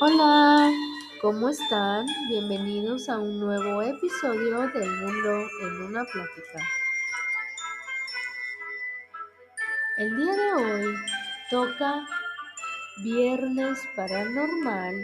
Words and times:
Hola, 0.00 0.70
¿cómo 1.20 1.48
están? 1.48 2.06
Bienvenidos 2.28 3.08
a 3.08 3.18
un 3.18 3.40
nuevo 3.40 3.82
episodio 3.82 4.68
del 4.68 4.88
Mundo 4.88 5.48
en 5.60 5.82
una 5.82 6.04
Plática. 6.04 6.58
El 9.96 10.16
día 10.16 10.36
de 10.36 10.52
hoy 10.52 10.94
toca 11.50 12.06
Viernes 13.02 13.80
Paranormal 13.96 14.94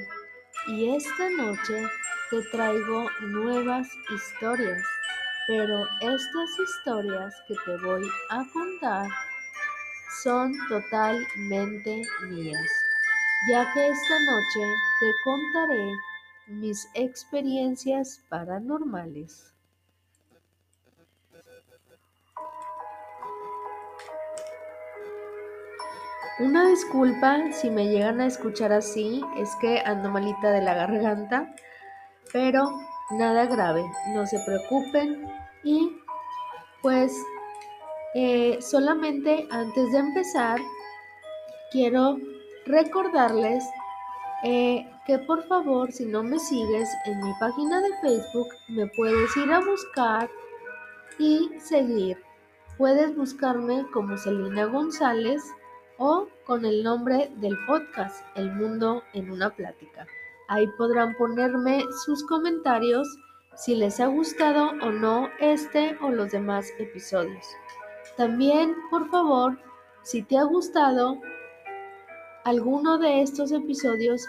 y 0.69 0.95
esta 0.95 1.29
noche 1.29 1.88
te 2.30 2.42
traigo 2.52 3.11
nuevas 3.23 3.88
historias, 4.15 4.80
pero 5.48 5.88
estas 6.02 6.51
historias 6.69 7.34
que 7.48 7.56
te 7.65 7.77
voy 7.79 8.09
a 8.30 8.45
contar 8.52 9.09
son 10.23 10.52
totalmente 10.69 12.02
mías 12.29 12.84
ya 13.47 13.71
que 13.73 13.89
esta 13.89 14.19
noche 14.21 14.75
te 15.01 15.12
contaré 15.25 15.93
mis 16.47 16.89
experiencias 16.95 18.23
paranormales. 18.29 19.52
Una 26.41 26.69
disculpa 26.69 27.52
si 27.52 27.71
me 27.71 27.87
llegan 27.87 28.21
a 28.21 28.27
escuchar 28.27 28.73
así, 28.73 29.23
es 29.37 29.55
que 29.61 29.79
ando 29.80 30.11
malita 30.11 30.51
de 30.51 30.63
la 30.63 30.74
garganta, 30.74 31.55
pero 32.33 32.80
nada 33.11 33.47
grave, 33.47 33.85
no 34.15 34.27
se 34.27 34.41
preocupen 34.41 35.30
y 35.63 35.97
pues 36.83 37.13
eh, 38.15 38.59
solamente 38.61 39.47
antes 39.51 39.93
de 39.93 39.99
empezar 39.99 40.61
quiero 41.71 42.19
recordarles 42.66 43.65
eh, 44.43 44.90
que 45.07 45.18
por 45.18 45.46
favor, 45.46 45.90
si 45.93 46.04
no 46.07 46.23
me 46.23 46.38
sigues 46.38 46.88
en 47.06 47.23
mi 47.23 47.32
página 47.40 47.80
de 47.80 47.90
Facebook, 48.02 48.48
me 48.68 48.87
puedes 48.88 49.37
ir 49.37 49.51
a 49.52 49.60
buscar 49.60 50.30
y 51.18 51.51
seguir. 51.59 52.18
Puedes 52.76 53.16
buscarme 53.16 53.87
como 53.93 54.18
Celina 54.18 54.66
González 54.66 55.43
o 55.98 56.26
con 56.45 56.65
el 56.65 56.82
nombre 56.82 57.30
del 57.37 57.56
podcast 57.66 58.24
El 58.34 58.52
Mundo 58.52 59.02
en 59.12 59.30
una 59.30 59.51
Plática. 59.51 60.06
Ahí 60.49 60.66
podrán 60.76 61.15
ponerme 61.16 61.84
sus 62.04 62.24
comentarios 62.26 63.09
si 63.56 63.76
les 63.76 64.00
ha 64.00 64.06
gustado 64.06 64.72
o 64.82 64.91
no 64.91 65.28
este 65.38 65.97
o 66.03 66.10
los 66.10 66.32
demás 66.32 66.69
episodios. 66.78 67.47
También, 68.16 68.75
por 68.91 69.09
favor, 69.09 69.59
si 70.03 70.22
te 70.22 70.37
ha 70.37 70.44
gustado, 70.44 71.21
alguno 72.44 72.98
de 72.98 73.22
estos 73.22 73.53
episodios, 73.53 74.26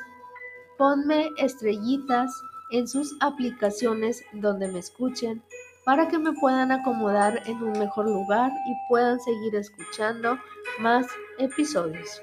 ponme 0.77 1.30
estrellitas 1.38 2.31
en 2.71 2.88
sus 2.88 3.16
aplicaciones 3.19 4.23
donde 4.33 4.67
me 4.69 4.80
escuchen 4.80 5.44
para 5.85 6.08
que 6.08 6.17
me 6.17 6.33
puedan 6.33 6.71
acomodar 6.71 7.43
en 7.45 7.61
un 7.61 7.77
mejor 7.77 8.08
lugar 8.08 8.52
y 8.67 8.73
puedan 8.89 9.19
seguir 9.19 9.55
escuchando 9.55 10.39
más 10.80 11.05
episodios. 11.38 12.21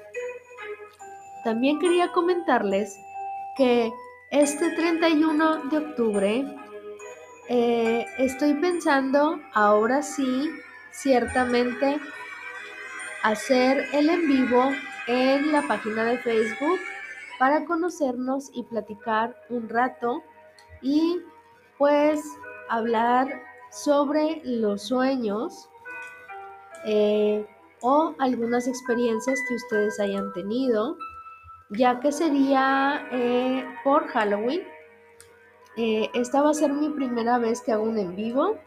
También 1.43 1.79
quería 1.79 2.11
comentarles 2.11 2.97
que 3.55 3.91
este 4.31 4.71
31 4.71 5.65
de 5.69 5.77
octubre 5.77 6.57
eh, 7.49 8.05
estoy 8.17 8.53
pensando 8.55 9.39
ahora 9.53 10.01
sí, 10.01 10.49
ciertamente, 10.91 11.99
hacer 13.21 13.85
el 13.93 14.09
en 14.09 14.27
vivo 14.27 14.71
en 15.07 15.51
la 15.51 15.61
página 15.67 16.03
de 16.05 16.17
Facebook 16.17 16.79
para 17.39 17.65
conocernos 17.65 18.49
y 18.53 18.63
platicar 18.63 19.35
un 19.49 19.69
rato 19.69 20.23
y 20.81 21.21
pues 21.77 22.21
hablar 22.69 23.41
sobre 23.71 24.41
los 24.43 24.83
sueños 24.83 25.69
eh, 26.85 27.45
o 27.81 28.13
algunas 28.19 28.67
experiencias 28.67 29.39
que 29.47 29.55
ustedes 29.55 29.99
hayan 29.99 30.31
tenido, 30.33 30.97
ya 31.69 31.99
que 31.99 32.11
sería 32.11 33.07
eh, 33.11 33.65
por 33.83 34.07
Halloween. 34.07 34.61
Eh, 35.75 36.09
esta 36.13 36.41
va 36.41 36.51
a 36.51 36.53
ser 36.53 36.71
mi 36.71 36.89
primera 36.89 37.39
vez 37.39 37.61
que 37.61 37.71
hago 37.71 37.83
un 37.83 37.97
en 37.97 38.15
vivo, 38.15 38.57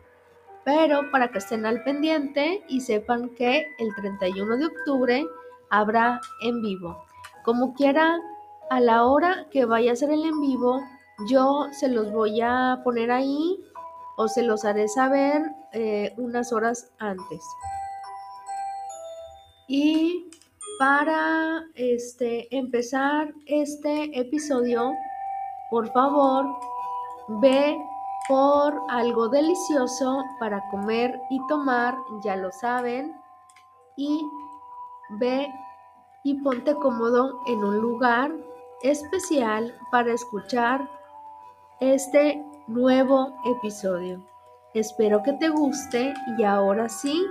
pero 0.65 1.10
para 1.10 1.28
que 1.28 1.39
estén 1.39 1.65
al 1.65 1.83
pendiente 1.84 2.65
y 2.69 2.81
sepan 2.81 3.31
que 3.31 3.75
el 3.78 3.94
31 3.94 4.56
de 4.56 4.66
octubre 4.66 5.27
habrá 5.71 6.21
en 6.43 6.62
vivo. 6.62 7.04
Como 7.44 7.75
quiera, 7.75 8.19
a 8.71 8.81
la 8.81 9.04
hora 9.04 9.47
que 9.50 9.65
vaya 9.65 9.93
a 9.93 9.97
ser 9.97 10.10
el 10.10 10.25
en 10.25 10.41
vivo, 10.41 10.81
yo 11.28 11.66
se 11.72 11.88
los 11.88 12.12
voy 12.12 12.41
a 12.41 12.81
poner 12.84 13.10
ahí 13.10 13.59
o 14.16 14.28
se 14.28 14.43
los 14.43 14.65
haré 14.65 14.88
saber 14.88 15.43
eh, 15.72 16.12
unas 16.16 16.53
horas 16.53 16.91
antes. 16.99 17.43
Y 19.69 20.31
para 20.78 21.65
este, 21.75 22.54
empezar 22.56 23.33
este 23.47 24.19
episodio, 24.19 24.93
por 25.71 25.91
favor, 25.93 26.47
ve 27.41 27.77
por 28.28 28.75
algo 28.88 29.28
delicioso 29.28 30.22
para 30.38 30.62
comer 30.71 31.19
y 31.31 31.38
tomar, 31.48 31.97
ya 32.25 32.37
lo 32.37 32.50
saben, 32.53 33.15
y 33.97 34.21
ve 35.11 35.49
y 36.25 36.34
ponte 36.43 36.75
cómodo 36.75 37.41
en 37.47 37.59
un 37.59 37.78
lugar 37.78 38.33
especial 38.83 39.75
para 39.91 40.12
escuchar 40.12 40.89
este 41.81 42.43
nuevo 42.67 43.37
episodio. 43.45 44.25
Espero 44.75 45.22
que 45.22 45.33
te 45.34 45.49
guste 45.49 46.12
y 46.37 46.45
ahora 46.45 46.89
sí, 46.89 47.27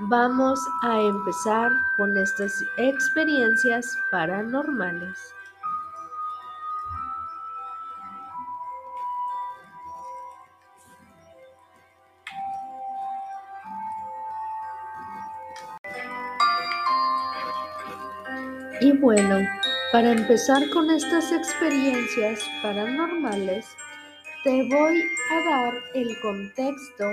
vamos 0.00 0.60
a 0.82 1.00
empezar 1.00 1.70
con 1.96 2.16
estas 2.16 2.52
experiencias 2.76 3.96
paranormales. 4.10 5.37
Y 18.80 18.92
bueno, 18.92 19.40
para 19.90 20.12
empezar 20.12 20.70
con 20.70 20.88
estas 20.88 21.32
experiencias 21.32 22.48
paranormales, 22.62 23.66
te 24.44 24.68
voy 24.68 25.02
a 25.32 25.50
dar 25.50 25.74
el 25.94 26.20
contexto 26.20 27.04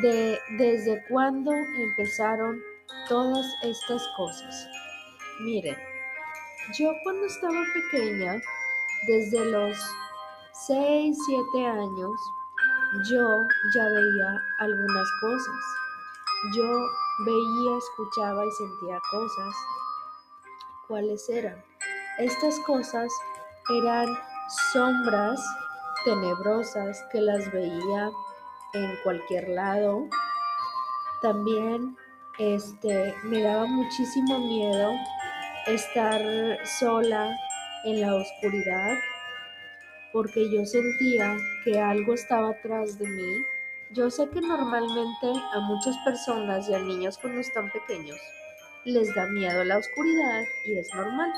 de 0.00 0.38
desde 0.56 1.04
cuándo 1.10 1.52
empezaron 1.52 2.62
todas 3.10 3.44
estas 3.62 4.02
cosas. 4.16 4.68
Miren, 5.40 5.76
yo 6.78 6.90
cuando 7.04 7.26
estaba 7.26 7.62
pequeña, 7.74 8.40
desde 9.06 9.44
los 9.50 9.76
6, 10.66 11.14
7 11.54 11.66
años, 11.66 12.12
yo 13.10 13.22
ya 13.74 13.84
veía 13.84 14.40
algunas 14.60 15.08
cosas. 15.20 15.56
Yo 16.54 16.64
veía, 17.26 17.76
escuchaba 17.76 18.46
y 18.46 18.50
sentía 18.52 18.98
cosas 19.10 19.54
cuáles 20.86 21.28
eran. 21.28 21.62
Estas 22.18 22.58
cosas 22.60 23.10
eran 23.82 24.06
sombras 24.72 25.40
tenebrosas 26.04 27.04
que 27.10 27.20
las 27.20 27.50
veía 27.52 28.10
en 28.74 28.96
cualquier 29.02 29.48
lado. 29.48 30.08
También 31.22 31.96
este 32.38 33.14
me 33.24 33.42
daba 33.42 33.66
muchísimo 33.66 34.38
miedo 34.38 34.92
estar 35.66 36.20
sola 36.78 37.36
en 37.84 38.00
la 38.00 38.14
oscuridad 38.14 38.96
porque 40.12 40.50
yo 40.50 40.64
sentía 40.64 41.36
que 41.64 41.78
algo 41.80 42.14
estaba 42.14 42.50
atrás 42.50 42.98
de 42.98 43.06
mí. 43.06 43.44
Yo 43.90 44.10
sé 44.10 44.28
que 44.30 44.40
normalmente 44.40 45.26
a 45.52 45.60
muchas 45.60 45.96
personas 45.98 46.68
y 46.68 46.74
a 46.74 46.78
niños 46.78 47.18
cuando 47.18 47.40
están 47.40 47.70
pequeños 47.70 48.18
les 48.86 49.12
da 49.14 49.26
miedo 49.26 49.64
la 49.64 49.78
oscuridad 49.78 50.44
y 50.66 50.78
es 50.78 50.88
normal. 50.94 51.32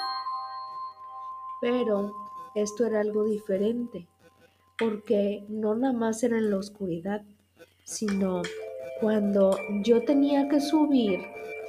Pero 1.60 2.14
esto 2.54 2.86
era 2.86 3.00
algo 3.00 3.24
diferente, 3.24 4.06
porque 4.78 5.44
no 5.48 5.74
nada 5.74 5.94
más 5.94 6.22
era 6.22 6.38
en 6.38 6.50
la 6.50 6.58
oscuridad, 6.58 7.22
sino 7.84 8.42
cuando 9.00 9.58
yo 9.82 10.04
tenía 10.04 10.48
que 10.48 10.60
subir 10.60 11.20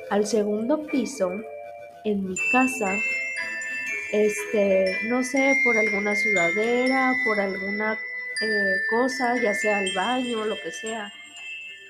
al 0.10 0.28
segundo 0.28 0.86
piso 0.88 1.32
en 2.04 2.28
mi 2.28 2.36
casa, 2.52 2.96
este, 4.12 4.98
no 5.08 5.24
sé, 5.24 5.56
por 5.64 5.78
alguna 5.78 6.16
sudadera, 6.16 7.14
por 7.26 7.40
alguna 7.40 7.94
eh, 7.94 8.76
cosa, 8.90 9.36
ya 9.42 9.54
sea 9.54 9.82
el 9.82 9.96
baño, 9.96 10.46
lo 10.46 10.56
que 10.56 10.72
sea, 10.72 11.12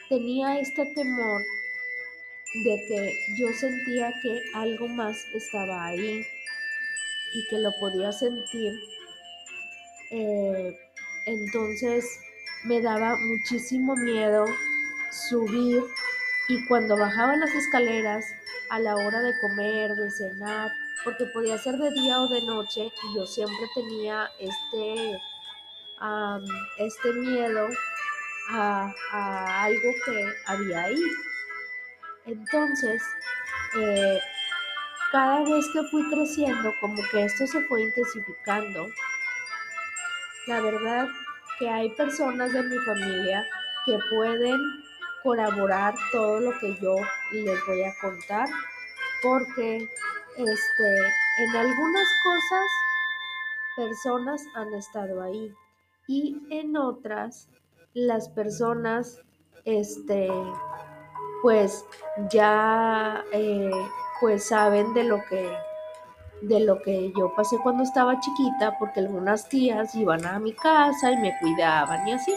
tenía 0.09 0.59
este 0.59 0.85
temor 0.93 1.41
de 2.53 2.85
que 2.87 3.13
yo 3.37 3.47
sentía 3.53 4.13
que 4.21 4.41
algo 4.53 4.87
más 4.87 5.17
estaba 5.33 5.85
ahí. 5.85 6.25
y 7.31 7.47
que 7.47 7.59
lo 7.59 7.71
podía 7.79 8.11
sentir. 8.11 8.73
Eh, 10.09 10.75
entonces 11.27 12.19
me 12.63 12.81
daba 12.81 13.15
muchísimo 13.17 13.95
miedo 13.95 14.45
subir 15.11 15.83
y 16.47 16.65
cuando 16.65 16.97
bajaba 16.97 17.35
las 17.35 17.53
escaleras 17.53 18.25
a 18.69 18.79
la 18.79 18.95
hora 18.95 19.21
de 19.21 19.33
comer, 19.41 19.95
de 19.95 20.09
cenar, 20.09 20.71
porque 21.03 21.25
podía 21.25 21.57
ser 21.57 21.77
de 21.77 21.91
día 21.91 22.19
o 22.19 22.27
de 22.27 22.41
noche 22.41 22.91
yo 23.15 23.25
siempre 23.25 23.65
tenía 23.75 24.29
este, 24.39 25.19
este 26.77 27.13
miedo 27.13 27.67
a, 28.51 28.93
algo 29.63 29.91
que 30.05 30.33
había 30.45 30.83
ahí. 30.83 31.03
Entonces, 32.29 33.01
eh, 33.75 34.19
cada 35.11 35.43
vez 35.43 35.65
que 35.73 35.83
fui 35.89 36.07
creciendo, 36.11 36.71
como 36.79 37.01
que 37.11 37.23
esto 37.23 37.47
se 37.47 37.61
fue 37.61 37.81
intensificando. 37.81 38.87
La 40.45 40.61
verdad 40.61 41.07
que 41.57 41.67
hay 41.67 41.89
personas 41.89 42.53
de 42.53 42.63
mi 42.63 42.77
familia 42.77 43.43
que 43.85 43.97
pueden 44.11 44.59
colaborar 45.23 45.95
todo 46.11 46.39
lo 46.39 46.51
que 46.59 46.77
yo 46.79 46.95
les 47.31 47.65
voy 47.65 47.83
a 47.83 47.93
contar, 47.99 48.47
porque 49.23 49.77
este, 50.37 50.97
en 51.39 51.55
algunas 51.55 52.07
cosas 52.23 52.65
personas 53.75 54.45
han 54.53 54.73
estado 54.75 55.21
ahí 55.23 55.51
y 56.07 56.37
en 56.51 56.77
otras 56.77 57.49
las 57.93 58.29
personas 58.29 59.19
este 59.65 60.29
pues 61.41 61.85
ya 62.31 63.23
eh, 63.31 63.71
pues 64.19 64.47
saben 64.47 64.93
de 64.93 65.03
lo 65.03 65.23
que 65.29 65.49
de 66.41 66.61
lo 66.61 66.81
que 66.81 67.11
yo 67.17 67.33
pasé 67.35 67.57
cuando 67.57 67.83
estaba 67.83 68.19
chiquita 68.19 68.77
porque 68.79 69.01
algunas 69.01 69.49
tías 69.49 69.93
iban 69.95 70.25
a 70.25 70.39
mi 70.39 70.53
casa 70.53 71.11
y 71.11 71.17
me 71.17 71.37
cuidaban 71.39 72.07
y 72.07 72.13
así. 72.13 72.33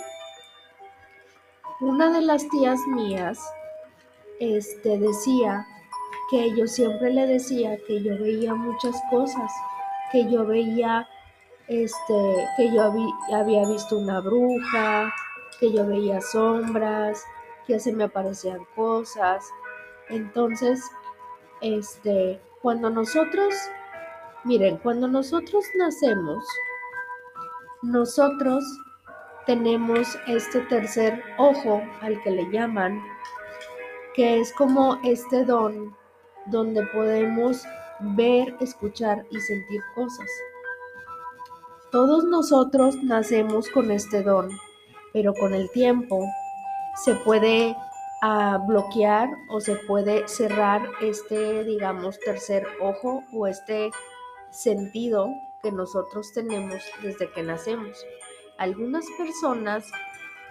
Una 1.81 2.11
de 2.11 2.21
las 2.21 2.49
tías 2.49 2.81
mías 2.89 3.39
este 4.41 4.99
decía 4.99 5.67
que 6.31 6.57
yo 6.57 6.67
siempre 6.67 7.13
le 7.13 7.27
decía 7.27 7.77
que 7.87 8.03
yo 8.03 8.19
veía 8.19 8.55
muchas 8.55 9.01
cosas 9.11 9.53
que 10.11 10.31
yo 10.31 10.45
veía 10.45 11.09
este 11.69 12.49
que 12.57 12.73
yo 12.73 12.93
había 13.33 13.67
visto 13.67 13.99
una 13.99 14.21
bruja 14.21 15.13
que 15.61 15.73
yo 15.73 15.87
veía 15.87 16.21
sombras, 16.21 17.25
que 17.67 17.79
se 17.81 17.93
me 17.93 18.05
aparecían 18.05 18.64
cosas. 18.75 19.44
Entonces, 20.09 20.82
este, 21.61 22.41
cuando 22.61 22.91
nosotros, 22.91 23.55
miren, 24.44 24.79
cuando 24.79 25.09
nosotros 25.09 25.64
nacemos, 25.76 26.44
nosotros 27.82 28.64
tenemos 29.47 30.19
este 30.26 30.61
tercer 30.62 31.23
ojo 31.38 31.82
al 32.00 32.23
que 32.23 32.31
le 32.31 32.50
llaman, 32.50 33.03
que 34.15 34.41
es 34.41 34.53
como 34.53 34.99
este 35.05 35.44
don 35.44 35.97
donde 36.47 36.85
podemos 36.87 37.62
ver, 38.00 38.55
escuchar 38.61 39.25
y 39.31 39.41
sentir 39.41 39.81
cosas. 39.94 40.29
Todos 41.91 42.25
nosotros 42.25 42.97
nacemos 43.03 43.69
con 43.69 43.91
este 43.91 44.23
don 44.23 44.50
pero 45.12 45.35
con 45.35 45.55
el 45.55 45.70
tiempo 45.70 46.26
se 46.94 47.15
puede 47.15 47.77
ah, 48.23 48.59
bloquear 48.67 49.29
o 49.49 49.61
se 49.61 49.77
puede 49.77 50.27
cerrar 50.29 50.83
este, 51.00 51.65
digamos, 51.65 52.19
tercer 52.21 52.67
ojo 52.81 53.23
o 53.33 53.47
este 53.47 53.91
sentido 54.50 55.29
que 55.62 55.73
nosotros 55.73 56.33
tenemos 56.33 56.83
desde 57.03 57.31
que 57.31 57.43
nacemos. 57.43 58.05
Algunas 58.59 59.05
personas 59.17 59.91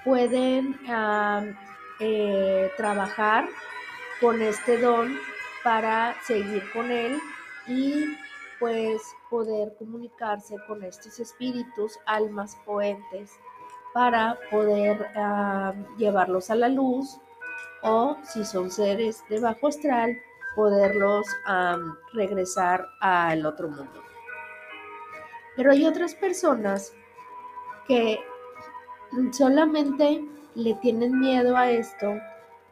pueden 0.03 0.79
eh, 1.99 2.71
trabajar 2.77 3.47
con 4.19 4.41
este 4.41 4.77
don 4.77 5.17
para 5.63 6.15
seguir 6.23 6.63
con 6.71 6.91
él 6.91 7.19
y 7.67 8.17
pues 8.59 9.01
poder 9.29 9.75
comunicarse 9.77 10.55
con 10.67 10.83
estos 10.83 11.19
espíritus, 11.19 11.97
almas 12.05 12.55
poentes 12.65 13.31
para 13.93 14.37
poder 14.49 15.07
ah, 15.15 15.73
llevarlos 15.97 16.49
a 16.49 16.55
la 16.55 16.69
luz 16.69 17.19
o 17.83 18.17
si 18.23 18.45
son 18.45 18.71
seres 18.71 19.23
de 19.29 19.39
bajo 19.39 19.67
astral, 19.67 20.17
poderlos 20.55 21.25
regresar 22.13 22.85
al 22.99 23.45
otro 23.45 23.69
mundo. 23.69 24.01
Pero 25.55 25.71
hay 25.71 25.85
otras 25.85 26.15
personas 26.15 26.93
que 27.87 28.19
solamente 29.31 30.23
le 30.55 30.73
tienen 30.75 31.19
miedo 31.19 31.57
a 31.57 31.69
esto 31.71 32.13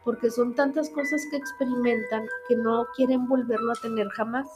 porque 0.04 0.30
son 0.30 0.54
tantas 0.54 0.88
cosas 0.90 1.22
que 1.30 1.36
experimentan 1.36 2.26
que 2.48 2.56
no 2.56 2.86
quieren 2.96 3.28
volverlo 3.28 3.72
a 3.72 3.80
tener 3.82 4.08
jamás 4.10 4.46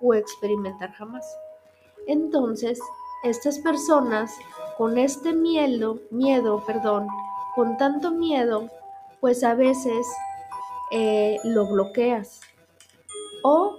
o 0.00 0.14
experimentar 0.14 0.92
jamás. 0.92 1.26
Entonces, 2.06 2.80
estas 3.24 3.58
personas 3.58 4.32
con 4.76 4.98
este 4.98 5.32
miedo, 5.32 5.98
miedo, 6.10 6.62
perdón, 6.66 7.08
con 7.54 7.76
tanto 7.76 8.10
miedo, 8.10 8.70
pues 9.20 9.42
a 9.42 9.54
veces 9.54 10.06
eh, 10.90 11.38
lo 11.44 11.66
bloqueas. 11.66 12.40
O 13.42 13.76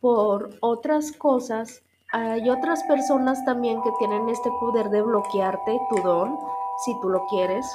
por 0.00 0.50
otras 0.60 1.12
cosas, 1.12 1.82
hay 2.12 2.48
otras 2.48 2.82
personas 2.84 3.44
también 3.44 3.82
que 3.82 3.92
tienen 3.98 4.28
este 4.28 4.50
poder 4.58 4.88
de 4.90 5.02
bloquearte 5.02 5.78
tu 5.90 6.02
don, 6.02 6.38
si 6.84 6.98
tú 7.00 7.10
lo 7.10 7.26
quieres. 7.26 7.66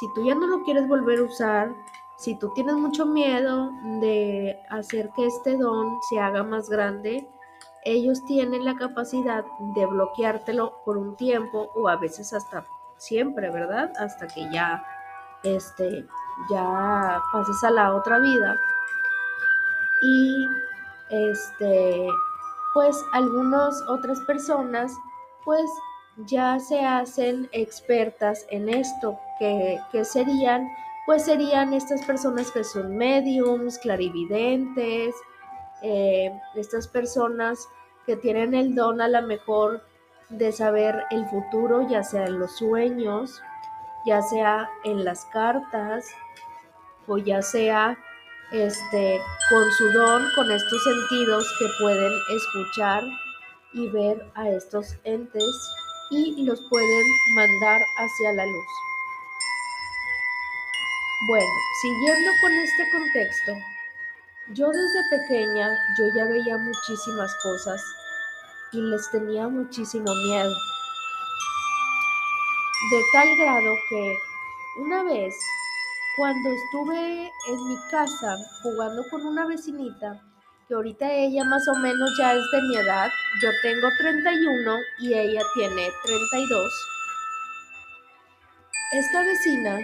Si 0.00 0.12
tú 0.14 0.24
ya 0.24 0.34
no 0.34 0.46
lo 0.46 0.62
quieres 0.64 0.86
volver 0.88 1.20
a 1.20 1.22
usar, 1.22 1.74
si 2.18 2.34
tú 2.34 2.52
tienes 2.54 2.74
mucho 2.74 3.06
miedo 3.06 3.70
de 4.00 4.58
hacer 4.68 5.10
que 5.16 5.26
este 5.26 5.56
don 5.56 5.98
se 6.10 6.18
haga 6.18 6.42
más 6.42 6.68
grande, 6.68 7.26
ellos 7.86 8.24
tienen 8.26 8.64
la 8.64 8.76
capacidad 8.76 9.44
de 9.74 9.86
bloqueártelo 9.86 10.82
por 10.84 10.96
un 10.96 11.16
tiempo 11.16 11.70
o 11.76 11.88
a 11.88 11.96
veces 11.96 12.32
hasta 12.32 12.66
siempre, 12.96 13.48
¿verdad? 13.50 13.92
Hasta 13.98 14.26
que 14.26 14.50
ya, 14.50 14.84
este, 15.44 16.04
ya 16.50 17.22
pases 17.32 17.62
a 17.62 17.70
la 17.70 17.94
otra 17.94 18.18
vida. 18.18 18.58
Y, 20.02 20.48
este, 21.10 22.08
pues 22.74 23.00
algunas 23.12 23.80
otras 23.88 24.18
personas, 24.26 24.92
pues 25.44 25.70
ya 26.26 26.58
se 26.58 26.84
hacen 26.84 27.48
expertas 27.52 28.46
en 28.50 28.68
esto, 28.68 29.16
que, 29.38 29.78
que 29.92 30.04
serían, 30.04 30.66
pues 31.06 31.24
serían 31.24 31.72
estas 31.72 32.04
personas 32.04 32.50
que 32.50 32.64
son 32.64 32.96
mediums, 32.96 33.78
clarividentes, 33.78 35.14
eh, 35.82 36.32
estas 36.56 36.88
personas 36.88 37.68
que 38.06 38.16
tienen 38.16 38.54
el 38.54 38.74
don 38.74 39.00
a 39.00 39.08
lo 39.08 39.22
mejor 39.22 39.82
de 40.28 40.52
saber 40.52 41.04
el 41.10 41.26
futuro, 41.26 41.88
ya 41.88 42.02
sea 42.02 42.26
en 42.26 42.38
los 42.38 42.56
sueños, 42.56 43.42
ya 44.06 44.22
sea 44.22 44.70
en 44.84 45.04
las 45.04 45.24
cartas 45.26 46.06
o 47.06 47.18
ya 47.18 47.42
sea 47.42 47.98
este 48.52 49.20
con 49.50 49.70
su 49.72 49.92
don, 49.92 50.24
con 50.34 50.50
estos 50.50 50.84
sentidos 50.84 51.44
que 51.58 51.66
pueden 51.80 52.12
escuchar 52.34 53.02
y 53.72 53.88
ver 53.88 54.30
a 54.34 54.48
estos 54.48 54.96
entes 55.04 55.44
y 56.10 56.44
los 56.44 56.60
pueden 56.70 57.04
mandar 57.34 57.80
hacia 57.98 58.32
la 58.32 58.46
luz. 58.46 58.66
Bueno, 61.28 61.50
siguiendo 61.82 62.30
con 62.40 62.52
este 62.52 62.90
contexto, 62.92 63.75
yo 64.54 64.68
desde 64.68 65.18
pequeña 65.18 65.68
yo 65.98 66.04
ya 66.14 66.24
veía 66.24 66.56
muchísimas 66.56 67.34
cosas 67.42 67.82
y 68.72 68.80
les 68.80 69.10
tenía 69.10 69.48
muchísimo 69.48 70.04
miedo. 70.04 70.54
De 72.90 73.02
tal 73.12 73.28
grado 73.38 73.74
que 73.90 74.18
una 74.78 75.02
vez 75.02 75.34
cuando 76.16 76.50
estuve 76.50 77.30
en 77.48 77.68
mi 77.68 77.76
casa 77.90 78.36
jugando 78.62 79.02
con 79.10 79.26
una 79.26 79.46
vecinita, 79.46 80.22
que 80.68 80.74
ahorita 80.74 81.12
ella 81.12 81.44
más 81.44 81.66
o 81.68 81.74
menos 81.76 82.10
ya 82.18 82.32
es 82.32 82.44
de 82.52 82.62
mi 82.62 82.76
edad, 82.76 83.10
yo 83.42 83.50
tengo 83.62 83.88
31 83.98 84.76
y 85.00 85.14
ella 85.14 85.42
tiene 85.54 85.90
32. 86.04 86.72
Esta 88.92 89.22
vecina 89.24 89.78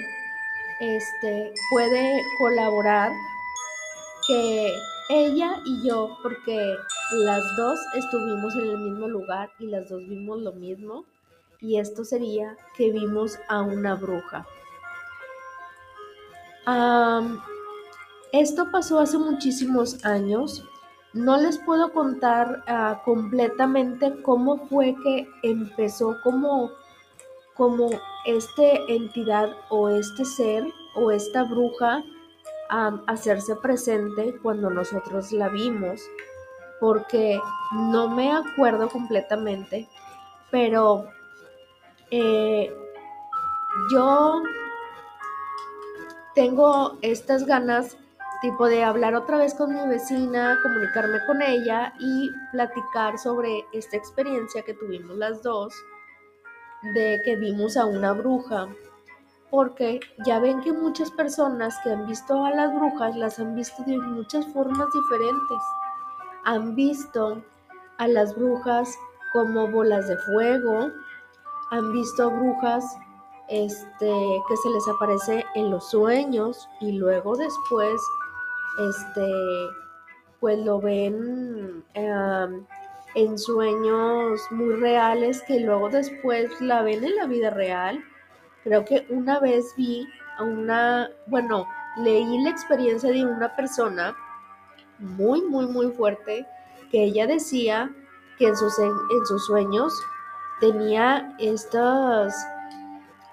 este, 0.81 1.52
puede 1.71 2.23
colaborar 2.38 3.12
que 4.26 4.73
ella 5.09 5.61
y 5.64 5.87
yo, 5.87 6.17
porque 6.23 6.76
las 7.25 7.43
dos 7.57 7.79
estuvimos 7.95 8.55
en 8.55 8.71
el 8.71 8.79
mismo 8.79 9.09
lugar 9.09 9.50
y 9.59 9.67
las 9.67 9.88
dos 9.88 10.00
vimos 10.09 10.41
lo 10.41 10.52
mismo, 10.52 11.05
y 11.61 11.79
esto 11.79 12.05
sería 12.05 12.57
que 12.76 12.91
vimos 12.91 13.38
a 13.49 13.62
una 13.62 13.95
bruja. 13.95 14.47
esto 18.33 18.71
pasó 18.71 18.99
hace 18.99 19.19
muchísimos 19.19 20.05
años. 20.05 20.64
No 21.12 21.37
les 21.37 21.59
puedo 21.59 21.93
contar 21.93 22.64
uh, 22.67 23.05
completamente 23.05 24.23
cómo 24.23 24.67
fue 24.69 24.97
que 25.05 25.29
empezó 25.43 26.17
como, 26.23 26.71
como 27.55 27.91
esta 28.25 28.62
entidad 28.88 29.50
o 29.69 29.91
este 29.91 30.25
ser 30.25 30.64
o 30.95 31.11
esta 31.11 31.45
bruja 31.45 32.02
a 32.73 33.02
hacerse 33.07 33.55
presente 33.57 34.38
cuando 34.43 34.71
nosotros 34.71 35.31
la 35.31 35.50
vimos, 35.50 36.00
porque 36.81 37.38
no 37.75 38.09
me 38.09 38.33
acuerdo 38.33 38.88
completamente, 38.88 39.87
pero 40.50 41.07
eh, 42.11 42.75
yo 43.93 44.43
tengo 46.35 46.97
estas 47.02 47.45
ganas 47.45 47.99
tipo 48.41 48.67
de 48.67 48.83
hablar 48.83 49.14
otra 49.14 49.37
vez 49.37 49.55
con 49.55 49.75
mi 49.75 49.87
vecina, 49.87 50.59
comunicarme 50.62 51.19
con 51.26 51.43
ella 51.43 51.93
y 52.00 52.31
platicar 52.52 53.19
sobre 53.19 53.67
esta 53.73 53.99
experiencia 53.99 54.62
que 54.62 54.75
tuvimos 54.75 55.17
las 55.17 55.43
dos 55.43 55.75
de 56.95 57.21
que 57.25 57.37
vimos 57.37 57.76
a 57.76 57.85
una 57.85 58.12
bruja. 58.12 58.67
Porque 59.52 60.00
ya 60.26 60.40
ven 60.40 60.62
que 60.62 60.73
muchas 60.73 61.11
personas 61.11 61.78
que 61.85 61.92
han 61.92 62.09
visto 62.09 62.44
a 62.44 62.50
las 62.50 62.75
brujas 62.75 63.14
las 63.16 63.38
han 63.38 63.54
visto 63.54 63.85
de 63.85 63.99
muchas 63.99 64.47
formas 64.47 64.88
diferentes. 64.92 65.59
Han 66.44 66.75
visto 66.75 67.40
a 67.99 68.09
las 68.09 68.35
brujas 68.35 68.88
como 69.32 69.68
bolas 69.68 70.09
de 70.09 70.16
fuego, 70.16 70.90
han 71.71 71.92
visto 71.92 72.30
brujas 72.30 72.85
este, 73.49 74.11
que 74.49 74.56
se 74.56 74.71
les 74.71 74.88
aparece 74.88 75.44
en 75.54 75.71
los 75.71 75.90
sueños 75.90 76.68
y 76.80 76.92
luego 76.92 77.37
después, 77.37 78.00
este, 78.88 79.30
pues 80.40 80.59
lo 80.61 80.80
ven 80.80 81.85
en 81.94 83.38
sueños 83.38 84.40
muy 84.50 84.76
reales 84.76 85.42
que 85.42 85.61
luego 85.61 85.90
después 85.90 86.59
la 86.61 86.82
ven 86.82 87.04
en 87.04 87.16
la 87.16 87.26
vida 87.26 87.50
real. 87.50 88.02
Creo 88.64 88.85
que 88.85 89.07
una 89.11 89.40
vez 89.40 89.64
vi 89.76 90.07
a 90.38 90.45
una, 90.45 91.11
bueno, 91.26 91.66
leí 91.99 92.42
la 92.42 92.50
experiencia 92.50 93.11
de 93.11 93.25
una 93.25 93.54
persona 93.57 94.16
muy, 94.99 95.42
muy, 95.42 95.66
muy 95.66 95.90
fuerte 95.92 96.47
que 96.90 97.04
ella 97.04 97.26
decía 97.26 97.90
que 98.38 98.49
en 98.49 98.57
sus, 98.57 98.78
en 98.78 99.26
sus 99.26 99.47
sueños 99.47 99.92
tenía 100.61 101.35
estas 101.38 102.35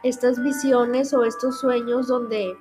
estas 0.04 0.42
visiones 0.42 1.14
o 1.14 1.24
estos 1.24 1.60
sueños 1.60 2.08
donde 2.08 2.56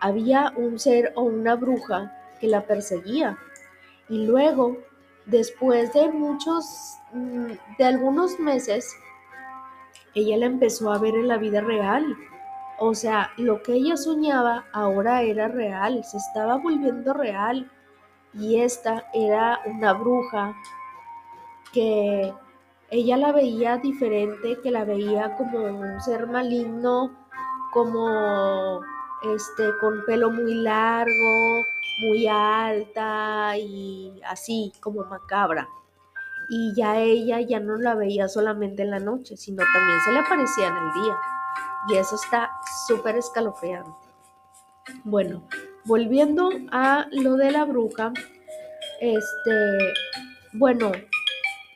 había 0.00 0.52
un 0.56 0.78
ser 0.78 1.12
o 1.16 1.22
una 1.22 1.56
bruja 1.56 2.12
que 2.40 2.48
la 2.48 2.62
perseguía. 2.62 3.38
Y 4.08 4.26
luego, 4.26 4.76
después 5.26 5.92
de 5.92 6.08
muchos, 6.10 6.64
mm, 7.12 7.52
de 7.78 7.84
algunos 7.84 8.38
meses, 8.38 8.94
ella 10.14 10.36
la 10.36 10.46
empezó 10.46 10.92
a 10.92 10.98
ver 10.98 11.14
en 11.14 11.28
la 11.28 11.38
vida 11.38 11.60
real. 11.60 12.16
O 12.78 12.94
sea, 12.94 13.30
lo 13.36 13.62
que 13.62 13.74
ella 13.74 13.96
soñaba 13.96 14.64
ahora 14.72 15.22
era 15.22 15.48
real, 15.48 16.02
se 16.04 16.16
estaba 16.16 16.56
volviendo 16.56 17.12
real. 17.12 17.70
Y 18.32 18.60
esta 18.60 19.04
era 19.12 19.60
una 19.66 19.92
bruja 19.92 20.54
que 21.72 22.32
ella 22.90 23.16
la 23.16 23.32
veía 23.32 23.78
diferente, 23.78 24.58
que 24.62 24.70
la 24.70 24.84
veía 24.84 25.36
como 25.36 25.58
un 25.58 26.00
ser 26.00 26.26
maligno, 26.26 27.10
como 27.72 28.80
este 29.22 29.64
con 29.80 30.04
pelo 30.06 30.30
muy 30.30 30.54
largo, 30.54 31.64
muy 32.02 32.26
alta 32.28 33.56
y 33.56 34.20
así 34.26 34.72
como 34.80 35.04
macabra. 35.04 35.68
Y 36.48 36.74
ya 36.74 37.00
ella 37.00 37.40
ya 37.40 37.60
no 37.60 37.76
la 37.76 37.94
veía 37.94 38.28
solamente 38.28 38.82
en 38.82 38.90
la 38.90 39.00
noche, 39.00 39.36
sino 39.36 39.62
también 39.72 40.00
se 40.00 40.12
le 40.12 40.18
aparecía 40.18 40.68
en 40.68 40.76
el 40.76 41.02
día. 41.02 41.16
Y 41.88 41.96
eso 41.96 42.16
está 42.16 42.50
súper 42.86 43.16
escalofriante. 43.16 43.90
Bueno, 45.04 45.42
volviendo 45.84 46.50
a 46.70 47.06
lo 47.10 47.36
de 47.36 47.50
la 47.50 47.64
bruja, 47.64 48.12
este, 49.00 49.78
bueno, 50.54 50.92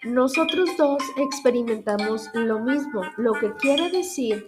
nosotros 0.04 0.68
dos 0.76 1.02
experimentamos 1.16 2.28
lo 2.34 2.60
mismo, 2.60 3.02
lo 3.16 3.32
que 3.34 3.52
quiere 3.54 3.90
decir 3.90 4.46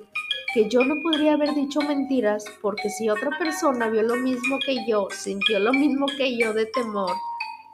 que 0.55 0.69
yo 0.69 0.85
no 0.85 0.95
podría 1.03 1.35
haber 1.35 1.55
dicho 1.55 1.81
mentiras 1.81 2.45
porque 2.61 2.89
si 2.91 3.09
otra 3.09 3.31
persona 3.39 3.89
vio 3.89 4.03
lo 4.03 4.17
mismo 4.17 4.59
que 4.65 4.77
yo, 4.87 5.09
sintió 5.11 5.61
lo 5.61 5.73
mismo 5.73 6.07
que 6.17 6.37
yo 6.37 6.53
de 6.53 6.67
temor 6.67 7.13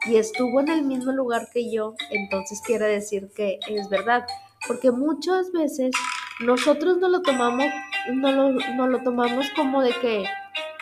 y 0.05 0.17
estuvo 0.17 0.59
en 0.59 0.69
el 0.69 0.83
mismo 0.83 1.11
lugar 1.11 1.49
que 1.51 1.71
yo, 1.71 1.95
entonces 2.11 2.61
quiere 2.65 2.85
decir 2.85 3.29
que 3.35 3.59
es 3.67 3.89
verdad. 3.89 4.25
Porque 4.67 4.91
muchas 4.91 5.51
veces 5.51 5.91
nosotros 6.39 6.97
no 6.97 7.09
lo 7.09 7.21
tomamos, 7.21 7.67
no 8.13 8.31
lo, 8.31 8.51
no 8.51 8.87
lo 8.87 9.01
tomamos 9.03 9.47
como 9.55 9.81
de 9.81 9.91
que, 10.01 10.25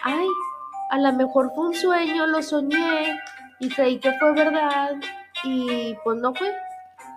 ay, 0.03 0.27
a 0.91 0.99
lo 0.99 1.13
mejor 1.13 1.51
fue 1.55 1.67
un 1.67 1.75
sueño, 1.75 2.27
lo 2.27 2.41
soñé 2.41 3.17
y 3.59 3.69
creí 3.69 3.99
que 3.99 4.11
fue 4.19 4.33
verdad 4.33 4.95
y 5.43 5.95
pues 6.03 6.17
no 6.17 6.33
fue. 6.33 6.53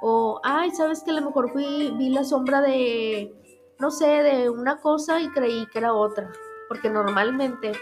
O, 0.00 0.40
ay, 0.44 0.70
¿sabes 0.70 1.02
que 1.02 1.10
a 1.10 1.14
lo 1.14 1.22
mejor 1.22 1.52
fui, 1.52 1.92
vi 1.96 2.10
la 2.10 2.24
sombra 2.24 2.60
de, 2.60 3.32
no 3.78 3.90
sé, 3.90 4.06
de 4.06 4.48
una 4.48 4.80
cosa 4.80 5.20
y 5.20 5.28
creí 5.30 5.66
que 5.72 5.78
era 5.78 5.92
otra? 5.92 6.30
Porque 6.68 6.88
normalmente, 6.88 7.72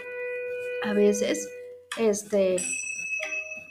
a 0.83 0.93
veces, 0.93 1.47
este, 1.97 2.57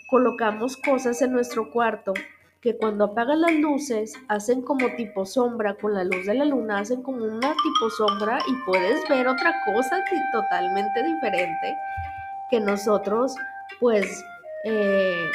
colocamos 0.06 0.76
cosas 0.76 1.20
en 1.22 1.32
nuestro 1.32 1.70
cuarto 1.70 2.14
que 2.60 2.76
cuando 2.76 3.04
apagan 3.04 3.42
las 3.42 3.52
luces 3.52 4.14
hacen 4.28 4.62
como 4.62 4.88
tipo 4.96 5.24
sombra, 5.24 5.74
con 5.74 5.94
la 5.94 6.04
luz 6.04 6.26
de 6.26 6.34
la 6.34 6.44
luna 6.44 6.78
hacen 6.80 7.02
como 7.02 7.24
una 7.24 7.54
tipo 7.54 7.90
sombra 7.90 8.38
y 8.48 8.54
puedes 8.64 9.08
ver 9.08 9.28
otra 9.28 9.54
cosa 9.64 10.02
totalmente 10.32 11.02
diferente 11.02 11.76
que 12.50 12.60
nosotros 12.60 13.34
pues 13.78 14.24
eh, 14.64 15.30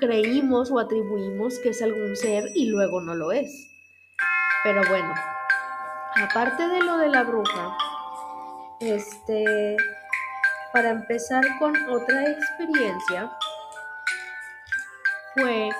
creímos 0.00 0.70
o 0.70 0.78
atribuimos 0.78 1.58
que 1.58 1.70
es 1.70 1.82
algún 1.82 2.16
ser 2.16 2.44
y 2.54 2.66
luego 2.66 3.00
no 3.00 3.14
lo 3.14 3.32
es. 3.32 3.70
Pero 4.62 4.80
bueno, 4.88 5.14
aparte 6.22 6.68
de 6.68 6.80
lo 6.80 6.96
de 6.98 7.08
la 7.08 7.22
bruja, 7.22 7.76
este, 8.80 9.76
para 10.72 10.90
empezar 10.90 11.42
con 11.58 11.74
otra 11.90 12.30
experiencia, 12.30 13.30
fue 15.34 15.70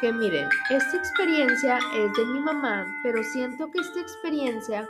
que 0.00 0.12
miren, 0.12 0.48
esta 0.70 0.96
experiencia 0.96 1.78
es 1.94 2.12
de 2.14 2.24
mi 2.26 2.40
mamá, 2.40 2.86
pero 3.02 3.22
siento 3.22 3.70
que 3.70 3.80
esta 3.80 4.00
experiencia 4.00 4.88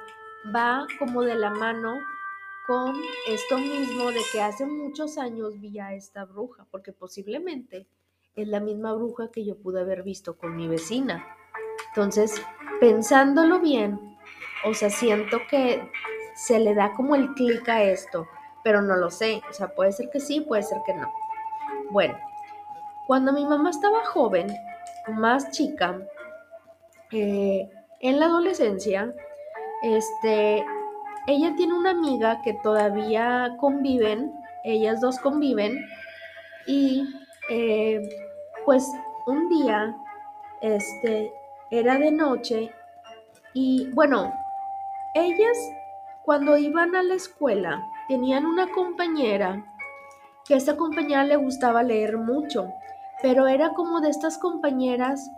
va 0.54 0.86
como 0.98 1.22
de 1.22 1.34
la 1.34 1.50
mano 1.50 1.98
con 2.66 2.96
esto 3.28 3.58
mismo 3.58 4.10
de 4.10 4.20
que 4.32 4.40
hace 4.40 4.64
muchos 4.64 5.18
años 5.18 5.60
vi 5.60 5.78
a 5.78 5.92
esta 5.94 6.24
bruja, 6.24 6.66
porque 6.70 6.92
posiblemente 6.92 7.86
es 8.36 8.48
la 8.48 8.60
misma 8.60 8.94
bruja 8.94 9.30
que 9.30 9.44
yo 9.44 9.56
pude 9.56 9.80
haber 9.80 10.02
visto 10.02 10.36
con 10.36 10.56
mi 10.56 10.66
vecina. 10.66 11.24
Entonces, 11.88 12.42
pensándolo 12.80 13.60
bien, 13.60 14.16
o 14.64 14.74
sea, 14.74 14.90
siento 14.90 15.40
que 15.48 15.90
se 16.34 16.58
le 16.58 16.74
da 16.74 16.92
como 16.94 17.14
el 17.14 17.34
clic 17.34 17.68
a 17.68 17.82
esto, 17.82 18.26
pero 18.64 18.80
no 18.82 18.96
lo 18.96 19.10
sé. 19.10 19.42
O 19.48 19.52
sea, 19.52 19.68
puede 19.68 19.92
ser 19.92 20.10
que 20.10 20.20
sí, 20.20 20.40
puede 20.40 20.62
ser 20.62 20.78
que 20.86 20.94
no. 20.94 21.12
Bueno, 21.90 22.16
cuando 23.06 23.32
mi 23.32 23.44
mamá 23.44 23.70
estaba 23.70 24.04
joven, 24.04 24.46
más 25.08 25.50
chica, 25.50 26.00
eh, 27.12 27.68
en 28.00 28.18
la 28.18 28.26
adolescencia, 28.26 29.14
este, 29.82 30.64
ella 31.26 31.54
tiene 31.56 31.74
una 31.74 31.90
amiga 31.90 32.40
que 32.42 32.54
todavía 32.62 33.56
conviven, 33.58 34.32
ellas 34.64 35.00
dos 35.00 35.18
conviven, 35.18 35.86
y 36.66 37.04
eh, 37.50 38.00
pues 38.64 38.90
un 39.26 39.48
día, 39.48 39.94
este, 40.60 41.32
era 41.70 41.98
de 41.98 42.10
noche 42.10 42.70
y 43.52 43.90
bueno, 43.92 44.32
ellas 45.14 45.58
cuando 46.24 46.56
iban 46.56 46.94
a 46.94 47.02
la 47.02 47.14
escuela 47.14 47.82
tenían 48.08 48.46
una 48.46 48.68
compañera 48.68 49.64
que 50.44 50.54
a 50.54 50.56
esa 50.58 50.76
compañera 50.76 51.24
le 51.24 51.36
gustaba 51.36 51.82
leer 51.82 52.16
mucho, 52.18 52.72
pero 53.22 53.46
era 53.46 53.72
como 53.74 54.00
de 54.00 54.10
estas 54.10 54.38
compañeras 54.38 55.30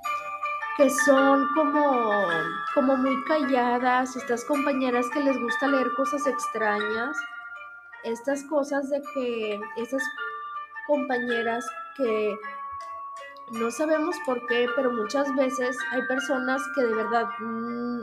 que 0.77 0.91
son 0.91 1.49
como, 1.55 2.29
como 2.75 2.97
muy 2.97 3.25
calladas, 3.25 4.15
estas 4.17 4.45
compañeras 4.45 5.07
que 5.13 5.21
les 5.21 5.39
gusta 5.41 5.69
leer 5.69 5.91
cosas 5.97 6.27
extrañas, 6.27 7.17
estas 8.05 8.43
cosas 8.45 8.91
de 8.91 9.01
que 9.15 9.61
esas 9.79 10.03
compañeras 10.87 11.67
que 11.97 12.37
no 13.53 13.71
sabemos 13.71 14.17
por 14.27 14.47
qué, 14.49 14.67
pero 14.77 14.93
muchas 14.93 15.35
veces 15.35 15.77
hay 15.93 16.03
personas 16.03 16.63
que 16.75 16.83
de 16.83 16.95
verdad 16.95 17.27
mm, 17.41 18.03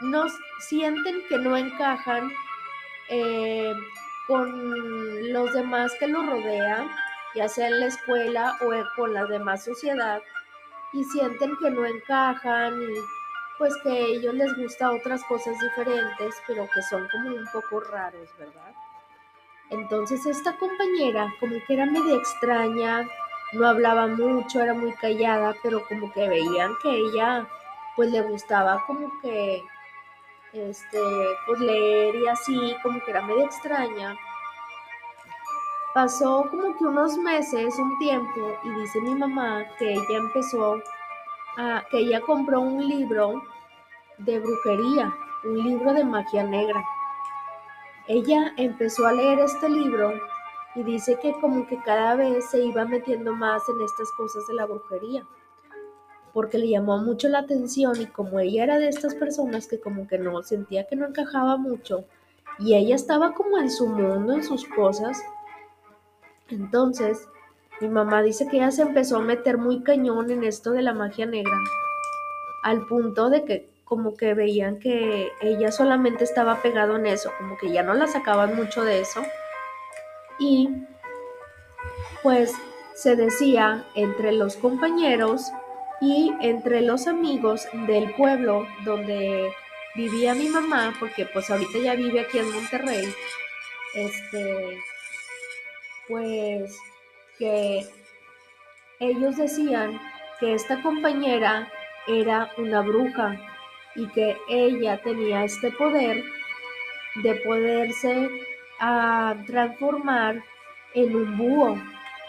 no 0.00 0.24
sienten 0.60 1.22
que 1.28 1.38
no 1.38 1.56
encajan 1.56 2.30
eh, 3.10 3.72
con 4.26 5.32
los 5.32 5.52
demás 5.52 5.92
que 6.00 6.08
los 6.08 6.26
rodean 6.26 6.88
ya 7.38 7.48
sea 7.48 7.68
en 7.68 7.78
la 7.78 7.86
escuela 7.86 8.58
o 8.60 8.70
con 8.96 9.14
la 9.14 9.24
demás 9.26 9.64
sociedad, 9.64 10.20
y 10.92 11.04
sienten 11.04 11.56
que 11.58 11.70
no 11.70 11.86
encajan 11.86 12.82
y 12.82 12.94
pues 13.58 13.74
que 13.82 13.90
a 13.90 13.96
ellos 13.96 14.34
les 14.34 14.56
gusta 14.56 14.90
otras 14.90 15.22
cosas 15.24 15.54
diferentes, 15.60 16.34
pero 16.48 16.68
que 16.74 16.82
son 16.82 17.06
como 17.12 17.28
un 17.28 17.46
poco 17.52 17.80
raros, 17.80 18.28
¿verdad? 18.38 18.72
Entonces 19.70 20.26
esta 20.26 20.56
compañera 20.56 21.32
como 21.38 21.54
que 21.64 21.74
era 21.74 21.86
medio 21.86 22.16
extraña, 22.18 23.06
no 23.52 23.68
hablaba 23.68 24.08
mucho, 24.08 24.60
era 24.60 24.74
muy 24.74 24.92
callada, 24.94 25.54
pero 25.62 25.86
como 25.86 26.12
que 26.12 26.28
veían 26.28 26.72
que 26.82 26.90
ella 26.90 27.46
pues 27.94 28.10
le 28.10 28.22
gustaba 28.22 28.82
como 28.84 29.12
que 29.20 29.62
este 30.52 31.00
pues 31.46 31.60
leer 31.60 32.16
y 32.16 32.26
así, 32.26 32.76
como 32.82 33.00
que 33.04 33.10
era 33.12 33.22
medio 33.22 33.44
extraña. 33.44 34.16
Pasó 35.94 36.46
como 36.50 36.76
que 36.76 36.84
unos 36.84 37.16
meses, 37.16 37.78
un 37.78 37.98
tiempo, 37.98 38.52
y 38.64 38.70
dice 38.80 39.00
mi 39.00 39.14
mamá 39.14 39.64
que 39.78 39.94
ella 39.94 40.18
empezó 40.18 40.76
a, 41.56 41.82
que 41.90 41.98
ella 41.98 42.20
compró 42.20 42.60
un 42.60 42.86
libro 42.86 43.42
de 44.18 44.38
brujería, 44.38 45.12
un 45.44 45.62
libro 45.62 45.94
de 45.94 46.04
magia 46.04 46.44
negra. 46.44 46.84
Ella 48.06 48.52
empezó 48.56 49.06
a 49.06 49.12
leer 49.12 49.38
este 49.40 49.68
libro 49.68 50.12
y 50.74 50.82
dice 50.82 51.18
que 51.20 51.32
como 51.40 51.66
que 51.66 51.80
cada 51.82 52.14
vez 52.14 52.50
se 52.50 52.62
iba 52.62 52.84
metiendo 52.84 53.34
más 53.34 53.62
en 53.68 53.80
estas 53.82 54.10
cosas 54.12 54.46
de 54.46 54.54
la 54.54 54.66
brujería, 54.66 55.24
porque 56.32 56.58
le 56.58 56.68
llamó 56.68 56.98
mucho 56.98 57.28
la 57.28 57.40
atención 57.40 58.00
y 58.00 58.06
como 58.06 58.38
ella 58.40 58.64
era 58.64 58.78
de 58.78 58.88
estas 58.88 59.14
personas 59.14 59.66
que 59.66 59.80
como 59.80 60.06
que 60.06 60.18
no 60.18 60.42
sentía 60.42 60.86
que 60.86 60.96
no 60.96 61.06
encajaba 61.06 61.56
mucho 61.56 62.04
y 62.58 62.74
ella 62.74 62.94
estaba 62.94 63.34
como 63.34 63.58
en 63.58 63.70
su 63.70 63.86
mundo, 63.86 64.32
en 64.32 64.44
sus 64.44 64.64
cosas, 64.66 65.22
entonces 66.48 67.28
mi 67.80 67.88
mamá 67.88 68.22
dice 68.22 68.48
que 68.48 68.56
ella 68.56 68.70
se 68.70 68.82
empezó 68.82 69.16
a 69.16 69.22
meter 69.22 69.58
muy 69.58 69.82
cañón 69.82 70.30
en 70.30 70.44
esto 70.44 70.72
de 70.72 70.82
la 70.82 70.94
magia 70.94 71.26
negra, 71.26 71.56
al 72.62 72.86
punto 72.86 73.30
de 73.30 73.44
que 73.44 73.68
como 73.84 74.16
que 74.16 74.34
veían 74.34 74.78
que 74.78 75.30
ella 75.40 75.72
solamente 75.72 76.24
estaba 76.24 76.60
pegado 76.60 76.96
en 76.96 77.06
eso, 77.06 77.30
como 77.38 77.56
que 77.56 77.72
ya 77.72 77.82
no 77.82 77.94
la 77.94 78.06
sacaban 78.06 78.54
mucho 78.54 78.84
de 78.84 79.00
eso. 79.00 79.22
Y 80.38 80.68
pues 82.22 82.52
se 82.94 83.16
decía 83.16 83.84
entre 83.94 84.32
los 84.32 84.56
compañeros 84.56 85.52
y 86.00 86.34
entre 86.40 86.82
los 86.82 87.06
amigos 87.06 87.66
del 87.86 88.12
pueblo 88.14 88.66
donde 88.84 89.52
vivía 89.94 90.34
mi 90.34 90.48
mamá, 90.48 90.92
porque 91.00 91.26
pues 91.26 91.48
ahorita 91.50 91.78
ya 91.78 91.94
vive 91.94 92.20
aquí 92.20 92.38
en 92.38 92.52
Monterrey, 92.52 93.08
este, 93.94 94.78
pues 96.08 96.76
que 97.38 97.86
ellos 99.00 99.36
decían 99.36 100.00
que 100.40 100.54
esta 100.54 100.80
compañera 100.82 101.68
era 102.06 102.50
una 102.56 102.80
bruja 102.80 103.36
y 103.94 104.06
que 104.08 104.36
ella 104.48 105.00
tenía 105.02 105.44
este 105.44 105.70
poder 105.72 106.24
de 107.22 107.34
poderse 107.36 108.28
a 108.80 109.34
transformar 109.46 110.42
en 110.94 111.14
un 111.14 111.36
búho 111.36 111.78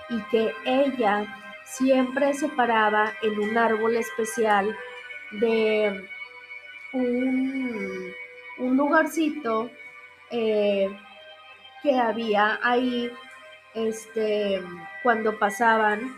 y 0.10 0.22
que 0.32 0.54
ella 0.66 1.26
siempre 1.64 2.34
se 2.34 2.50
paraba 2.50 3.14
en 3.22 3.40
un 3.40 3.58
árbol 3.58 3.96
especial 3.96 4.76
de 5.32 6.08
un, 6.94 8.14
un 8.58 8.78
lugarcito 8.78 9.70
eh, 10.32 10.90
que 11.84 11.98
había 11.98 12.60
ahí 12.64 13.12
este, 13.74 14.62
cuando 15.04 15.38
pasaban 15.38 16.16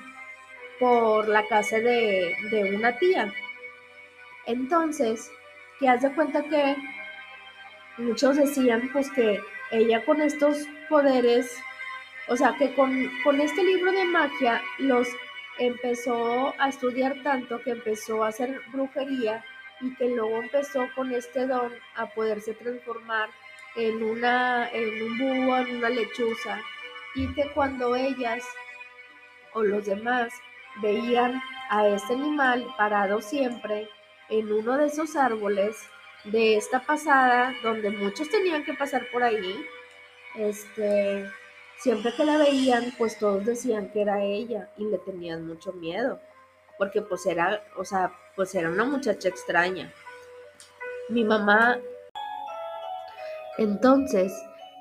por 0.80 1.28
la 1.28 1.46
casa 1.48 1.78
de, 1.80 2.36
de 2.50 2.76
una 2.76 2.98
tía. 2.98 3.32
Entonces, 4.46 5.32
que 5.80 5.88
haz 5.88 6.02
de 6.02 6.14
cuenta 6.14 6.44
que 6.44 6.76
muchos 7.98 8.38
decían 8.38 8.90
pues 8.92 9.10
que 9.12 9.40
ella 9.72 10.04
con 10.06 10.22
estos 10.22 10.68
poderes, 10.90 11.56
o 12.28 12.36
sea, 12.36 12.56
que 12.58 12.74
con, 12.74 13.10
con 13.24 13.40
este 13.40 13.64
libro 13.64 13.92
de 13.92 14.06
magia 14.06 14.62
los 14.80 15.08
empezó 15.60 16.54
a 16.60 16.70
estudiar 16.70 17.22
tanto 17.24 17.62
que 17.62 17.72
empezó 17.72 18.24
a 18.24 18.30
hacer 18.30 18.62
brujería 18.72 19.44
y 19.82 19.94
que 19.96 20.10
luego 20.10 20.42
empezó 20.42 20.88
con 20.96 21.14
este 21.14 21.48
don 21.48 21.72
a 21.96 22.08
poderse 22.08 22.54
transformar 22.54 23.30
en 23.76 24.04
una 24.04 24.70
en 24.70 25.04
un 25.04 25.18
búho, 25.18 25.58
en 25.58 25.78
una 25.78 25.90
lechuza 25.90 26.60
y 27.16 27.34
que 27.34 27.52
cuando 27.54 27.96
ellas 27.96 28.44
o 29.54 29.64
los 29.64 29.86
demás 29.86 30.32
veían 30.82 31.42
a 31.70 31.88
este 31.88 32.14
animal 32.14 32.66
parado 32.78 33.22
siempre 33.22 33.90
en 34.30 34.52
uno 34.52 34.78
de 34.78 34.86
esos 34.86 35.16
árboles 35.16 35.78
de 36.24 36.56
esta 36.56 36.80
pasada, 36.86 37.54
donde 37.64 37.90
muchos 37.90 38.30
tenían 38.30 38.64
que 38.64 38.74
pasar 38.74 39.08
por 39.12 39.24
ahí, 39.24 39.66
este, 40.36 41.30
siempre 41.78 42.14
que 42.14 42.24
la 42.24 42.38
veían, 42.38 42.94
pues 42.98 43.18
todos 43.18 43.44
decían 43.46 43.90
que 43.90 44.02
era 44.02 44.24
ella 44.24 44.70
y 44.78 44.86
le 44.86 45.00
tenían 45.00 45.46
mucho 45.46 45.74
miedo, 45.74 46.20
porque 46.78 47.02
pues 47.02 47.26
era, 47.26 47.64
o 47.76 47.84
sea, 47.84 48.14
pues 48.36 48.56
era 48.56 48.70
una 48.70 48.86
muchacha 48.86 49.28
extraña. 49.28 49.92
Mi 51.10 51.24
mamá, 51.26 51.80
entonces, 53.58 54.32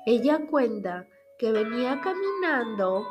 ella 0.05 0.39
cuenta 0.49 1.05
que 1.41 1.51
venía 1.51 1.99
caminando 2.01 3.07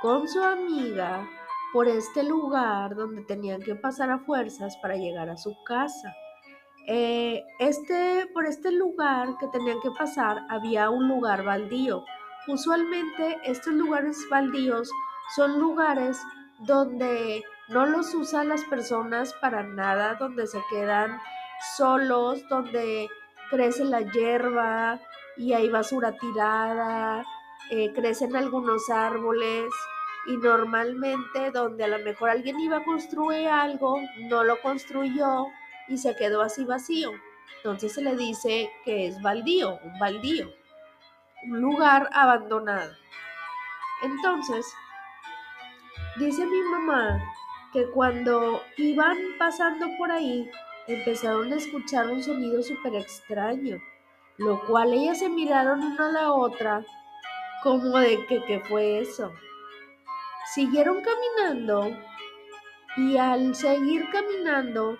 con 0.00 0.28
su 0.28 0.40
amiga 0.40 1.28
por 1.72 1.88
este 1.88 2.22
lugar 2.22 2.94
donde 2.94 3.24
tenían 3.24 3.60
que 3.60 3.74
pasar 3.74 4.08
a 4.12 4.20
fuerzas 4.20 4.76
para 4.80 4.94
llegar 4.94 5.28
a 5.28 5.36
su 5.36 5.52
casa. 5.64 6.14
Eh, 6.86 7.42
este, 7.58 8.28
por 8.32 8.46
este 8.46 8.70
lugar 8.70 9.36
que 9.40 9.48
tenían 9.48 9.80
que 9.80 9.90
pasar 9.98 10.46
había 10.48 10.90
un 10.90 11.08
lugar 11.08 11.44
baldío. 11.44 12.04
Usualmente 12.46 13.38
estos 13.42 13.74
lugares 13.74 14.16
baldíos 14.30 14.88
son 15.34 15.58
lugares 15.58 16.20
donde 16.60 17.42
no 17.68 17.86
los 17.86 18.14
usan 18.14 18.48
las 18.48 18.62
personas 18.64 19.34
para 19.40 19.64
nada, 19.64 20.14
donde 20.20 20.46
se 20.46 20.62
quedan 20.70 21.18
solos, 21.76 22.44
donde 22.48 23.08
crece 23.50 23.84
la 23.84 24.02
hierba 24.02 25.00
y 25.36 25.52
hay 25.52 25.68
basura 25.68 26.16
tirada, 26.16 27.24
eh, 27.74 27.90
crecen 27.94 28.36
algunos 28.36 28.90
árboles 28.90 29.72
y 30.26 30.36
normalmente 30.36 31.50
donde 31.52 31.84
a 31.84 31.88
lo 31.88 32.00
mejor 32.00 32.28
alguien 32.28 32.60
iba 32.60 32.76
a 32.76 32.84
construir 32.84 33.48
algo, 33.48 33.98
no 34.28 34.44
lo 34.44 34.60
construyó 34.60 35.46
y 35.88 35.96
se 35.96 36.14
quedó 36.14 36.42
así 36.42 36.66
vacío. 36.66 37.12
Entonces 37.56 37.94
se 37.94 38.02
le 38.02 38.14
dice 38.14 38.70
que 38.84 39.06
es 39.06 39.22
baldío, 39.22 39.78
un 39.84 39.98
baldío, 39.98 40.52
un 41.44 41.62
lugar 41.62 42.10
abandonado. 42.12 42.92
Entonces, 44.02 44.66
dice 46.18 46.44
mi 46.44 46.60
mamá 46.60 47.22
que 47.72 47.86
cuando 47.86 48.60
iban 48.76 49.16
pasando 49.38 49.86
por 49.96 50.10
ahí, 50.10 50.46
empezaron 50.88 51.50
a 51.50 51.56
escuchar 51.56 52.08
un 52.08 52.22
sonido 52.22 52.62
súper 52.62 52.96
extraño, 52.96 53.80
lo 54.36 54.60
cual 54.66 54.92
ellas 54.92 55.20
se 55.20 55.30
miraron 55.30 55.82
una 55.82 56.08
a 56.10 56.12
la 56.12 56.32
otra 56.32 56.84
como 57.62 57.98
de 57.98 58.26
que 58.26 58.42
qué 58.44 58.60
fue 58.60 59.00
eso. 59.00 59.32
Siguieron 60.54 61.02
caminando 61.02 61.96
y 62.96 63.16
al 63.16 63.54
seguir 63.54 64.08
caminando 64.10 64.98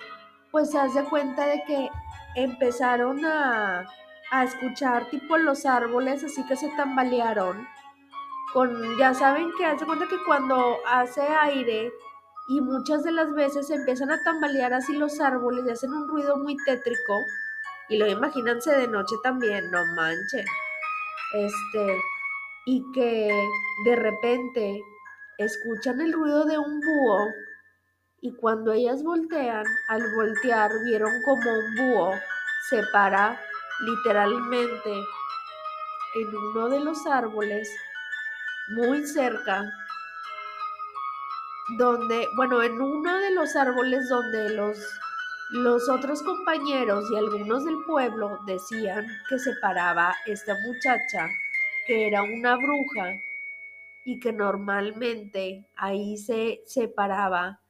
pues 0.51 0.75
haz 0.75 0.95
de 0.95 1.05
cuenta 1.05 1.47
de 1.47 1.63
que 1.67 1.91
empezaron 2.37 3.25
a, 3.25 3.87
a 4.31 4.45
escuchar 4.45 5.09
tipo 5.11 5.37
los 5.37 5.67
árboles 5.67 6.23
así 6.25 6.47
que 6.47 6.57
se 6.57 6.69
tambalearon. 6.77 7.67
Con, 8.53 8.99
ya 8.99 9.15
saben 9.15 9.51
que 9.57 9.65
haz 9.65 9.81
de 9.81 9.87
cuenta 9.87 10.07
que 10.09 10.23
cuando 10.27 10.77
hace 10.87 11.23
aire 11.23 11.91
y 12.49 12.61
muchas 12.61 13.03
de 13.03 13.13
las 13.13 13.33
veces 13.33 13.71
empiezan 13.71 14.11
a 14.11 14.23
tambalear 14.25 14.75
así 14.75 14.95
los 14.95 15.21
árboles 15.21 15.65
y 15.67 15.71
hacen 15.71 15.93
un 15.93 16.07
ruido 16.09 16.37
muy 16.37 16.57
tétrico. 16.67 17.19
Y 17.89 17.97
lo 17.99 18.07
imagínense 18.07 18.73
de 18.73 18.89
noche 18.89 19.15
también, 19.23 19.71
no 19.71 19.79
manchen. 19.95 20.45
Este, 21.35 21.99
y 22.67 22.85
que 22.93 23.31
de 23.85 23.97
repente 23.97 24.81
escuchan 25.39 26.01
el 26.01 26.13
ruido 26.13 26.45
de 26.45 26.59
un 26.59 26.81
búho 26.81 27.29
y 28.21 28.35
cuando 28.37 28.73
ellas 28.73 29.03
voltean, 29.03 29.65
al 29.89 30.15
voltear 30.15 30.71
vieron 30.85 31.13
como 31.25 31.51
un 31.53 31.75
búho 31.75 32.13
se 32.71 32.83
para 32.93 33.41
literalmente 33.81 34.93
en 36.15 36.37
uno 36.37 36.69
de 36.69 36.81
los 36.81 37.05
árboles 37.07 37.69
muy 38.77 39.05
cerca 39.07 39.65
donde, 41.79 42.29
bueno, 42.37 42.63
en 42.63 42.81
uno 42.81 43.19
de 43.19 43.31
los 43.33 43.57
árboles 43.57 44.09
donde 44.09 44.51
los, 44.51 44.79
los 45.51 45.89
otros 45.89 46.23
compañeros 46.23 47.05
y 47.11 47.17
algunos 47.17 47.65
del 47.65 47.83
pueblo 47.87 48.39
decían 48.47 49.07
que 49.29 49.39
se 49.39 49.55
paraba 49.57 50.15
esta 50.27 50.55
muchacha, 50.67 51.29
que 51.87 52.07
era 52.07 52.23
una 52.23 52.57
bruja, 52.57 53.13
y 54.05 54.19
que 54.19 54.33
normalmente 54.33 55.69
ahí 55.77 56.17
se 56.17 56.63
separaba 56.67 57.61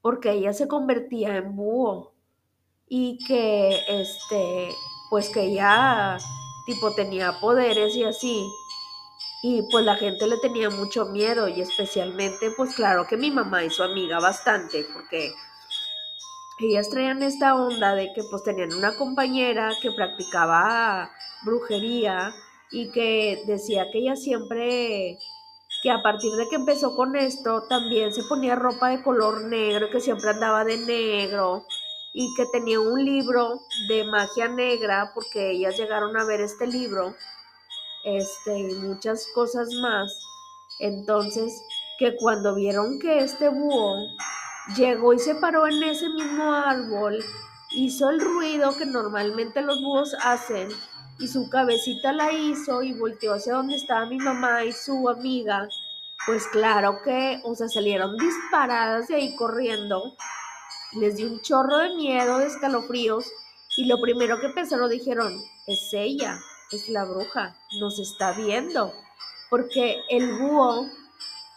porque 0.00 0.32
ella 0.32 0.52
se 0.52 0.68
convertía 0.68 1.36
en 1.36 1.54
búho 1.54 2.14
y 2.88 3.18
que 3.26 3.78
este 3.88 4.70
pues 5.10 5.28
que 5.28 5.42
ella 5.42 6.18
tipo 6.66 6.94
tenía 6.94 7.38
poderes 7.40 7.94
y 7.96 8.04
así. 8.04 8.46
Y 9.42 9.62
pues 9.70 9.84
la 9.84 9.94
gente 9.94 10.26
le 10.26 10.36
tenía 10.38 10.68
mucho 10.68 11.06
miedo 11.06 11.48
y 11.48 11.60
especialmente 11.60 12.50
pues 12.56 12.74
claro 12.74 13.06
que 13.06 13.16
mi 13.16 13.30
mamá 13.30 13.64
y 13.64 13.70
su 13.70 13.82
amiga 13.82 14.18
bastante 14.18 14.84
porque 14.92 15.32
ellas 16.60 16.90
traían 16.90 17.22
esta 17.22 17.54
onda 17.54 17.94
de 17.94 18.12
que 18.14 18.22
pues 18.30 18.42
tenían 18.42 18.72
una 18.72 18.96
compañera 18.96 19.70
que 19.80 19.92
practicaba 19.92 21.10
brujería 21.44 22.34
y 22.70 22.90
que 22.90 23.42
decía 23.46 23.86
que 23.90 23.98
ella 23.98 24.16
siempre 24.16 25.18
que 25.82 25.90
a 25.90 26.02
partir 26.02 26.32
de 26.32 26.48
que 26.48 26.56
empezó 26.56 26.96
con 26.96 27.14
esto 27.14 27.62
también 27.68 28.12
se 28.12 28.24
ponía 28.24 28.56
ropa 28.56 28.88
de 28.88 29.02
color 29.02 29.44
negro, 29.44 29.90
que 29.90 30.00
siempre 30.00 30.30
andaba 30.30 30.64
de 30.64 30.76
negro 30.78 31.64
y 32.12 32.34
que 32.34 32.46
tenía 32.46 32.80
un 32.80 33.04
libro 33.04 33.60
de 33.88 34.04
magia 34.04 34.48
negra 34.48 35.12
porque 35.14 35.52
ellas 35.52 35.76
llegaron 35.76 36.16
a 36.16 36.24
ver 36.24 36.40
este 36.40 36.66
libro 36.66 37.14
este 38.04 38.58
y 38.58 38.74
muchas 38.74 39.26
cosas 39.34 39.68
más. 39.82 40.12
Entonces, 40.80 41.52
que 41.98 42.16
cuando 42.16 42.54
vieron 42.54 42.98
que 43.00 43.18
este 43.18 43.48
búho 43.48 43.96
llegó 44.76 45.12
y 45.12 45.18
se 45.18 45.34
paró 45.34 45.66
en 45.66 45.82
ese 45.82 46.08
mismo 46.08 46.52
árbol, 46.52 47.18
hizo 47.72 48.08
el 48.10 48.20
ruido 48.20 48.76
que 48.76 48.86
normalmente 48.86 49.60
los 49.62 49.80
búhos 49.80 50.14
hacen 50.22 50.68
y 51.18 51.26
su 51.26 51.48
cabecita 51.50 52.12
la 52.12 52.32
hizo 52.32 52.82
y 52.82 52.92
volteó 52.92 53.34
hacia 53.34 53.54
donde 53.54 53.76
estaba 53.76 54.06
mi 54.06 54.18
mamá 54.18 54.64
y 54.64 54.72
su 54.72 55.08
amiga, 55.08 55.68
pues 56.26 56.46
claro 56.48 57.00
que, 57.04 57.40
o 57.44 57.54
sea, 57.54 57.68
salieron 57.68 58.16
disparadas 58.16 59.08
de 59.08 59.16
ahí 59.16 59.36
corriendo. 59.36 60.14
Les 60.92 61.16
dio 61.16 61.26
un 61.28 61.40
chorro 61.40 61.78
de 61.78 61.94
miedo, 61.94 62.38
de 62.38 62.46
escalofríos, 62.46 63.26
y 63.76 63.86
lo 63.86 64.00
primero 64.00 64.40
que 64.40 64.48
pensaron 64.48 64.90
dijeron, 64.90 65.32
es 65.66 65.90
ella, 65.92 66.38
es 66.72 66.88
la 66.88 67.04
bruja, 67.04 67.56
nos 67.80 67.98
está 67.98 68.32
viendo. 68.32 68.92
Porque 69.50 70.00
el 70.10 70.38
búho, 70.38 70.88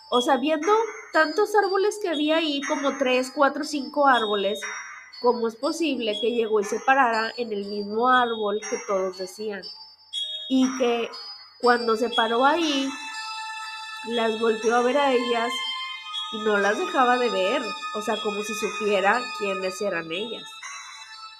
o 0.09 0.21
sea, 0.21 0.37
viendo 0.37 0.71
tantos 1.13 1.55
árboles 1.55 1.99
que 2.01 2.09
había 2.09 2.37
ahí, 2.37 2.61
como 2.67 2.97
tres, 2.97 3.31
cuatro, 3.33 3.63
cinco 3.63 4.07
árboles, 4.07 4.59
¿cómo 5.21 5.47
es 5.47 5.55
posible 5.55 6.17
que 6.19 6.31
llegó 6.31 6.59
y 6.59 6.63
se 6.63 6.79
parara 6.79 7.31
en 7.37 7.53
el 7.53 7.65
mismo 7.65 8.09
árbol 8.09 8.59
que 8.69 8.77
todos 8.87 9.17
decían? 9.17 9.61
Y 10.49 10.65
que 10.77 11.09
cuando 11.61 11.95
se 11.95 12.09
paró 12.09 12.43
ahí, 12.43 12.89
las 14.09 14.39
volteó 14.39 14.75
a 14.75 14.81
ver 14.81 14.97
a 14.97 15.13
ellas 15.13 15.51
y 16.33 16.39
no 16.39 16.57
las 16.57 16.77
dejaba 16.77 17.17
de 17.17 17.29
ver, 17.29 17.61
o 17.95 18.01
sea, 18.01 18.17
como 18.23 18.41
si 18.41 18.53
supiera 18.55 19.21
quiénes 19.37 19.79
eran 19.81 20.11
ellas. 20.11 20.43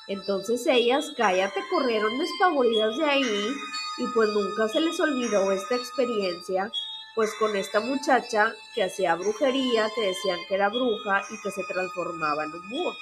Entonces 0.08 0.66
ellas, 0.68 1.12
cállate, 1.18 1.62
corrieron 1.70 2.18
despavoridas 2.20 2.98
de 2.98 3.06
ahí 3.06 3.56
y 3.98 4.08
pues 4.14 4.30
nunca 4.30 4.68
se 4.68 4.80
les 4.80 5.00
olvidó 5.00 5.52
esta 5.52 5.76
experiencia, 5.76 6.72
pues 7.16 7.34
con 7.40 7.56
esta 7.56 7.80
muchacha 7.80 8.54
que 8.76 8.84
hacía 8.84 9.16
brujería, 9.16 9.90
que 9.96 10.02
decían 10.02 10.40
que 10.48 10.56
era 10.56 10.70
bruja 10.70 11.24
y 11.30 11.42
que 11.42 11.52
se 11.52 11.64
transformaba 11.64 12.44
en 12.44 12.54
un 12.54 12.70
búho. 12.70 12.94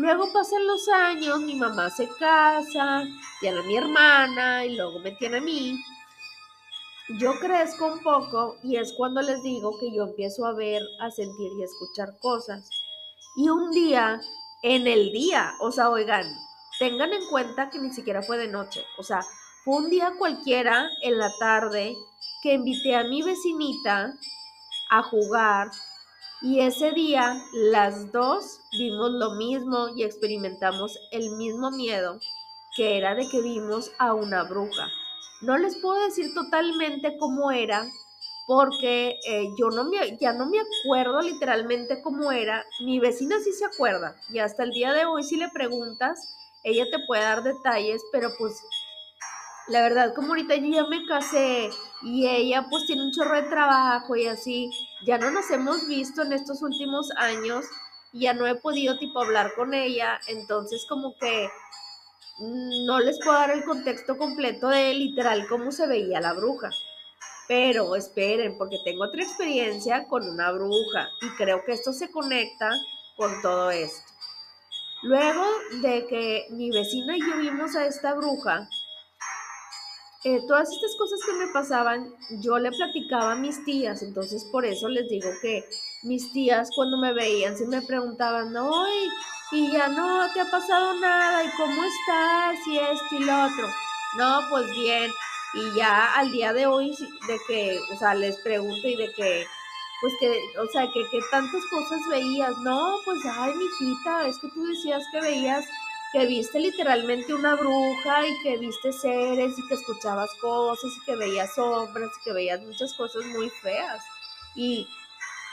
Luego 0.00 0.32
pasan 0.32 0.66
los 0.66 0.88
años, 0.88 1.40
mi 1.40 1.56
mamá 1.56 1.90
se 1.90 2.08
casa, 2.08 3.04
tiene 3.38 3.58
a 3.58 3.62
mi 3.64 3.76
hermana 3.76 4.64
y 4.64 4.74
luego 4.74 4.98
me 5.00 5.10
tiene 5.10 5.36
a 5.36 5.40
mí. 5.42 5.78
Yo 7.18 7.38
crezco 7.38 7.84
un 7.92 8.00
poco 8.00 8.56
y 8.62 8.76
es 8.76 8.94
cuando 8.94 9.20
les 9.20 9.42
digo 9.42 9.78
que 9.78 9.94
yo 9.94 10.04
empiezo 10.04 10.46
a 10.46 10.54
ver, 10.54 10.80
a 11.00 11.10
sentir 11.10 11.52
y 11.52 11.60
a 11.60 11.66
escuchar 11.66 12.18
cosas. 12.18 12.66
Y 13.36 13.50
un 13.50 13.72
día, 13.72 14.18
en 14.62 14.86
el 14.86 15.12
día, 15.12 15.52
o 15.60 15.70
sea, 15.70 15.90
oigan, 15.90 16.24
tengan 16.78 17.12
en 17.12 17.28
cuenta 17.28 17.68
que 17.68 17.78
ni 17.78 17.92
siquiera 17.92 18.22
fue 18.22 18.38
de 18.38 18.48
noche, 18.48 18.82
o 18.96 19.02
sea, 19.02 19.20
fue 19.66 19.76
un 19.76 19.90
día 19.90 20.14
cualquiera 20.18 20.88
en 21.02 21.18
la 21.18 21.30
tarde 21.38 21.94
que 22.42 22.54
invité 22.54 22.96
a 22.96 23.04
mi 23.04 23.20
vecinita 23.20 24.14
a 24.88 25.02
jugar 25.02 25.70
y 26.42 26.60
ese 26.60 26.92
día 26.92 27.42
las 27.52 28.12
dos 28.12 28.60
vimos 28.72 29.10
lo 29.10 29.32
mismo 29.32 29.88
y 29.94 30.04
experimentamos 30.04 30.98
el 31.12 31.30
mismo 31.36 31.70
miedo, 31.70 32.18
que 32.74 32.96
era 32.96 33.14
de 33.14 33.28
que 33.28 33.42
vimos 33.42 33.92
a 33.98 34.14
una 34.14 34.44
bruja. 34.44 34.88
No 35.42 35.58
les 35.58 35.76
puedo 35.76 36.02
decir 36.02 36.32
totalmente 36.34 37.16
cómo 37.18 37.50
era, 37.50 37.86
porque 38.46 39.18
eh, 39.28 39.48
yo 39.58 39.68
no 39.70 39.84
me, 39.84 40.16
ya 40.18 40.32
no 40.32 40.46
me 40.46 40.58
acuerdo 40.58 41.20
literalmente 41.20 42.02
cómo 42.02 42.32
era. 42.32 42.64
Mi 42.84 42.98
vecina 42.98 43.38
sí 43.40 43.52
se 43.52 43.66
acuerda 43.66 44.16
y 44.30 44.38
hasta 44.38 44.64
el 44.64 44.70
día 44.70 44.92
de 44.92 45.04
hoy 45.04 45.24
si 45.24 45.36
le 45.36 45.48
preguntas, 45.50 46.36
ella 46.62 46.84
te 46.90 47.04
puede 47.06 47.22
dar 47.22 47.42
detalles, 47.42 48.02
pero 48.12 48.30
pues 48.38 48.60
la 49.70 49.82
verdad, 49.82 50.14
como 50.14 50.28
ahorita 50.28 50.56
yo 50.56 50.68
ya 50.68 50.86
me 50.86 51.06
casé 51.06 51.70
y 52.02 52.26
ella 52.26 52.66
pues 52.68 52.86
tiene 52.86 53.04
un 53.04 53.12
chorro 53.12 53.40
de 53.40 53.48
trabajo 53.48 54.16
y 54.16 54.26
así, 54.26 54.70
ya 55.06 55.16
no 55.16 55.30
nos 55.30 55.48
hemos 55.50 55.86
visto 55.86 56.22
en 56.22 56.32
estos 56.32 56.60
últimos 56.62 57.10
años 57.16 57.64
y 58.12 58.22
ya 58.22 58.34
no 58.34 58.46
he 58.48 58.56
podido 58.56 58.98
tipo 58.98 59.20
hablar 59.20 59.52
con 59.54 59.72
ella, 59.72 60.18
entonces 60.26 60.84
como 60.88 61.14
que 61.18 61.48
no 62.40 62.98
les 62.98 63.18
puedo 63.22 63.38
dar 63.38 63.50
el 63.50 63.64
contexto 63.64 64.18
completo 64.18 64.68
de 64.68 64.92
literal 64.94 65.46
cómo 65.48 65.70
se 65.70 65.86
veía 65.86 66.20
la 66.20 66.32
bruja. 66.32 66.70
Pero 67.46 67.94
esperen, 67.94 68.56
porque 68.58 68.78
tengo 68.84 69.04
otra 69.04 69.22
experiencia 69.22 70.06
con 70.08 70.28
una 70.28 70.50
bruja 70.50 71.08
y 71.20 71.28
creo 71.36 71.64
que 71.64 71.72
esto 71.72 71.92
se 71.92 72.10
conecta 72.10 72.70
con 73.16 73.40
todo 73.42 73.70
esto. 73.70 74.10
Luego 75.02 75.44
de 75.80 76.06
que 76.06 76.46
mi 76.50 76.70
vecina 76.70 77.16
y 77.16 77.20
yo 77.20 77.38
vimos 77.38 77.74
a 77.76 77.86
esta 77.86 78.14
bruja, 78.14 78.68
eh, 80.22 80.40
todas 80.46 80.70
estas 80.70 80.94
cosas 80.96 81.18
que 81.24 81.32
me 81.32 81.52
pasaban, 81.52 82.12
yo 82.40 82.58
le 82.58 82.70
platicaba 82.70 83.32
a 83.32 83.36
mis 83.36 83.64
tías, 83.64 84.02
entonces 84.02 84.44
por 84.52 84.66
eso 84.66 84.88
les 84.88 85.08
digo 85.08 85.30
que 85.40 85.64
mis 86.02 86.30
tías 86.32 86.70
cuando 86.76 86.98
me 86.98 87.14
veían 87.14 87.56
se 87.56 87.66
me 87.66 87.80
preguntaban, 87.82 88.54
¡ay! 88.54 89.08
Y 89.52 89.72
ya 89.72 89.88
no 89.88 90.30
te 90.32 90.40
ha 90.40 90.50
pasado 90.50 90.94
nada, 91.00 91.42
¿y 91.42 91.48
cómo 91.56 91.82
estás? 91.84 92.66
Y 92.66 92.78
esto 92.78 93.16
y 93.18 93.24
lo 93.24 93.44
otro. 93.44 93.66
No, 94.18 94.40
pues 94.50 94.66
bien. 94.76 95.10
Y 95.54 95.76
ya 95.76 96.14
al 96.14 96.30
día 96.30 96.52
de 96.52 96.66
hoy, 96.66 96.90
de 97.26 97.38
que, 97.48 97.80
o 97.92 97.98
sea, 97.98 98.14
les 98.14 98.36
pregunto 98.42 98.86
y 98.86 98.96
de 98.96 99.12
que, 99.14 99.46
pues 100.00 100.12
que, 100.20 100.38
o 100.58 100.66
sea, 100.66 100.86
que, 100.92 101.02
que 101.10 101.18
tantas 101.30 101.62
cosas 101.70 102.00
veías. 102.10 102.56
No, 102.58 102.98
pues, 103.04 103.18
ay, 103.24 103.52
mijita, 103.54 104.28
es 104.28 104.38
que 104.38 104.48
tú 104.50 104.64
decías 104.66 105.02
que 105.12 105.20
veías 105.20 105.64
que 106.12 106.26
viste 106.26 106.58
literalmente 106.58 107.32
una 107.32 107.54
bruja 107.54 108.26
y 108.26 108.42
que 108.42 108.58
viste 108.58 108.92
seres 108.92 109.56
y 109.56 109.68
que 109.68 109.74
escuchabas 109.74 110.30
cosas 110.40 110.90
y 111.00 111.04
que 111.04 111.16
veías 111.16 111.54
sombras 111.54 112.10
y 112.20 112.24
que 112.24 112.32
veías 112.32 112.60
muchas 112.62 112.92
cosas 112.94 113.24
muy 113.26 113.48
feas. 113.48 114.02
Y 114.56 114.88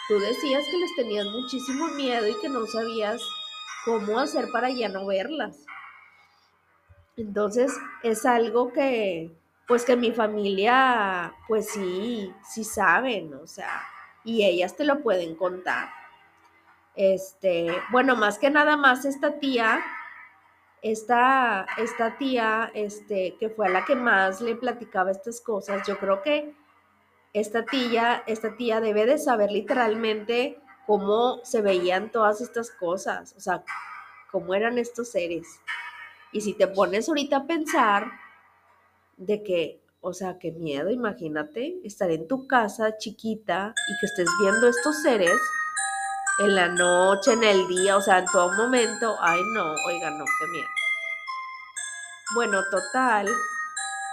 tú 0.07 0.19
decías 0.19 0.65
que 0.65 0.77
les 0.77 0.95
tenías 0.95 1.25
muchísimo 1.27 1.87
miedo 1.89 2.27
y 2.27 2.39
que 2.41 2.49
no 2.49 2.65
sabías 2.65 3.21
cómo 3.85 4.19
hacer 4.19 4.49
para 4.51 4.69
ya 4.71 4.89
no 4.89 5.05
verlas. 5.05 5.57
Entonces 7.15 7.71
es 8.03 8.25
algo 8.25 8.73
que, 8.73 9.31
pues 9.67 9.85
que 9.85 9.95
mi 9.95 10.11
familia, 10.11 11.33
pues 11.47 11.69
sí, 11.69 12.33
sí 12.49 12.63
saben, 12.63 13.33
o 13.35 13.45
sea, 13.45 13.83
y 14.23 14.43
ellas 14.43 14.75
te 14.75 14.85
lo 14.85 15.01
pueden 15.01 15.35
contar. 15.35 15.89
Este, 16.95 17.67
bueno, 17.91 18.15
más 18.15 18.39
que 18.39 18.49
nada 18.49 18.75
más 18.75 19.05
esta 19.05 19.39
tía 19.39 19.83
esta, 20.81 21.65
esta 21.77 22.17
tía, 22.17 22.71
este, 22.73 23.35
que 23.39 23.49
fue 23.49 23.67
a 23.67 23.69
la 23.69 23.85
que 23.85 23.95
más 23.95 24.41
le 24.41 24.55
platicaba 24.55 25.11
estas 25.11 25.41
cosas, 25.41 25.85
yo 25.87 25.97
creo 25.97 26.21
que 26.21 26.53
esta 27.33 27.65
tía, 27.65 28.23
esta 28.27 28.55
tía 28.55 28.79
debe 28.79 29.05
de 29.05 29.17
saber 29.17 29.51
literalmente 29.51 30.59
cómo 30.85 31.39
se 31.43 31.61
veían 31.61 32.11
todas 32.11 32.41
estas 32.41 32.71
cosas, 32.71 33.33
o 33.37 33.39
sea, 33.39 33.63
cómo 34.31 34.53
eran 34.53 34.77
estos 34.77 35.11
seres. 35.11 35.59
Y 36.31 36.41
si 36.41 36.53
te 36.53 36.67
pones 36.67 37.09
ahorita 37.09 37.37
a 37.37 37.47
pensar 37.47 38.11
de 39.17 39.43
que, 39.43 39.81
o 40.01 40.13
sea, 40.13 40.37
qué 40.39 40.51
miedo, 40.51 40.89
imagínate 40.89 41.79
estar 41.83 42.11
en 42.11 42.27
tu 42.27 42.47
casa 42.47 42.97
chiquita 42.97 43.73
y 43.89 43.99
que 43.99 44.05
estés 44.05 44.29
viendo 44.41 44.69
estos 44.69 45.01
seres 45.01 45.37
en 46.39 46.55
la 46.55 46.67
noche, 46.67 47.33
en 47.33 47.43
el 47.43 47.67
día, 47.67 47.97
o 47.97 48.01
sea, 48.01 48.19
en 48.19 48.25
todo 48.25 48.51
momento. 48.53 49.15
Ay, 49.21 49.41
no, 49.53 49.73
oiga, 49.87 50.09
no, 50.11 50.25
qué 50.25 50.47
miedo. 50.47 50.67
Bueno, 52.35 52.61
total, 52.69 53.27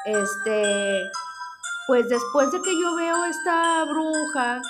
este, 0.04 1.02
pues 1.86 2.08
después 2.08 2.52
de 2.52 2.62
que 2.62 2.80
yo 2.80 2.94
veo 2.94 3.24
esta 3.24 3.84
bruja, 3.84 4.62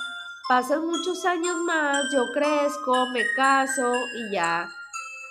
pasan 0.49 0.87
muchos 0.87 1.25
años 1.25 1.57
más, 1.59 2.05
yo 2.13 2.25
crezco, 2.33 3.07
me 3.13 3.23
caso 3.37 3.93
y 4.15 4.33
ya, 4.33 4.69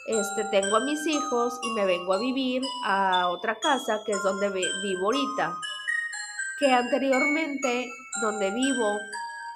este, 0.06 0.44
tengo 0.52 0.76
a 0.76 0.82
mis 0.82 1.06
hijos 1.08 1.60
y 1.64 1.72
me 1.72 1.86
vengo 1.86 2.14
a 2.14 2.20
vivir 2.20 2.62
a 2.86 3.30
otra 3.30 3.56
casa 3.56 4.00
que 4.06 4.12
es 4.12 4.22
donde 4.22 4.50
vivo 4.50 5.06
ahorita 5.06 5.56
que 6.60 6.72
anteriormente 6.72 7.92
donde 8.22 8.52
vivo, 8.52 9.00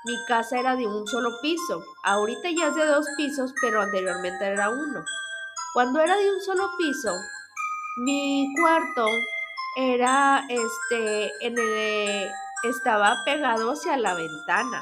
mi 0.07 0.25
casa 0.25 0.57
era 0.57 0.75
de 0.75 0.87
un 0.87 1.05
solo 1.05 1.29
piso. 1.41 1.83
Ahorita 2.03 2.49
ya 2.49 2.67
es 2.67 2.75
de 2.75 2.85
dos 2.85 3.05
pisos, 3.17 3.53
pero 3.61 3.81
anteriormente 3.81 4.45
era 4.45 4.69
uno. 4.69 5.03
Cuando 5.73 5.99
era 5.99 6.15
de 6.15 6.31
un 6.31 6.41
solo 6.41 6.69
piso, 6.77 7.13
mi 7.97 8.47
cuarto 8.59 9.05
era 9.75 10.45
este 10.49 11.31
en 11.45 11.57
el 11.57 12.31
estaba 12.63 13.23
pegado 13.25 13.71
hacia 13.71 13.97
la 13.97 14.15
ventana. 14.15 14.81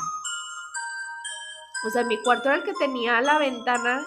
O 1.87 1.89
sea, 1.89 2.03
mi 2.03 2.21
cuarto 2.21 2.49
era 2.49 2.57
el 2.59 2.63
que 2.63 2.73
tenía 2.73 3.19
la 3.21 3.37
ventana, 3.37 4.01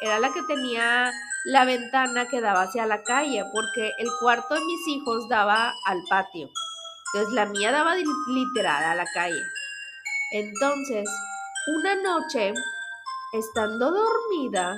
era 0.00 0.18
la 0.18 0.32
que 0.32 0.42
tenía 0.42 1.12
la 1.44 1.64
ventana 1.64 2.26
que 2.28 2.40
daba 2.40 2.62
hacia 2.62 2.86
la 2.86 3.02
calle, 3.02 3.44
porque 3.52 3.92
el 3.98 4.08
cuarto 4.20 4.54
de 4.54 4.64
mis 4.64 4.88
hijos 4.88 5.28
daba 5.28 5.72
al 5.84 6.02
patio. 6.08 6.50
Entonces 7.12 7.34
la 7.34 7.46
mía 7.46 7.72
daba 7.72 7.94
literal 7.94 8.84
a 8.84 8.94
la 8.94 9.06
calle. 9.14 9.42
Entonces, 10.32 11.08
una 11.78 11.94
noche, 11.96 12.52
estando 13.32 13.92
dormida, 13.92 14.76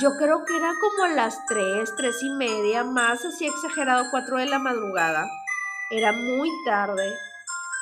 yo 0.00 0.10
creo 0.18 0.44
que 0.44 0.56
era 0.56 0.72
como 0.80 1.14
las 1.14 1.44
tres, 1.46 1.94
tres 1.96 2.22
y 2.22 2.30
media, 2.30 2.84
más 2.84 3.24
así 3.24 3.46
exagerado, 3.46 4.04
cuatro 4.10 4.36
de 4.36 4.46
la 4.46 4.58
madrugada. 4.58 5.26
Era 5.90 6.12
muy 6.12 6.50
tarde. 6.66 7.10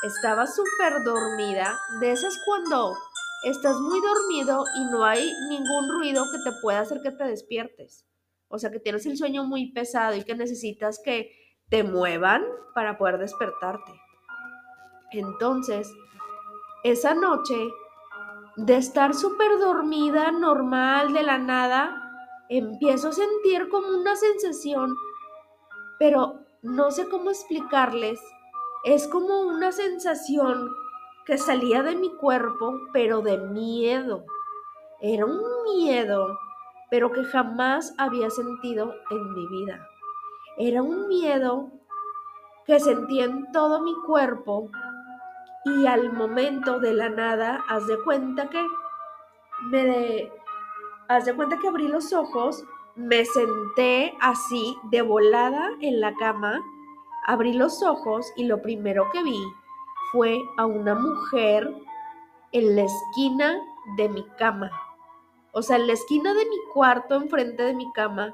Estaba 0.04 0.46
súper 0.46 1.02
dormida. 1.04 1.76
De 2.00 2.12
esas 2.12 2.38
cuando 2.44 2.96
estás 3.44 3.76
muy 3.78 4.00
dormido 4.00 4.64
y 4.76 4.84
no 4.92 5.04
hay 5.04 5.32
ningún 5.48 5.88
ruido 5.88 6.24
que 6.30 6.38
te 6.38 6.56
pueda 6.62 6.80
hacer 6.80 7.00
que 7.02 7.10
te 7.10 7.24
despiertes. 7.24 8.06
O 8.48 8.58
sea, 8.58 8.70
que 8.70 8.78
tienes 8.78 9.04
el 9.06 9.16
sueño 9.16 9.44
muy 9.44 9.72
pesado 9.72 10.14
y 10.14 10.22
que 10.22 10.36
necesitas 10.36 11.00
que 11.04 11.32
te 11.68 11.82
muevan 11.82 12.44
para 12.74 12.96
poder 12.96 13.18
despertarte. 13.18 13.92
Entonces, 15.10 15.90
esa 16.84 17.14
noche, 17.14 17.70
de 18.56 18.76
estar 18.76 19.14
súper 19.14 19.58
dormida, 19.58 20.30
normal, 20.30 21.12
de 21.12 21.22
la 21.22 21.38
nada, 21.38 22.02
empiezo 22.48 23.08
a 23.08 23.12
sentir 23.12 23.68
como 23.68 23.88
una 23.88 24.16
sensación, 24.16 24.94
pero 25.98 26.40
no 26.62 26.90
sé 26.90 27.08
cómo 27.08 27.30
explicarles. 27.30 28.20
Es 28.84 29.08
como 29.08 29.42
una 29.42 29.72
sensación 29.72 30.70
que 31.24 31.38
salía 31.38 31.82
de 31.82 31.96
mi 31.96 32.14
cuerpo, 32.14 32.80
pero 32.92 33.20
de 33.20 33.38
miedo. 33.38 34.24
Era 35.00 35.26
un 35.26 35.42
miedo, 35.64 36.38
pero 36.90 37.12
que 37.12 37.24
jamás 37.24 37.94
había 37.98 38.30
sentido 38.30 38.94
en 39.10 39.32
mi 39.34 39.46
vida. 39.48 39.86
Era 40.56 40.82
un 40.82 41.08
miedo 41.08 41.70
que 42.64 42.80
sentí 42.80 43.20
en 43.20 43.50
todo 43.52 43.82
mi 43.82 43.94
cuerpo 44.06 44.70
y 45.66 45.86
al 45.86 46.12
momento 46.12 46.78
de 46.78 46.94
la 46.94 47.08
nada, 47.08 47.64
haz 47.68 47.88
de 47.88 47.98
cuenta 48.04 48.48
que 48.48 48.64
me 49.62 49.84
de, 49.84 50.32
haz 51.08 51.24
de 51.24 51.34
cuenta 51.34 51.58
que 51.58 51.66
abrí 51.66 51.88
los 51.88 52.12
ojos, 52.12 52.64
me 52.94 53.24
senté 53.24 54.14
así 54.20 54.78
de 54.84 55.02
volada 55.02 55.70
en 55.80 56.00
la 56.00 56.14
cama, 56.14 56.62
abrí 57.26 57.52
los 57.52 57.82
ojos 57.82 58.32
y 58.36 58.44
lo 58.44 58.62
primero 58.62 59.10
que 59.12 59.24
vi 59.24 59.42
fue 60.12 60.38
a 60.56 60.66
una 60.66 60.94
mujer 60.94 61.68
en 62.52 62.76
la 62.76 62.84
esquina 62.84 63.58
de 63.96 64.08
mi 64.08 64.24
cama. 64.38 64.70
O 65.50 65.62
sea, 65.62 65.76
en 65.76 65.88
la 65.88 65.94
esquina 65.94 66.32
de 66.32 66.44
mi 66.44 66.58
cuarto, 66.72 67.16
enfrente 67.16 67.64
de 67.64 67.74
mi 67.74 67.90
cama, 67.92 68.32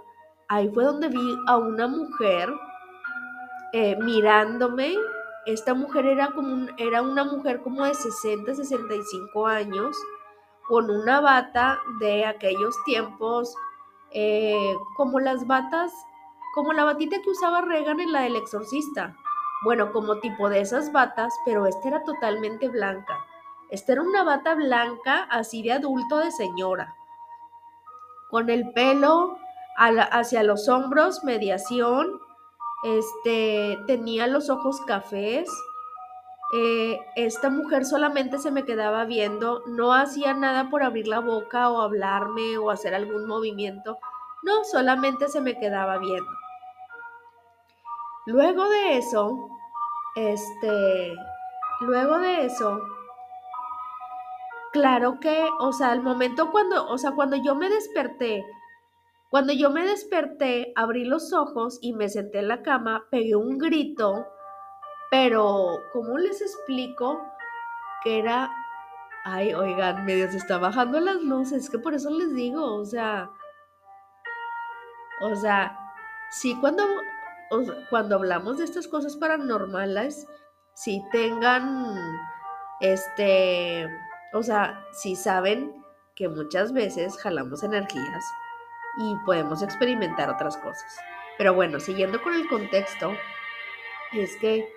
ahí 0.48 0.68
fue 0.68 0.84
donde 0.84 1.08
vi 1.08 1.36
a 1.46 1.56
una 1.56 1.88
mujer 1.88 2.52
eh, 3.72 3.96
mirándome 4.02 4.94
esta 5.46 5.74
mujer 5.74 6.06
era, 6.06 6.30
como 6.32 6.68
era 6.78 7.02
una 7.02 7.24
mujer 7.24 7.62
como 7.62 7.84
de 7.84 7.94
60, 7.94 8.54
65 8.54 9.46
años, 9.46 9.96
con 10.68 10.90
una 10.90 11.20
bata 11.20 11.80
de 11.98 12.24
aquellos 12.24 12.76
tiempos, 12.84 13.54
eh, 14.12 14.76
como 14.96 15.20
las 15.20 15.46
batas, 15.46 15.92
como 16.54 16.72
la 16.72 16.84
batita 16.84 17.20
que 17.22 17.30
usaba 17.30 17.62
Reagan 17.62 18.00
en 18.00 18.12
la 18.12 18.22
del 18.22 18.36
exorcista. 18.36 19.16
Bueno, 19.64 19.92
como 19.92 20.18
tipo 20.18 20.48
de 20.48 20.60
esas 20.60 20.92
batas, 20.92 21.32
pero 21.44 21.66
esta 21.66 21.88
era 21.88 22.04
totalmente 22.04 22.68
blanca. 22.68 23.24
Esta 23.70 23.92
era 23.92 24.02
una 24.02 24.22
bata 24.22 24.54
blanca, 24.54 25.22
así 25.30 25.62
de 25.62 25.72
adulto, 25.72 26.18
de 26.18 26.30
señora. 26.30 26.94
Con 28.30 28.50
el 28.50 28.72
pelo 28.72 29.38
hacia 29.76 30.42
los 30.42 30.68
hombros, 30.68 31.24
mediación, 31.24 32.20
este, 32.82 33.78
tenía 33.86 34.26
los 34.26 34.50
ojos 34.50 34.80
cafés. 34.82 35.48
Eh, 36.54 37.00
esta 37.16 37.48
mujer 37.48 37.86
solamente 37.86 38.38
se 38.38 38.50
me 38.50 38.64
quedaba 38.64 39.04
viendo, 39.06 39.62
no 39.66 39.94
hacía 39.94 40.34
nada 40.34 40.68
por 40.68 40.82
abrir 40.82 41.08
la 41.08 41.20
boca 41.20 41.70
o 41.70 41.80
hablarme 41.80 42.58
o 42.58 42.70
hacer 42.70 42.94
algún 42.94 43.26
movimiento, 43.26 43.98
no, 44.42 44.64
solamente 44.64 45.28
se 45.28 45.40
me 45.40 45.58
quedaba 45.58 45.96
viendo. 45.96 46.30
Luego 48.26 48.68
de 48.68 48.98
eso, 48.98 49.48
este, 50.14 51.14
luego 51.80 52.18
de 52.18 52.44
eso, 52.44 52.80
claro 54.72 55.18
que, 55.20 55.48
o 55.58 55.72
sea, 55.72 55.92
el 55.92 56.02
momento 56.02 56.50
cuando, 56.50 56.86
o 56.88 56.98
sea, 56.98 57.12
cuando 57.12 57.36
yo 57.36 57.54
me 57.54 57.70
desperté, 57.70 58.44
cuando 59.32 59.54
yo 59.54 59.70
me 59.70 59.82
desperté, 59.82 60.74
abrí 60.76 61.06
los 61.06 61.32
ojos 61.32 61.78
y 61.80 61.94
me 61.94 62.10
senté 62.10 62.40
en 62.40 62.48
la 62.48 62.62
cama, 62.62 63.06
pegué 63.10 63.34
un 63.34 63.56
grito, 63.56 64.26
pero 65.10 65.78
¿cómo 65.90 66.18
les 66.18 66.42
explico? 66.42 67.18
Que 68.04 68.18
era, 68.18 68.50
ay, 69.24 69.54
oigan, 69.54 70.04
medio 70.04 70.30
se 70.30 70.36
está 70.36 70.58
bajando 70.58 71.00
las 71.00 71.16
luces, 71.22 71.70
que 71.70 71.78
por 71.78 71.94
eso 71.94 72.10
les 72.10 72.34
digo, 72.34 72.74
o 72.74 72.84
sea, 72.84 73.30
o 75.22 75.34
sea, 75.34 75.78
sí 76.30 76.54
cuando, 76.60 76.84
cuando 77.88 78.16
hablamos 78.16 78.58
de 78.58 78.64
estas 78.64 78.86
cosas 78.86 79.16
paranormales, 79.16 80.26
sí 80.74 81.02
tengan, 81.10 81.86
este, 82.82 83.88
o 84.34 84.42
sea, 84.42 84.84
sí 84.92 85.16
saben 85.16 85.72
que 86.16 86.28
muchas 86.28 86.74
veces 86.74 87.16
jalamos 87.16 87.62
energías 87.62 88.22
y 88.96 89.16
podemos 89.24 89.62
experimentar 89.62 90.30
otras 90.30 90.56
cosas. 90.56 90.98
Pero 91.38 91.54
bueno, 91.54 91.80
siguiendo 91.80 92.22
con 92.22 92.34
el 92.34 92.48
contexto, 92.48 93.12
es 94.12 94.36
que 94.36 94.68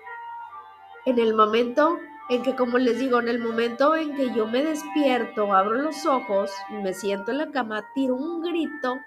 en 1.04 1.18
el 1.18 1.34
momento 1.34 1.98
en 2.28 2.42
que, 2.42 2.56
como 2.56 2.78
les 2.78 2.98
digo, 2.98 3.20
en 3.20 3.28
el 3.28 3.38
momento 3.38 3.94
en 3.94 4.16
que 4.16 4.32
yo 4.32 4.46
me 4.46 4.62
despierto, 4.62 5.54
abro 5.54 5.76
los 5.76 6.04
ojos, 6.06 6.50
me 6.70 6.92
siento 6.92 7.30
en 7.30 7.38
la 7.38 7.50
cama, 7.52 7.86
tiro 7.94 8.16
un 8.16 8.42
grito, 8.42 8.98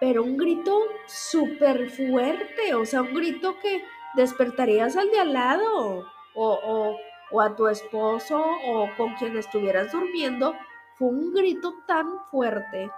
pero 0.00 0.22
un 0.22 0.38
grito 0.38 0.78
súper 1.06 1.90
fuerte, 1.90 2.74
o 2.74 2.86
sea, 2.86 3.02
un 3.02 3.12
grito 3.12 3.58
que 3.60 3.84
despertarías 4.14 4.96
al 4.96 5.10
de 5.10 5.20
al 5.20 5.32
lado, 5.34 6.06
o, 6.34 6.58
o, 6.64 6.96
o 7.30 7.40
a 7.40 7.54
tu 7.54 7.68
esposo, 7.68 8.42
o 8.66 8.88
con 8.96 9.14
quien 9.16 9.36
estuvieras 9.36 9.92
durmiendo. 9.92 10.54
Fue 10.94 11.08
un 11.08 11.32
grito 11.34 11.74
tan 11.86 12.18
fuerte 12.30 12.90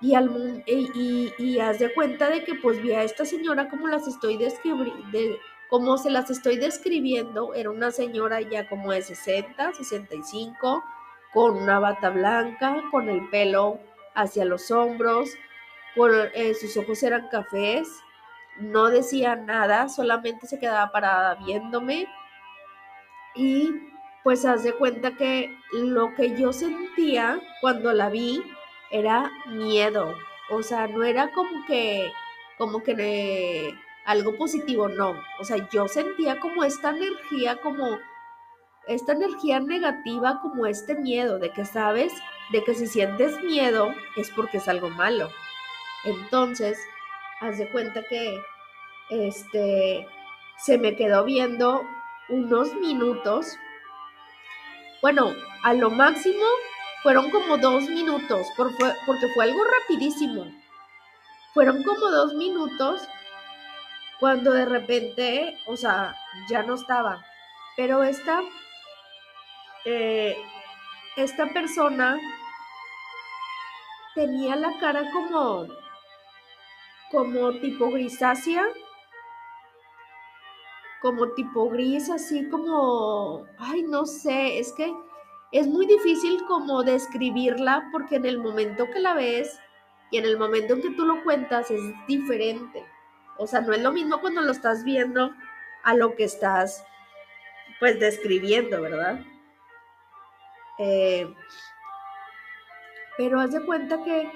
y, 0.00 0.14
al, 0.14 0.62
y, 0.66 1.32
y, 1.38 1.58
haz 1.58 1.78
de 1.78 1.92
cuenta 1.94 2.28
de 2.28 2.44
que 2.44 2.54
pues 2.54 2.82
vi 2.82 2.92
a 2.92 3.02
esta 3.02 3.24
señora 3.24 3.68
como 3.68 3.88
las 3.88 4.06
estoy 4.06 4.36
describiendo, 4.36 5.38
como 5.68 5.96
se 5.96 6.10
las 6.10 6.30
estoy 6.30 6.58
describiendo, 6.58 7.54
era 7.54 7.70
una 7.70 7.90
señora 7.90 8.40
ya 8.40 8.68
como 8.68 8.92
de 8.92 9.02
60, 9.02 9.72
65, 9.72 10.84
con 11.32 11.56
una 11.56 11.78
bata 11.78 12.10
blanca, 12.10 12.82
con 12.90 13.08
el 13.08 13.28
pelo 13.30 13.80
hacia 14.14 14.44
los 14.44 14.70
hombros, 14.70 15.30
con, 15.94 16.10
eh, 16.34 16.54
sus 16.54 16.76
ojos 16.76 17.02
eran 17.02 17.28
cafés, 17.28 17.88
no 18.58 18.88
decía 18.88 19.36
nada, 19.36 19.88
solamente 19.88 20.46
se 20.46 20.58
quedaba 20.58 20.92
parada 20.92 21.34
viéndome. 21.36 22.06
Y 23.34 23.70
pues 24.24 24.44
haz 24.44 24.62
de 24.64 24.72
cuenta 24.72 25.16
que 25.16 25.56
lo 25.72 26.14
que 26.14 26.36
yo 26.36 26.52
sentía 26.52 27.40
cuando 27.60 27.92
la 27.92 28.08
vi 28.08 28.42
era 28.98 29.30
miedo. 29.46 30.14
O 30.50 30.62
sea, 30.62 30.86
no 30.86 31.02
era 31.02 31.32
como 31.32 31.66
que, 31.66 32.12
como 32.58 32.82
que 32.82 33.74
algo 34.04 34.36
positivo, 34.36 34.88
no. 34.88 35.14
O 35.40 35.44
sea, 35.44 35.68
yo 35.70 35.88
sentía 35.88 36.38
como 36.38 36.64
esta 36.64 36.90
energía, 36.90 37.56
como 37.60 37.98
esta 38.86 39.12
energía 39.12 39.60
negativa, 39.60 40.40
como 40.40 40.66
este 40.66 40.94
miedo, 40.94 41.38
de 41.38 41.50
que 41.50 41.64
sabes, 41.64 42.12
de 42.52 42.62
que 42.62 42.74
si 42.74 42.86
sientes 42.86 43.42
miedo 43.42 43.92
es 44.16 44.30
porque 44.30 44.58
es 44.58 44.68
algo 44.68 44.90
malo. 44.90 45.30
Entonces, 46.04 46.78
haz 47.40 47.58
de 47.58 47.68
cuenta 47.70 48.02
que, 48.08 48.38
este, 49.10 50.06
se 50.58 50.78
me 50.78 50.96
quedó 50.96 51.24
viendo 51.24 51.82
unos 52.28 52.74
minutos. 52.74 53.58
Bueno, 55.02 55.32
a 55.62 55.74
lo 55.74 55.90
máximo 55.90 56.44
fueron 57.02 57.30
como 57.30 57.56
dos 57.58 57.88
minutos, 57.88 58.46
porque 58.56 59.26
fue 59.34 59.44
algo 59.44 59.62
rapidísimo. 59.64 60.46
Fueron 61.54 61.82
como 61.84 62.10
dos 62.10 62.34
minutos 62.34 63.08
cuando 64.20 64.52
de 64.52 64.64
repente, 64.64 65.58
o 65.66 65.76
sea, 65.76 66.14
ya 66.48 66.62
no 66.62 66.74
estaba. 66.74 67.24
Pero 67.76 68.02
esta, 68.02 68.42
eh, 69.84 70.36
esta 71.16 71.46
persona 71.52 72.18
tenía 74.14 74.56
la 74.56 74.78
cara 74.78 75.10
como, 75.12 75.66
como 77.10 77.52
tipo 77.60 77.90
grisácea, 77.90 78.66
como 81.00 81.28
tipo 81.34 81.68
gris, 81.68 82.10
así 82.10 82.48
como, 82.48 83.46
ay, 83.58 83.82
no 83.82 84.06
sé, 84.06 84.58
es 84.58 84.72
que 84.72 84.92
es 85.52 85.66
muy 85.66 85.86
difícil 85.86 86.44
como 86.46 86.82
describirla 86.82 87.88
porque 87.92 88.16
en 88.16 88.26
el 88.26 88.38
momento 88.38 88.86
que 88.92 89.00
la 89.00 89.14
ves 89.14 89.58
y 90.10 90.18
en 90.18 90.24
el 90.24 90.38
momento 90.38 90.74
en 90.74 90.82
que 90.82 90.90
tú 90.90 91.04
lo 91.04 91.22
cuentas 91.24 91.70
es 91.70 91.80
diferente. 92.06 92.84
O 93.38 93.46
sea, 93.46 93.60
no 93.60 93.72
es 93.72 93.82
lo 93.82 93.92
mismo 93.92 94.20
cuando 94.20 94.40
lo 94.40 94.52
estás 94.52 94.84
viendo 94.84 95.32
a 95.84 95.94
lo 95.94 96.14
que 96.16 96.24
estás 96.24 96.84
pues 97.78 98.00
describiendo, 98.00 98.80
¿verdad? 98.80 99.20
Eh, 100.78 101.32
pero 103.16 103.40
haz 103.40 103.52
de 103.52 103.64
cuenta 103.64 104.02
que 104.02 104.30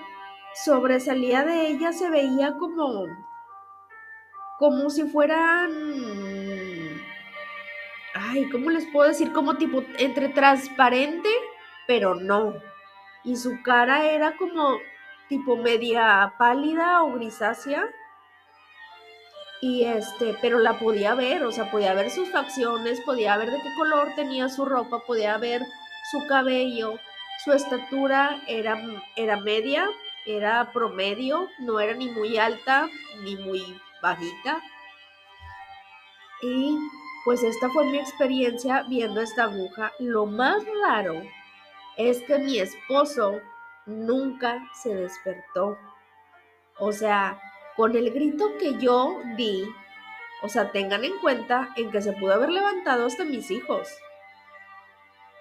sobresalía 0.54 1.44
de 1.44 1.68
ella, 1.68 1.92
se 1.92 2.10
veía 2.10 2.56
como, 2.58 3.06
como 4.58 4.90
si 4.90 5.04
fueran, 5.04 5.70
ay, 8.30 8.48
¿cómo 8.50 8.70
les 8.70 8.86
puedo 8.86 9.08
decir? 9.08 9.32
Como 9.32 9.56
tipo 9.56 9.82
entre 9.98 10.28
transparente, 10.28 11.28
pero 11.86 12.14
no. 12.14 12.54
Y 13.24 13.36
su 13.36 13.62
cara 13.62 14.10
era 14.10 14.36
como 14.36 14.78
tipo 15.28 15.56
media 15.56 16.34
pálida 16.38 17.02
o 17.02 17.14
grisácea. 17.14 17.84
Y 19.62 19.84
este, 19.84 20.36
pero 20.40 20.58
la 20.58 20.78
podía 20.78 21.14
ver, 21.14 21.44
o 21.44 21.52
sea, 21.52 21.70
podía 21.70 21.92
ver 21.92 22.10
sus 22.10 22.30
facciones, 22.30 23.00
podía 23.02 23.36
ver 23.36 23.50
de 23.50 23.58
qué 23.58 23.68
color 23.76 24.08
tenía 24.16 24.48
su 24.48 24.64
ropa, 24.64 25.00
podía 25.06 25.36
ver 25.36 25.62
su 26.10 26.26
cabello, 26.26 26.94
su 27.44 27.52
estatura 27.52 28.40
era, 28.46 28.80
era 29.16 29.36
media, 29.36 29.86
era 30.24 30.72
promedio, 30.72 31.46
no 31.58 31.78
era 31.78 31.92
ni 31.92 32.08
muy 32.08 32.38
alta 32.38 32.88
ni 33.22 33.36
muy 33.36 33.62
bajita. 34.00 34.62
Y 36.42 36.78
pues 37.24 37.42
esta 37.42 37.68
fue 37.70 37.84
mi 37.84 37.98
experiencia 37.98 38.84
viendo 38.88 39.20
esta 39.20 39.44
aguja. 39.44 39.92
Lo 39.98 40.26
más 40.26 40.62
raro 40.82 41.22
es 41.96 42.22
que 42.22 42.38
mi 42.38 42.58
esposo 42.58 43.40
nunca 43.86 44.62
se 44.82 44.94
despertó. 44.94 45.78
O 46.78 46.92
sea, 46.92 47.38
con 47.76 47.94
el 47.94 48.10
grito 48.10 48.56
que 48.58 48.78
yo 48.78 49.18
di, 49.36 49.64
o 50.42 50.48
sea, 50.48 50.72
tengan 50.72 51.04
en 51.04 51.18
cuenta 51.18 51.70
en 51.76 51.90
que 51.90 52.00
se 52.00 52.12
pudo 52.12 52.34
haber 52.34 52.50
levantado 52.50 53.06
hasta 53.06 53.24
mis 53.24 53.50
hijos. 53.50 53.88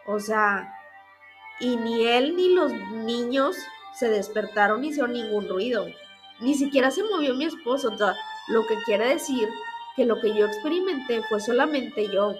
O 0.06 0.20
sea, 0.20 0.74
y 1.60 1.78
ni 1.78 2.06
él 2.06 2.36
ni 2.36 2.54
los 2.54 2.74
niños 2.74 3.56
se 3.94 4.10
despertaron 4.10 4.82
ni 4.82 4.90
hicieron 4.90 5.14
ningún 5.14 5.48
ruido. 5.48 5.88
Ni 6.40 6.56
siquiera 6.56 6.92
se 6.92 7.04
movió 7.04 7.36
mi 7.36 7.46
esposo. 7.46 7.90
O 7.94 7.98
sea, 7.98 8.16
lo 8.48 8.66
que 8.68 8.76
quiere 8.86 9.08
decir 9.08 9.50
que 10.00 10.06
lo 10.06 10.22
que 10.22 10.34
yo 10.34 10.46
experimenté 10.46 11.22
fue 11.28 11.42
solamente 11.42 12.08
yo. 12.10 12.34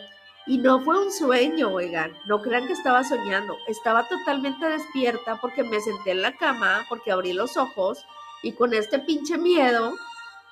Y 0.48 0.60
no 0.60 0.80
fue 0.80 0.98
un 0.98 1.12
sueño, 1.12 1.74
oigan, 1.74 2.18
no 2.26 2.42
crean 2.42 2.68
que 2.68 2.72
estaba 2.72 3.04
soñando, 3.04 3.58
estaba 3.68 4.08
totalmente 4.08 4.66
despierta 4.66 5.36
porque 5.42 5.64
me 5.64 5.82
senté 5.82 6.12
en 6.12 6.22
la 6.22 6.38
cama, 6.38 6.86
porque 6.88 7.12
abrí 7.12 7.34
los 7.34 7.58
ojos 7.58 8.06
y 8.44 8.54
con 8.54 8.74
este 8.74 9.00
pinche 9.00 9.38
miedo, 9.38 9.94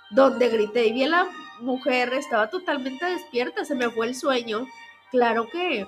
donde 0.10 0.50
grité 0.50 0.88
y 0.88 0.92
vi 0.92 1.06
a 1.06 1.08
la 1.08 1.28
mujer, 1.62 2.14
estaba 2.14 2.50
totalmente 2.50 3.06
despierta, 3.06 3.64
se 3.64 3.74
me 3.74 3.90
fue 3.90 4.08
el 4.08 4.14
sueño. 4.14 4.68
Claro 5.10 5.48
que 5.50 5.88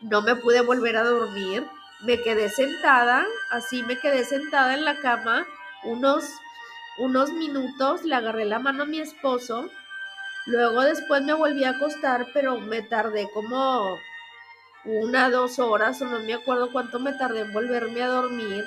no 0.00 0.22
me 0.22 0.36
pude 0.36 0.62
volver 0.62 0.96
a 0.96 1.04
dormir, 1.04 1.66
me 2.00 2.18
quedé 2.22 2.48
sentada, 2.48 3.26
así 3.50 3.82
me 3.82 3.98
quedé 4.00 4.24
sentada 4.24 4.72
en 4.72 4.86
la 4.86 4.98
cama 5.00 5.46
unos, 5.84 6.24
unos 6.96 7.30
minutos, 7.30 8.04
le 8.04 8.14
agarré 8.14 8.46
la 8.46 8.58
mano 8.58 8.84
a 8.84 8.86
mi 8.86 9.00
esposo 9.00 9.68
Luego 10.46 10.82
después 10.82 11.22
me 11.22 11.32
volví 11.32 11.64
a 11.64 11.70
acostar, 11.70 12.26
pero 12.34 12.58
me 12.58 12.82
tardé 12.82 13.30
como 13.32 13.98
una, 14.84 15.30
dos 15.30 15.58
horas, 15.58 16.02
o 16.02 16.04
no 16.04 16.20
me 16.20 16.34
acuerdo 16.34 16.70
cuánto 16.70 17.00
me 17.00 17.14
tardé 17.14 17.40
en 17.40 17.52
volverme 17.52 18.02
a 18.02 18.08
dormir. 18.08 18.64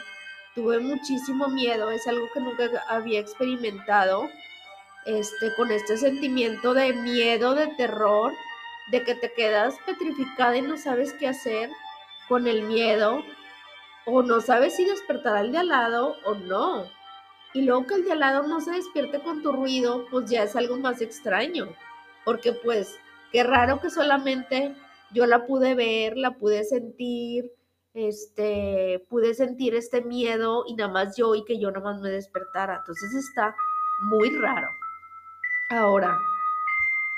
Tuve 0.55 0.79
muchísimo 0.79 1.47
miedo, 1.49 1.91
es 1.91 2.07
algo 2.07 2.27
que 2.33 2.39
nunca 2.39 2.67
había 2.89 3.19
experimentado, 3.19 4.27
este, 5.05 5.53
con 5.55 5.71
este 5.71 5.97
sentimiento 5.97 6.73
de 6.73 6.93
miedo, 6.93 7.53
de 7.53 7.67
terror, 7.77 8.33
de 8.91 9.03
que 9.03 9.13
te 9.13 9.31
quedas 9.33 9.75
petrificada 9.85 10.57
y 10.57 10.63
no 10.63 10.77
sabes 10.77 11.13
qué 11.13 11.27
hacer 11.27 11.69
con 12.27 12.47
el 12.47 12.63
miedo, 12.63 13.23
o 14.05 14.23
no 14.23 14.41
sabes 14.41 14.75
si 14.75 14.85
despertar 14.85 15.37
al 15.37 15.51
de 15.51 15.59
al 15.59 15.67
lado 15.67 16.15
o 16.23 16.33
no 16.33 16.96
y 17.57 17.63
luego 17.63 17.87
que 17.87 17.95
el 17.95 18.03
de 18.05 18.11
al 18.11 18.19
lado 18.19 18.43
no 18.43 18.61
se 18.61 18.71
despierte 18.71 19.19
con 19.19 19.41
tu 19.41 19.51
ruido, 19.51 20.05
pues 20.11 20.29
ya 20.29 20.43
es 20.43 20.55
algo 20.55 20.77
más 20.77 21.01
extraño, 21.01 21.67
porque 22.23 22.53
pues 22.53 22.95
qué 23.31 23.43
raro 23.43 23.81
que 23.81 23.89
solamente 23.89 24.75
yo 25.11 25.25
la 25.25 25.47
pude 25.47 25.73
ver, 25.73 26.17
la 26.17 26.35
pude 26.35 26.63
sentir, 26.65 27.51
este, 27.95 29.03
pude 29.09 29.33
sentir 29.33 29.73
este 29.73 30.01
miedo 30.01 30.65
y 30.67 30.75
nada 30.75 30.91
más 30.91 31.17
yo 31.17 31.33
y 31.33 31.43
que 31.45 31.59
yo 31.59 31.71
nada 31.71 31.83
más 31.83 31.99
me 31.99 32.11
despertara. 32.11 32.77
Entonces 32.77 33.15
está 33.15 33.55
muy 34.03 34.29
raro. 34.37 34.67
Ahora, 35.71 36.15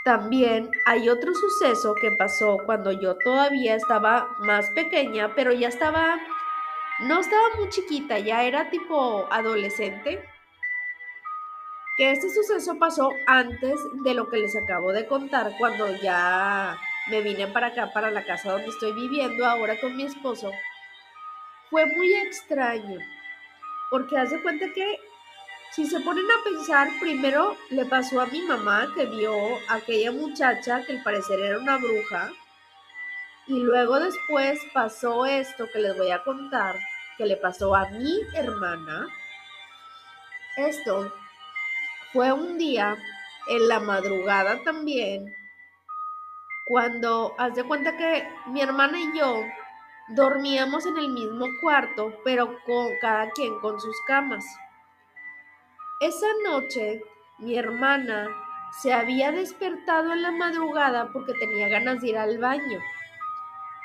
también 0.05 0.71
hay 0.85 1.09
otro 1.09 1.33
suceso 1.33 1.95
que 1.95 2.11
pasó 2.17 2.59
cuando 2.65 2.93
yo 2.93 3.17
todavía 3.17 3.75
estaba 3.75 4.37
más 4.39 4.69
pequeña, 4.69 5.35
pero 5.35 5.51
ya 5.51 5.67
estaba 5.67 6.17
no 7.01 7.19
estaba 7.19 7.55
muy 7.57 7.69
chiquita, 7.69 8.19
ya 8.19 8.43
era 8.43 8.69
tipo 8.69 9.27
adolescente, 9.31 10.23
que 11.97 12.11
este 12.11 12.29
suceso 12.29 12.77
pasó 12.77 13.11
antes 13.27 13.79
de 14.03 14.13
lo 14.13 14.29
que 14.29 14.37
les 14.37 14.55
acabo 14.55 14.91
de 14.91 15.07
contar, 15.07 15.53
cuando 15.57 15.95
ya 15.97 16.77
me 17.09 17.21
vine 17.21 17.47
para 17.47 17.67
acá, 17.67 17.91
para 17.93 18.11
la 18.11 18.25
casa 18.25 18.51
donde 18.51 18.67
estoy 18.67 18.93
viviendo 18.93 19.45
ahora 19.45 19.79
con 19.79 19.95
mi 19.95 20.03
esposo. 20.03 20.51
Fue 21.69 21.85
muy 21.85 22.13
extraño, 22.13 22.99
porque 23.89 24.17
hace 24.17 24.41
cuenta 24.41 24.65
que 24.73 24.99
si 25.71 25.85
se 25.85 25.99
ponen 25.99 26.25
a 26.25 26.43
pensar, 26.43 26.87
primero 26.99 27.55
le 27.69 27.85
pasó 27.85 28.21
a 28.21 28.25
mi 28.25 28.41
mamá 28.41 28.91
que 28.95 29.05
vio 29.05 29.33
a 29.67 29.75
aquella 29.75 30.11
muchacha 30.11 30.83
que 30.85 30.93
al 30.93 31.03
parecer 31.03 31.39
era 31.39 31.59
una 31.59 31.77
bruja, 31.77 32.31
y 33.49 33.59
luego 33.63 33.99
después 33.99 34.59
pasó 34.73 35.25
esto 35.25 35.65
que 35.73 35.79
les 35.79 35.97
voy 35.97 36.11
a 36.11 36.23
contar, 36.23 36.75
que 37.17 37.25
le 37.25 37.35
pasó 37.35 37.75
a 37.75 37.89
mi 37.89 38.21
hermana. 38.35 39.07
Esto 40.55 41.11
fue 42.13 42.31
un 42.31 42.59
día 42.59 42.95
en 43.47 43.67
la 43.67 43.79
madrugada 43.79 44.63
también, 44.63 45.33
cuando 46.67 47.33
haz 47.39 47.55
de 47.55 47.63
cuenta 47.63 47.97
que 47.97 48.29
mi 48.45 48.61
hermana 48.61 48.99
y 48.99 49.17
yo 49.17 49.41
dormíamos 50.09 50.85
en 50.85 50.97
el 50.99 51.09
mismo 51.09 51.47
cuarto, 51.59 52.21
pero 52.23 52.59
con 52.67 52.87
cada 53.01 53.31
quien 53.31 53.59
con 53.61 53.79
sus 53.79 53.95
camas. 54.05 54.45
Esa 56.01 56.27
noche 56.45 57.01
mi 57.39 57.57
hermana 57.57 58.29
se 58.79 58.93
había 58.93 59.31
despertado 59.31 60.13
en 60.13 60.21
la 60.21 60.31
madrugada 60.31 61.09
porque 61.11 61.33
tenía 61.33 61.67
ganas 61.67 62.01
de 62.01 62.09
ir 62.09 62.17
al 62.19 62.37
baño. 62.37 62.79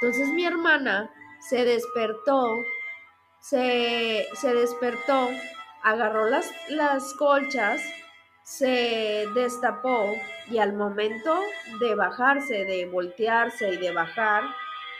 Entonces 0.01 0.29
mi 0.29 0.45
hermana 0.45 1.11
se 1.49 1.65
despertó, 1.65 2.65
se, 3.41 4.27
despertó, 4.43 5.31
agarró 5.83 6.29
las, 6.29 6.51
las 6.69 7.15
colchas, 7.15 7.83
se 8.43 9.27
destapó 9.35 10.15
y 10.51 10.59
al 10.59 10.75
momento 10.75 11.39
de 11.81 11.95
bajarse, 11.95 12.65
de 12.65 12.87
voltearse 12.87 13.71
y 13.71 13.77
de 13.77 13.93
bajar, 13.93 14.45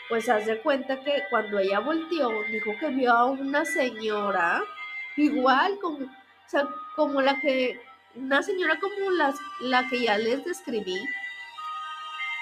pues 0.09 0.29
hace 0.29 0.61
cuenta 0.61 1.01
que 1.01 1.23
cuando 1.31 1.59
ella 1.59 1.81
volteó, 1.81 2.31
dijo 2.51 2.73
que 2.79 2.89
vio 2.89 3.13
a 3.13 3.25
una 3.27 3.65
señora, 3.65 4.63
igual 5.17 5.79
como, 5.81 6.07
como 6.95 7.21
la 7.21 7.41
que, 7.41 7.81
una 8.15 8.43
señora 8.43 8.79
como 8.81 9.11
las, 9.11 9.37
la 9.61 9.89
que 9.89 10.03
ya 10.03 10.19
les 10.19 10.45
describí, 10.45 10.99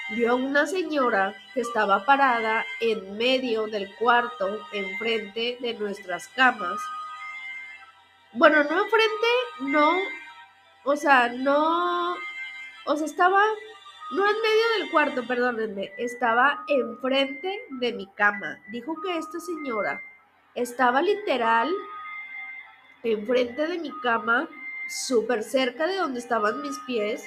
vio 0.09 0.35
una 0.35 0.65
señora 0.65 1.33
que 1.53 1.61
estaba 1.61 2.05
parada 2.05 2.65
en 2.81 3.17
medio 3.17 3.67
del 3.67 3.93
cuarto, 3.95 4.59
enfrente 4.71 5.57
de 5.61 5.73
nuestras 5.75 6.27
camas. 6.29 6.79
Bueno, 8.33 8.63
no 8.63 8.83
enfrente, 8.83 9.27
no, 9.61 9.97
o 10.83 10.95
sea, 10.95 11.29
no, 11.29 12.15
o 12.85 12.95
sea, 12.97 13.05
estaba, 13.05 13.41
no 14.11 14.29
en 14.29 14.41
medio 14.41 14.79
del 14.79 14.91
cuarto, 14.91 15.25
perdónenme, 15.25 15.93
estaba 15.97 16.63
enfrente 16.67 17.61
de 17.79 17.93
mi 17.93 18.07
cama. 18.13 18.59
Dijo 18.71 18.95
que 19.01 19.17
esta 19.17 19.39
señora 19.39 20.01
estaba 20.55 21.01
literal 21.01 21.71
enfrente 23.03 23.67
de 23.67 23.79
mi 23.79 23.91
cama, 24.01 24.47
súper 24.89 25.43
cerca 25.43 25.87
de 25.87 25.97
donde 25.97 26.19
estaban 26.19 26.61
mis 26.61 26.77
pies 26.79 27.23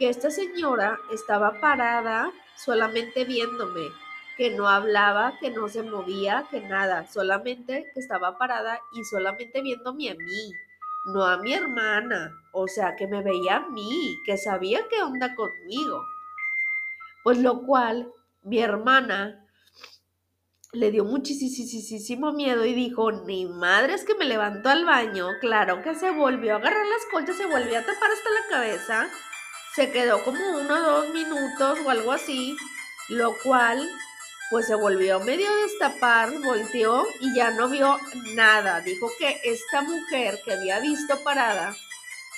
que 0.00 0.08
esta 0.08 0.30
señora 0.30 0.98
estaba 1.12 1.60
parada 1.60 2.32
solamente 2.56 3.26
viéndome, 3.26 3.90
que 4.38 4.50
no 4.50 4.66
hablaba, 4.66 5.38
que 5.38 5.50
no 5.50 5.68
se 5.68 5.82
movía, 5.82 6.46
que 6.50 6.62
nada, 6.62 7.06
solamente 7.06 7.84
que 7.92 8.00
estaba 8.00 8.38
parada 8.38 8.80
y 8.92 9.04
solamente 9.04 9.60
viéndome 9.60 10.08
a 10.08 10.14
mí, 10.14 10.52
no 11.04 11.26
a 11.26 11.36
mi 11.36 11.52
hermana, 11.52 12.32
o 12.52 12.66
sea, 12.66 12.96
que 12.96 13.06
me 13.08 13.22
veía 13.22 13.56
a 13.56 13.68
mí, 13.68 14.16
que 14.24 14.38
sabía 14.38 14.88
qué 14.88 15.02
onda 15.02 15.34
conmigo. 15.34 16.02
Pues 17.22 17.36
lo 17.36 17.60
cual 17.66 18.10
mi 18.42 18.58
hermana 18.58 19.46
le 20.72 20.90
dio 20.92 21.04
muchísimo 21.04 22.32
miedo 22.32 22.64
y 22.64 22.72
dijo, 22.72 23.12
ni 23.12 23.44
madre 23.44 23.92
es 23.92 24.04
que 24.04 24.14
me 24.14 24.24
levantó 24.24 24.70
al 24.70 24.86
baño. 24.86 25.28
Claro 25.42 25.82
que 25.82 25.94
se 25.94 26.10
volvió 26.10 26.54
a 26.54 26.56
agarrar 26.56 26.86
las 26.86 27.04
colchas, 27.10 27.36
se 27.36 27.44
volvió 27.44 27.78
a 27.78 27.82
tapar 27.82 28.10
hasta 28.10 28.30
la 28.30 28.48
cabeza. 28.48 29.10
Se 29.74 29.90
quedó 29.90 30.22
como 30.24 30.40
uno 30.58 30.74
o 30.74 30.80
dos 30.80 31.08
minutos 31.10 31.78
o 31.84 31.90
algo 31.90 32.12
así, 32.12 32.56
lo 33.08 33.36
cual 33.38 33.88
pues 34.50 34.66
se 34.66 34.74
volvió 34.74 35.20
medio 35.20 35.54
destapar, 35.62 36.32
volteó 36.40 37.06
y 37.20 37.34
ya 37.34 37.52
no 37.52 37.68
vio 37.68 37.98
nada. 38.34 38.80
Dijo 38.80 39.10
que 39.16 39.40
esta 39.44 39.82
mujer 39.82 40.40
que 40.44 40.54
había 40.54 40.80
visto 40.80 41.22
parada 41.22 41.76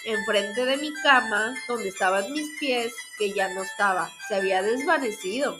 enfrente 0.04 0.66
de 0.66 0.76
mi 0.76 0.92
cama, 1.02 1.54
donde 1.68 1.88
estaban 1.88 2.30
mis 2.32 2.48
pies, 2.58 2.92
que 3.18 3.32
ya 3.32 3.48
no 3.54 3.62
estaba, 3.62 4.10
se 4.28 4.34
había 4.34 4.62
desvanecido. 4.62 5.58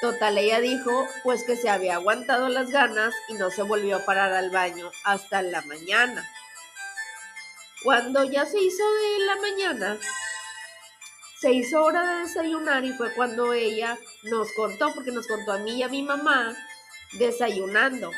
Total, 0.00 0.36
ella 0.38 0.60
dijo 0.60 1.06
pues 1.22 1.44
que 1.44 1.56
se 1.56 1.68
había 1.68 1.94
aguantado 1.94 2.48
las 2.48 2.70
ganas 2.70 3.14
y 3.28 3.34
no 3.34 3.50
se 3.50 3.62
volvió 3.62 3.96
a 3.96 4.04
parar 4.04 4.32
al 4.32 4.50
baño 4.50 4.90
hasta 5.04 5.42
la 5.42 5.62
mañana. 5.62 6.28
Cuando 7.82 8.24
ya 8.24 8.46
se 8.46 8.60
hizo 8.60 8.82
de 8.94 9.26
la 9.26 9.36
mañana, 9.36 9.98
se 11.40 11.52
hizo 11.52 11.84
hora 11.84 12.02
de 12.02 12.22
desayunar 12.22 12.84
y 12.84 12.92
fue 12.92 13.12
cuando 13.12 13.52
ella 13.52 13.98
nos 14.24 14.50
contó, 14.52 14.92
porque 14.94 15.12
nos 15.12 15.26
contó 15.26 15.52
a 15.52 15.58
mí 15.58 15.76
y 15.76 15.82
a 15.82 15.88
mi 15.88 16.02
mamá 16.02 16.56
desayunando. 17.18 18.10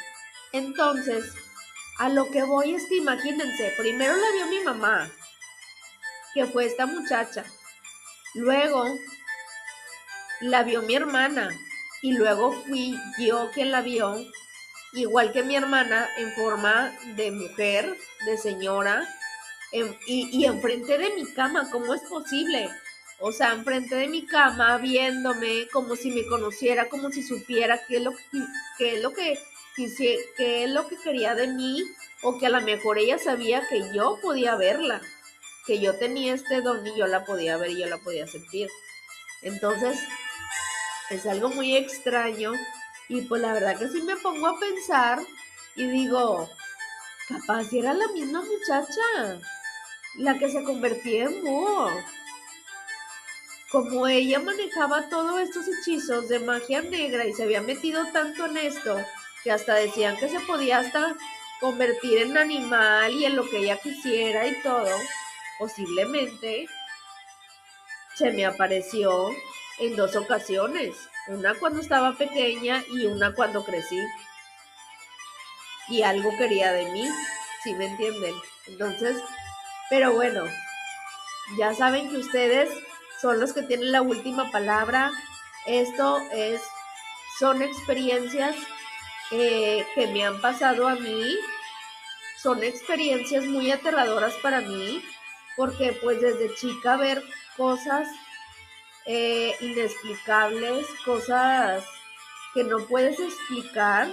Entonces, 0.53 1.25
a 1.99 2.09
lo 2.09 2.31
que 2.31 2.45
voy 2.45 2.75
es 2.75 2.87
que 2.89 2.97
imagínense, 2.97 3.75
primero 3.77 4.15
la 4.15 4.33
vio 4.33 4.47
mi 4.47 4.61
mamá, 4.61 5.11
que 6.33 6.47
fue 6.47 6.67
esta 6.67 6.87
muchacha. 6.87 7.45
Luego 8.35 8.85
la 10.41 10.63
vio 10.63 10.83
mi 10.83 10.95
hermana, 10.95 11.51
y 12.03 12.13
luego 12.13 12.53
fui 12.53 12.97
yo 13.19 13.51
quien 13.53 13.73
la 13.73 13.81
vio, 13.81 14.17
igual 14.93 15.33
que 15.33 15.43
mi 15.43 15.57
hermana, 15.57 16.09
en 16.19 16.33
forma 16.35 16.97
de 17.17 17.33
mujer, 17.33 17.97
de 18.27 18.39
señora, 18.39 19.03
y, 19.73 20.39
y 20.39 20.45
enfrente 20.45 20.97
de 20.97 21.11
mi 21.11 21.27
cama, 21.35 21.69
¿cómo 21.71 21.93
es 21.95 22.03
posible? 22.03 22.71
O 23.21 23.33
sea, 23.33 23.53
enfrente 23.53 23.97
de 23.97 24.09
mi 24.09 24.25
cama, 24.27 24.79
viéndome 24.79 25.69
como 25.73 25.97
si 25.97 26.11
me 26.11 26.27
conociera, 26.27 26.89
como 26.89 27.11
si 27.11 27.23
supiera 27.23 27.81
qué 27.87 27.97
es 27.97 28.03
lo, 28.03 28.13
qué 28.79 28.95
es 28.95 29.03
lo 29.03 29.13
que 29.13 29.39
qué 30.37 30.65
es 30.65 30.71
lo 30.71 30.89
que 30.89 30.97
quería 30.97 31.35
de 31.35 31.47
mí, 31.49 31.85
o 32.23 32.39
que 32.39 32.47
a 32.47 32.51
lo 32.51 32.61
mejor 32.61 32.99
ella 32.99 33.19
sabía 33.19 33.63
que 33.69 33.93
yo 33.95 34.19
podía 34.21 34.57
verla, 34.57 35.01
que 35.67 35.79
yo 35.81 35.97
tenía 35.97 36.35
este 36.35 36.63
don 36.63 36.85
y 36.87 36.99
yo 36.99 37.07
la 37.07 37.25
podía 37.25 37.57
ver 37.59 37.71
y 37.71 37.81
yo 37.81 37.87
la 37.87 37.99
podía 37.99 38.27
sentir. 38.27 38.69
Entonces, 39.43 39.99
es 41.11 41.27
algo 41.27 41.49
muy 41.51 41.77
extraño 41.77 42.53
y 43.09 43.23
pues 43.23 43.41
la 43.41 43.53
verdad 43.53 43.79
que 43.79 43.89
sí 43.89 44.03
me 44.03 44.17
pongo 44.17 44.49
a 44.49 44.59
pensar 44.59 45.21
y 45.77 45.87
digo, 45.87 46.51
capaz 47.29 47.73
era 47.73 47.95
la 47.95 48.09
misma 48.09 48.43
muchacha, 48.43 49.41
la 50.17 50.39
que 50.39 50.51
se 50.51 50.65
convertía 50.65 51.25
en 51.25 51.43
búho. 51.43 51.91
Como 53.71 54.09
ella 54.09 54.39
manejaba 54.39 55.11
todos 55.11 55.41
estos 55.41 55.67
hechizos 55.69 56.29
de 56.31 56.39
magia 56.39 56.81
negra 56.81 57.27
y 57.27 57.35
se 57.35 57.43
había 57.43 57.61
metido 57.61 58.03
tanto 58.13 58.47
en 58.47 58.57
esto 58.57 58.97
que 59.45 59.51
hasta 59.51 59.75
decían 59.75 60.17
que 60.17 60.31
se 60.31 60.41
podía 60.41 60.79
hasta 60.79 61.15
convertir 61.61 62.23
en 62.23 62.39
animal 62.39 63.13
y 63.13 63.27
en 63.27 63.37
lo 63.37 63.49
que 63.49 63.59
ella 63.59 63.77
quisiera 63.77 64.47
y 64.47 64.63
todo, 64.63 64.89
posiblemente 65.59 66.67
se 68.15 68.31
me 68.31 68.47
apareció 68.47 69.29
en 69.81 69.97
dos 69.97 70.17
ocasiones, 70.17 70.97
una 71.27 71.55
cuando 71.55 71.81
estaba 71.81 72.17
pequeña 72.17 72.83
y 72.91 73.05
una 73.05 73.35
cuando 73.35 73.65
crecí. 73.65 74.01
Y 75.89 76.03
algo 76.03 76.31
quería 76.39 76.73
de 76.73 76.91
mí, 76.91 77.07
si 77.63 77.75
me 77.75 77.87
entienden. 77.87 78.35
Entonces, 78.67 79.17
pero 79.91 80.15
bueno, 80.15 80.45
ya 81.59 81.75
saben 81.75 82.11
que 82.11 82.17
ustedes 82.17 82.71
son 83.21 83.41
los 83.41 83.53
que 83.53 83.63
tienen 83.63 83.93
la 83.93 84.03
última 84.03 84.51
palabra. 84.51 85.11
Esto 85.67 86.19
es, 86.33 86.63
son 87.39 87.63
experiencias 87.63 88.57
eh, 89.31 89.87
que 89.95 90.07
me 90.09 90.25
han 90.25 90.41
pasado 90.41 90.89
a 90.89 90.95
mí. 90.95 91.37
Son 92.41 92.63
experiencias 92.63 93.45
muy 93.45 93.71
aterradoras 93.71 94.35
para 94.43 94.61
mí, 94.61 95.03
porque 95.57 95.99
pues 96.01 96.21
desde 96.21 96.55
chica 96.55 96.97
ver 96.97 97.23
cosas 97.57 98.09
eh, 99.07 99.57
inexplicables, 99.61 100.87
cosas 101.05 101.85
que 102.55 102.63
no 102.63 102.87
puedes 102.87 103.19
explicar 103.19 104.09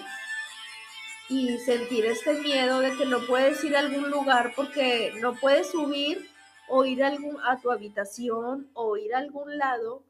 y 1.30 1.58
sentir 1.60 2.06
este 2.06 2.34
miedo 2.34 2.80
de 2.80 2.96
que 2.96 3.06
no 3.06 3.20
puedes 3.26 3.64
ir 3.64 3.76
a 3.76 3.80
algún 3.80 4.10
lugar 4.10 4.54
porque 4.56 5.14
no 5.22 5.36
puedes 5.36 5.72
subir 5.72 6.30
o 6.70 6.86
ir 6.86 7.04
a, 7.04 7.08
algún, 7.08 7.38
a 7.44 7.60
tu 7.60 7.72
habitación 7.72 8.70
o 8.74 8.98
ir 8.98 9.14
a 9.16 9.20
algún 9.20 9.58
lado 9.58 10.04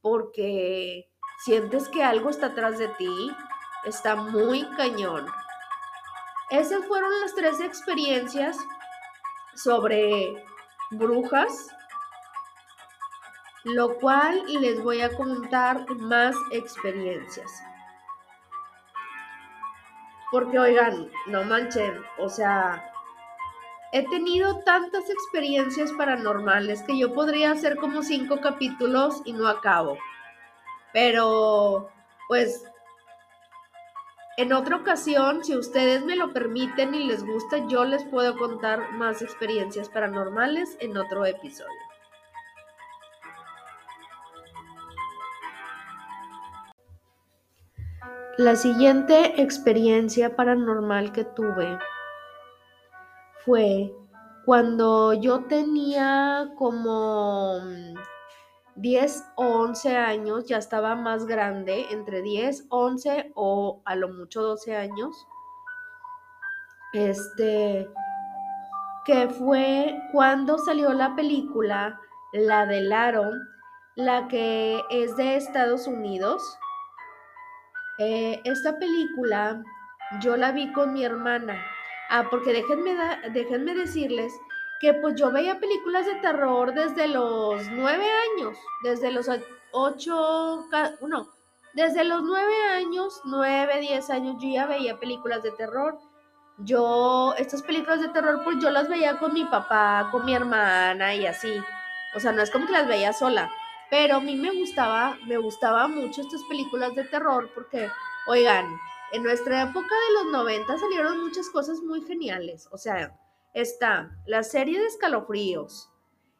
porque 0.00 1.10
sientes 1.44 1.88
que 1.88 2.02
algo 2.02 2.30
está 2.30 2.46
atrás 2.46 2.78
de 2.78 2.88
ti, 2.88 3.30
está 3.84 4.16
muy 4.16 4.64
cañón. 4.76 5.26
Esas 6.50 6.84
fueron 6.86 7.10
las 7.20 7.34
tres 7.34 7.60
experiencias 7.60 8.56
sobre 9.54 10.44
brujas 10.90 11.68
lo 13.64 13.96
cual 13.96 14.42
les 14.46 14.82
voy 14.82 15.02
a 15.02 15.14
contar 15.14 15.88
más 15.96 16.34
experiencias. 16.52 17.50
Porque 20.30 20.58
oigan, 20.58 21.10
no 21.26 21.44
manchen, 21.44 22.02
o 22.18 22.28
sea, 22.28 22.89
he 23.92 24.08
tenido 24.08 24.60
tantas 24.60 25.10
experiencias 25.10 25.90
paranormales 25.92 26.82
que 26.82 26.98
yo 26.98 27.12
podría 27.12 27.52
hacer 27.52 27.76
como 27.76 28.02
cinco 28.02 28.40
capítulos 28.40 29.20
y 29.24 29.32
no 29.32 29.48
acabo. 29.48 29.98
Pero, 30.92 31.90
pues, 32.28 32.64
en 34.36 34.52
otra 34.52 34.76
ocasión, 34.76 35.44
si 35.44 35.56
ustedes 35.56 36.04
me 36.04 36.16
lo 36.16 36.32
permiten 36.32 36.94
y 36.94 37.04
les 37.04 37.24
gusta, 37.24 37.66
yo 37.68 37.84
les 37.84 38.04
puedo 38.04 38.36
contar 38.36 38.92
más 38.92 39.22
experiencias 39.22 39.88
paranormales 39.88 40.76
en 40.80 40.96
otro 40.96 41.26
episodio. 41.26 41.68
La 48.38 48.56
siguiente 48.56 49.42
experiencia 49.42 50.34
paranormal 50.34 51.12
que 51.12 51.24
tuve 51.24 51.78
fue 53.44 53.92
cuando 54.44 55.12
yo 55.12 55.44
tenía 55.44 56.52
como 56.56 57.60
10 58.76 59.24
o 59.36 59.44
11 59.44 59.96
años, 59.96 60.46
ya 60.46 60.58
estaba 60.58 60.94
más 60.94 61.26
grande, 61.26 61.86
entre 61.90 62.22
10, 62.22 62.66
11 62.70 63.32
o 63.34 63.82
a 63.84 63.94
lo 63.94 64.08
mucho 64.08 64.42
12 64.42 64.76
años. 64.76 65.26
Este, 66.92 67.88
que 69.04 69.28
fue 69.28 70.00
cuando 70.12 70.58
salió 70.58 70.92
la 70.92 71.14
película, 71.14 72.00
la 72.32 72.66
de 72.66 72.80
Laro, 72.80 73.30
la 73.96 74.28
que 74.28 74.80
es 74.90 75.16
de 75.16 75.36
Estados 75.36 75.86
Unidos 75.86 76.42
eh, 78.02 78.40
esta 78.44 78.78
película 78.78 79.62
yo 80.22 80.34
la 80.34 80.52
vi 80.52 80.72
con 80.72 80.94
mi 80.94 81.04
hermana. 81.04 81.62
Ah, 82.12 82.26
porque 82.28 82.52
déjenme, 82.52 82.92
déjenme 83.32 83.72
decirles 83.74 84.32
que 84.80 84.94
pues 84.94 85.14
yo 85.14 85.30
veía 85.30 85.60
películas 85.60 86.06
de 86.06 86.16
terror 86.16 86.74
desde 86.74 87.06
los 87.06 87.64
nueve 87.68 88.04
años, 88.34 88.58
desde 88.82 89.12
los 89.12 89.28
ocho, 89.70 90.66
no, 91.06 91.28
desde 91.72 92.02
los 92.02 92.24
nueve 92.24 92.52
años, 92.74 93.20
nueve, 93.24 93.78
diez 93.80 94.10
años, 94.10 94.36
yo 94.42 94.48
ya 94.48 94.66
veía 94.66 94.98
películas 94.98 95.44
de 95.44 95.52
terror. 95.52 95.98
Yo, 96.58 97.32
estas 97.38 97.62
películas 97.62 98.00
de 98.00 98.08
terror, 98.08 98.40
pues 98.42 98.58
yo 98.60 98.70
las 98.70 98.88
veía 98.88 99.18
con 99.18 99.32
mi 99.32 99.44
papá, 99.44 100.08
con 100.10 100.24
mi 100.24 100.34
hermana 100.34 101.14
y 101.14 101.26
así. 101.26 101.62
O 102.16 102.20
sea, 102.20 102.32
no 102.32 102.42
es 102.42 102.50
como 102.50 102.66
que 102.66 102.72
las 102.72 102.88
veía 102.88 103.12
sola. 103.12 103.50
Pero 103.88 104.16
a 104.16 104.20
mí 104.20 104.34
me 104.34 104.50
gustaba, 104.50 105.16
me 105.26 105.36
gustaba 105.36 105.86
mucho 105.86 106.22
estas 106.22 106.42
películas 106.48 106.94
de 106.96 107.04
terror 107.04 107.50
porque, 107.54 107.88
oigan, 108.26 108.66
en 109.12 109.22
nuestra 109.22 109.62
época 109.62 109.94
de 110.08 110.24
los 110.24 110.32
90 110.32 110.78
salieron 110.78 111.20
muchas 111.24 111.48
cosas 111.50 111.80
muy 111.80 112.02
geniales. 112.02 112.68
O 112.70 112.78
sea, 112.78 113.18
está 113.54 114.16
la 114.26 114.42
serie 114.42 114.80
de 114.80 114.86
escalofríos, 114.86 115.90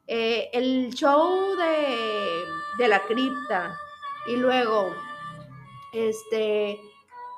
eh, 0.07 0.51
el 0.53 0.93
show 0.95 1.57
de, 1.57 2.45
de 2.79 2.89
la 2.89 3.01
cripta 3.03 3.77
y 4.27 4.37
luego, 4.37 4.95
este, 5.93 6.81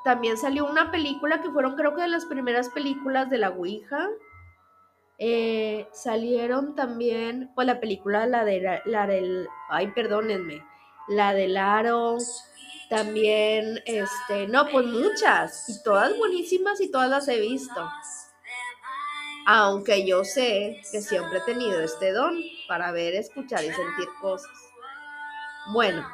también 0.04 0.36
salió 0.36 0.66
una 0.66 0.90
película 0.90 1.40
que 1.40 1.50
fueron 1.50 1.76
creo 1.76 1.94
que 1.94 2.02
de 2.02 2.08
las 2.08 2.26
primeras 2.26 2.68
películas 2.70 3.30
de 3.30 3.38
la 3.38 3.50
Ouija. 3.50 4.08
Eh, 5.18 5.86
salieron 5.92 6.74
también, 6.74 7.52
pues 7.54 7.66
la 7.66 7.78
película, 7.78 8.26
la 8.26 8.44
de 8.44 8.60
la 8.84 9.08
ay, 9.68 9.86
perdónenme, 9.88 10.64
la 11.08 11.32
del 11.32 11.56
Aro, 11.56 12.18
también, 12.92 13.82
este, 13.86 14.46
no, 14.48 14.68
pues 14.68 14.84
muchas, 14.84 15.66
y 15.70 15.82
todas 15.82 16.14
buenísimas 16.18 16.78
y 16.78 16.90
todas 16.90 17.08
las 17.08 17.26
he 17.26 17.40
visto. 17.40 17.90
Aunque 19.46 20.06
yo 20.06 20.24
sé 20.24 20.82
que 20.92 21.00
siempre 21.00 21.38
he 21.38 21.40
tenido 21.40 21.80
este 21.80 22.12
don 22.12 22.38
para 22.68 22.92
ver, 22.92 23.14
escuchar 23.14 23.64
y 23.64 23.72
sentir 23.72 24.08
cosas. 24.20 24.50
Bueno, 25.72 26.06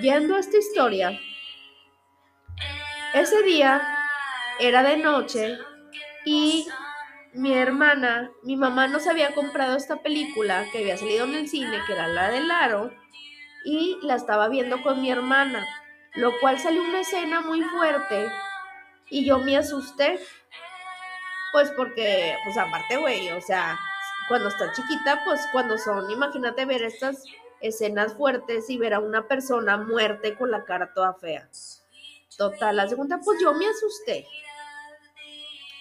yendo 0.00 0.36
a 0.36 0.40
esta 0.40 0.56
historia, 0.56 1.20
ese 3.12 3.42
día 3.42 3.86
era 4.58 4.82
de 4.82 4.96
noche 4.96 5.58
y 6.24 6.66
mi 7.34 7.52
hermana, 7.52 8.30
mi 8.42 8.56
mamá 8.56 8.88
nos 8.88 9.06
había 9.06 9.34
comprado 9.34 9.76
esta 9.76 10.00
película 10.00 10.66
que 10.72 10.78
había 10.78 10.96
salido 10.96 11.26
en 11.26 11.34
el 11.34 11.48
cine, 11.48 11.78
que 11.86 11.92
era 11.92 12.08
la 12.08 12.30
del 12.30 12.50
aro, 12.50 12.90
y 13.64 13.98
la 14.02 14.16
estaba 14.16 14.48
viendo 14.48 14.82
con 14.82 15.00
mi 15.00 15.10
hermana, 15.10 15.66
lo 16.14 16.38
cual 16.40 16.58
salió 16.58 16.82
una 16.82 17.00
escena 17.00 17.40
muy 17.40 17.62
fuerte 17.62 18.30
y 19.08 19.24
yo 19.24 19.38
me 19.38 19.56
asusté. 19.56 20.20
Pues 21.52 21.70
porque, 21.76 22.36
pues 22.44 22.58
aparte, 22.58 22.96
güey, 22.96 23.30
o 23.30 23.40
sea, 23.40 23.78
cuando 24.28 24.48
está 24.48 24.72
chiquita, 24.72 25.22
pues 25.24 25.40
cuando 25.52 25.78
son, 25.78 26.10
imagínate 26.10 26.64
ver 26.64 26.82
estas 26.82 27.24
escenas 27.60 28.14
fuertes 28.14 28.68
y 28.68 28.76
ver 28.76 28.92
a 28.94 28.98
una 28.98 29.28
persona 29.28 29.76
muerte 29.76 30.34
con 30.36 30.50
la 30.50 30.64
cara 30.64 30.92
toda 30.92 31.14
fea. 31.14 31.48
Total, 32.36 32.74
la 32.74 32.88
segunda, 32.88 33.20
pues 33.24 33.40
yo 33.40 33.54
me 33.54 33.66
asusté. 33.68 34.26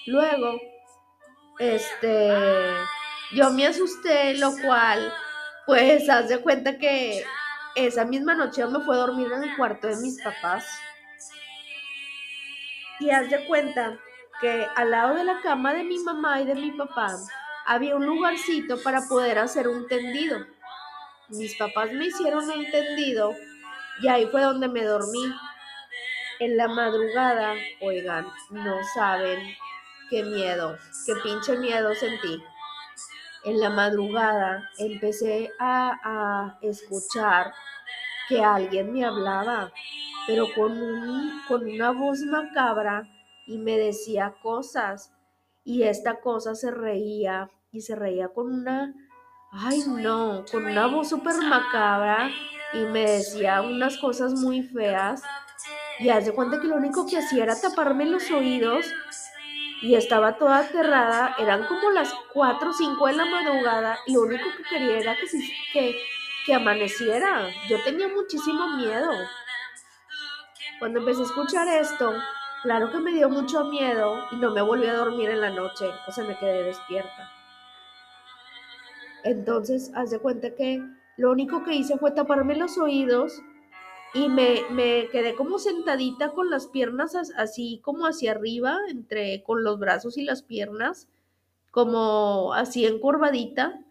Luego, 0.06 0.60
este, 1.58 2.30
yo 3.34 3.50
me 3.50 3.66
asusté, 3.66 4.36
lo 4.36 4.52
cual, 4.64 5.12
pues, 5.66 6.08
haz 6.08 6.30
de 6.30 6.40
cuenta 6.40 6.78
que 6.78 7.24
esa 7.76 8.06
misma 8.06 8.36
noche 8.36 8.66
me 8.68 8.80
fui 8.82 8.96
a 8.96 9.00
dormir 9.00 9.32
en 9.32 9.44
el 9.44 9.56
cuarto 9.56 9.88
de 9.88 9.98
mis 9.98 10.22
papás. 10.22 10.66
Y 13.00 13.10
haz 13.10 13.30
de 13.30 13.46
cuenta 13.46 14.00
que 14.40 14.68
al 14.76 14.92
lado 14.92 15.16
de 15.16 15.24
la 15.24 15.42
cama 15.42 15.74
de 15.74 15.84
mi 15.84 16.00
mamá 16.00 16.42
y 16.42 16.46
de 16.46 16.56
mi 16.56 16.72
papá 16.72 17.16
había 17.66 17.96
un 17.96 18.06
lugarcito 18.06 18.82
para 18.84 19.02
poder 19.08 19.40
hacer 19.40 19.68
un 19.68 19.88
tendido. 19.88 20.46
Mis 21.30 21.56
papás 21.58 21.92
me 21.92 22.06
hicieron 22.06 22.50
un 22.50 22.70
tendido 22.70 23.34
y 24.02 24.08
ahí 24.08 24.28
fue 24.28 24.42
donde 24.42 24.68
me 24.68 24.84
dormí. 24.84 25.34
En 26.40 26.58
la 26.58 26.68
madrugada, 26.68 27.54
oigan, 27.82 28.28
no 28.50 28.78
saben 28.94 29.40
qué 30.10 30.24
miedo, 30.24 30.78
qué 31.06 31.14
pinche 31.24 31.58
miedo 31.58 31.94
sentí. 31.96 32.44
En 33.46 33.60
la 33.60 33.70
madrugada 33.70 34.70
empecé 34.78 35.50
a, 35.60 36.00
a 36.04 36.58
escuchar 36.62 37.54
que 38.30 38.42
alguien 38.44 38.94
me 38.94 39.04
hablaba, 39.06 39.72
pero 40.28 40.48
con, 40.56 40.72
un, 40.72 41.42
con 41.48 41.68
una 41.68 41.92
voz 41.92 42.20
macabra 42.22 43.08
y 43.46 43.58
me 43.58 43.78
decía 43.78 44.34
cosas. 44.42 45.12
Y 45.66 45.84
esta 45.84 46.20
cosa 46.20 46.56
se 46.56 46.72
reía 46.72 47.50
y 47.72 47.82
se 47.82 47.96
reía 47.96 48.30
con 48.30 48.52
una, 48.52 48.94
ay 49.52 49.84
no, 49.88 50.46
con 50.52 50.66
una 50.66 50.88
voz 50.88 51.10
súper 51.10 51.36
macabra 51.38 52.30
y 52.74 52.80
me 52.80 53.10
decía 53.10 53.62
unas 53.62 53.98
cosas 53.98 54.34
muy 54.34 54.64
feas. 54.64 55.22
Y 56.00 56.10
hace 56.10 56.34
cuenta 56.34 56.60
que 56.60 56.68
lo 56.68 56.76
único 56.76 57.06
que 57.06 57.18
hacía 57.18 57.44
era 57.44 57.60
taparme 57.60 58.06
los 58.06 58.30
oídos 58.32 58.86
y 59.84 59.96
estaba 59.96 60.38
toda 60.38 60.60
aterrada. 60.60 61.36
Eran 61.38 61.66
como 61.66 61.92
las 61.92 62.14
4 62.34 62.70
o 62.70 62.74
5 62.74 63.08
de 63.08 63.14
la 63.14 63.26
madrugada 63.26 64.00
y 64.08 64.14
lo 64.14 64.22
único 64.22 64.46
que 64.58 64.64
quería 64.64 64.98
era 64.98 65.16
que, 65.16 65.28
que, 65.74 66.00
que 66.46 66.54
amaneciera. 66.54 67.50
Yo 67.68 67.78
tenía 67.84 68.08
muchísimo 68.08 68.78
miedo. 68.78 69.12
Cuando 70.80 71.00
empecé 71.00 71.22
a 71.22 71.26
escuchar 71.26 71.68
esto, 71.68 72.14
claro 72.64 72.92
que 72.92 73.00
me 73.00 73.12
dio 73.12 73.30
mucho 73.30 73.66
miedo 73.66 74.26
y 74.32 74.38
no 74.38 74.52
me 74.52 74.62
volví 74.62 74.88
a 74.88 74.96
dormir 74.96 75.30
en 75.30 75.42
la 75.42 75.50
noche, 75.50 75.86
o 76.08 76.12
sea, 76.12 76.24
me 76.24 76.38
quedé 76.38 76.64
despierta. 76.64 77.30
Entonces, 79.26 79.92
haz 79.96 80.12
de 80.12 80.20
cuenta 80.20 80.56
que 80.56 80.82
lo 81.18 81.32
único 81.32 81.64
que 81.64 81.76
hice 81.76 81.98
fue 81.98 82.12
taparme 82.12 82.56
los 82.56 82.78
oídos 82.78 83.42
y 84.14 84.30
me, 84.30 84.62
me, 84.70 85.10
quedé 85.10 85.36
como 85.36 85.58
sentadita 85.58 86.32
con 86.32 86.50
las 86.50 86.68
piernas 86.68 87.16
así 87.36 87.82
como 87.84 88.06
hacia 88.06 88.32
arriba, 88.32 88.78
entre 88.90 89.44
con 89.44 89.64
los 89.64 89.80
brazos 89.80 90.18
y 90.18 90.24
las 90.24 90.44
piernas, 90.44 91.10
como 91.72 92.54
así 92.54 92.86
encorvadita, 92.86 93.84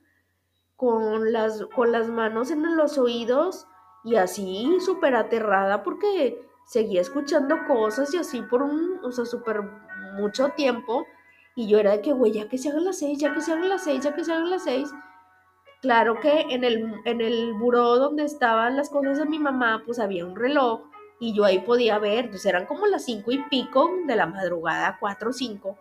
con 0.76 1.32
las, 1.32 1.64
con 1.74 1.92
las 1.92 2.08
manos 2.08 2.50
en 2.50 2.76
los 2.76 2.98
oídos 2.98 3.66
y 4.04 4.16
así 4.16 4.68
súper 4.80 5.14
aterrada 5.14 5.82
porque 5.82 6.40
seguía 6.66 7.00
escuchando 7.00 7.56
cosas 7.66 8.12
y 8.14 8.18
así 8.18 8.42
por 8.42 8.62
un, 8.62 9.00
o 9.04 9.12
sea, 9.12 9.24
súper 9.24 9.62
mucho 10.14 10.50
tiempo. 10.50 11.06
Y 11.54 11.68
yo 11.68 11.78
era 11.78 11.92
de 11.92 12.00
que, 12.00 12.12
güey, 12.12 12.32
ya 12.32 12.48
que 12.48 12.58
se 12.58 12.70
hagan 12.70 12.84
las 12.84 12.98
seis, 12.98 13.18
ya 13.18 13.34
que 13.34 13.42
se 13.42 13.52
hagan 13.52 13.68
las 13.68 13.84
seis, 13.84 14.02
ya 14.02 14.14
que 14.14 14.24
se 14.24 14.32
hagan 14.32 14.50
las 14.50 14.64
seis. 14.64 14.88
Claro 15.82 16.20
que 16.20 16.46
en 16.50 16.62
el, 16.62 16.94
en 17.04 17.20
el 17.20 17.54
buró 17.54 17.98
donde 17.98 18.24
estaban 18.24 18.76
las 18.76 18.88
cosas 18.88 19.18
de 19.18 19.26
mi 19.26 19.40
mamá, 19.40 19.82
pues 19.84 19.98
había 19.98 20.24
un 20.24 20.36
reloj 20.36 20.82
y 21.18 21.34
yo 21.34 21.44
ahí 21.44 21.58
podía 21.58 21.98
ver, 21.98 22.30
pues 22.30 22.46
eran 22.46 22.66
como 22.66 22.86
las 22.86 23.04
cinco 23.04 23.32
y 23.32 23.42
pico 23.50 23.90
de 24.06 24.14
la 24.14 24.26
madrugada, 24.26 24.96
cuatro 25.00 25.30
o 25.30 25.32
cinco. 25.32 25.76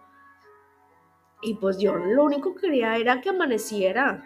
Y 1.43 1.53
pues 1.53 1.77
yo 1.77 1.95
lo 1.95 2.23
único 2.23 2.55
que 2.55 2.61
quería 2.61 2.97
era 2.97 3.21
que 3.21 3.29
amaneciera. 3.29 4.23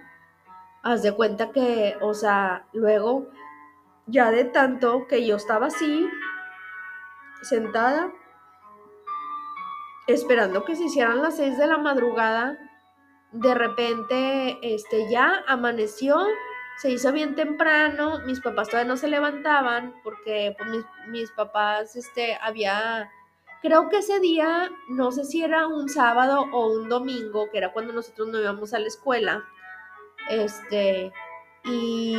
Haz 0.82 1.04
de 1.04 1.14
cuenta 1.14 1.52
que, 1.52 1.98
o 2.00 2.14
sea, 2.14 2.68
luego, 2.72 3.28
ya 4.06 4.32
de 4.32 4.46
tanto 4.46 5.08
que 5.08 5.28
yo 5.28 5.36
estaba 5.36 5.68
así, 5.68 6.08
sentada, 7.42 8.14
esperando 10.08 10.64
que 10.64 10.78
se 10.78 10.86
hicieran 10.86 11.22
las 11.22 11.36
seis 11.36 11.58
de 11.58 11.68
la 11.68 11.78
madrugada, 11.78 12.58
de 13.36 13.54
repente, 13.54 14.58
este, 14.62 15.10
ya 15.12 15.44
amaneció, 15.46 16.18
se 16.78 16.92
hizo 16.92 17.12
bien 17.12 17.36
temprano, 17.36 18.20
mis 18.26 18.40
papás 18.40 18.70
todavía 18.70 18.88
no 18.88 18.98
se 18.98 19.10
levantaban 19.10 19.94
porque 20.04 20.56
pues, 20.58 20.70
mis, 20.70 20.86
mis, 21.10 21.32
papás, 21.32 21.98
este, 21.98 22.38
había, 22.42 23.12
creo 23.62 23.90
que 23.90 23.98
ese 23.98 24.22
día, 24.22 24.72
no 24.88 25.12
sé 25.12 25.26
si 25.26 25.44
era 25.44 25.68
un 25.68 25.90
sábado 25.90 26.46
o 26.54 26.68
un 26.68 26.88
domingo, 26.88 27.50
que 27.52 27.58
era 27.58 27.74
cuando 27.74 27.92
nosotros 27.92 28.30
no 28.30 28.40
íbamos 28.40 28.74
a 28.74 28.80
la 28.80 28.88
escuela, 28.88 29.44
este, 30.30 31.12
y 31.66 32.16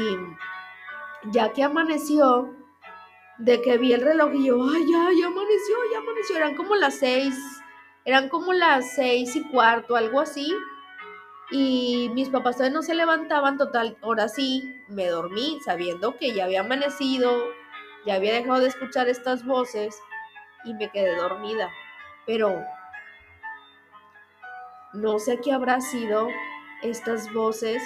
ya 1.31 1.53
que 1.55 1.62
amaneció, 1.62 2.55
de 3.39 3.61
que 3.62 3.79
vi 3.79 3.95
el 3.95 4.03
reloj 4.03 4.35
y 4.35 4.47
yo, 4.47 4.62
ay, 4.62 4.83
ya, 4.91 5.09
ya 5.19 5.27
amaneció, 5.29 5.77
ya 5.93 5.99
amaneció, 5.99 6.37
eran 6.37 6.57
como 6.57 6.77
las 6.77 6.95
seis, 6.99 7.35
eran 8.05 8.29
como 8.29 8.53
las 8.53 8.95
seis 8.95 9.35
y 9.35 9.43
cuarto, 9.49 9.97
algo 9.97 10.21
así, 10.21 10.55
y 11.51 12.11
mis 12.15 12.29
papás 12.29 12.57
todavía 12.57 12.77
no 12.77 12.83
se 12.83 12.95
levantaban, 12.95 13.57
total, 13.57 13.97
ahora 14.03 14.29
sí, 14.29 14.83
me 14.89 15.07
dormí 15.07 15.59
sabiendo 15.65 16.17
que 16.17 16.33
ya 16.35 16.45
había 16.45 16.61
amanecido, 16.61 17.31
ya 18.05 18.15
había 18.15 18.33
dejado 18.33 18.61
de 18.61 18.69
escuchar 18.69 19.09
estas 19.09 19.45
voces 19.45 19.97
y 20.65 20.75
me 20.75 20.91
quedé 20.91 21.15
dormida. 21.17 21.71
Pero 22.27 22.65
no 24.93 25.19
sé 25.19 25.41
qué 25.41 25.53
habrá 25.53 25.81
sido 25.81 26.29
estas 26.83 27.33
voces 27.33 27.83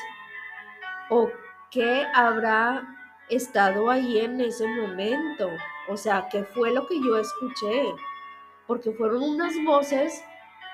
o 1.11 1.31
qué 1.71 2.07
habrá 2.15 2.97
estado 3.29 3.91
ahí 3.91 4.21
en 4.21 4.41
ese 4.41 4.67
momento. 4.67 5.51
O 5.89 5.97
sea, 5.97 6.29
qué 6.31 6.45
fue 6.45 6.73
lo 6.73 6.87
que 6.87 6.99
yo 7.01 7.19
escuché. 7.19 7.95
Porque 8.67 8.93
fueron 8.93 9.23
unas 9.23 9.53
voces, 9.65 10.25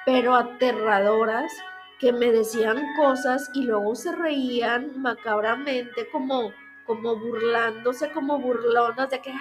pero 0.05 0.35
aterradoras 0.35 1.51
que 1.99 2.13
me 2.13 2.31
decían 2.31 2.95
cosas 2.97 3.51
y 3.55 3.65
luego 3.65 3.95
se 3.95 4.13
reían 4.13 5.01
macabramente 5.01 6.09
como 6.11 6.53
como 6.85 7.17
burlándose 7.17 8.13
como 8.13 8.39
burlonas 8.39 9.11
de 9.11 9.21
que 9.21 9.35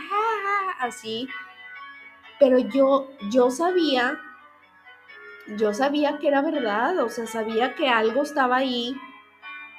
así. 0.80 1.28
Pero 2.40 2.58
yo 2.60 3.10
yo 3.32 3.52
sabía 3.52 4.20
yo 5.58 5.74
sabía 5.74 6.18
que 6.18 6.28
era 6.28 6.42
verdad 6.42 6.98
o 7.00 7.10
sea 7.10 7.28
sabía 7.28 7.76
que 7.76 7.88
algo 7.90 8.24
estaba 8.24 8.58
ahí 8.58 8.96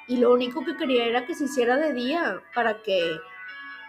y 0.07 0.17
lo 0.17 0.31
único 0.31 0.63
que 0.63 0.77
quería 0.77 1.05
era 1.05 1.25
que 1.25 1.35
se 1.35 1.45
hiciera 1.45 1.75
de 1.75 1.93
día 1.93 2.41
para 2.55 2.81
que 2.83 3.19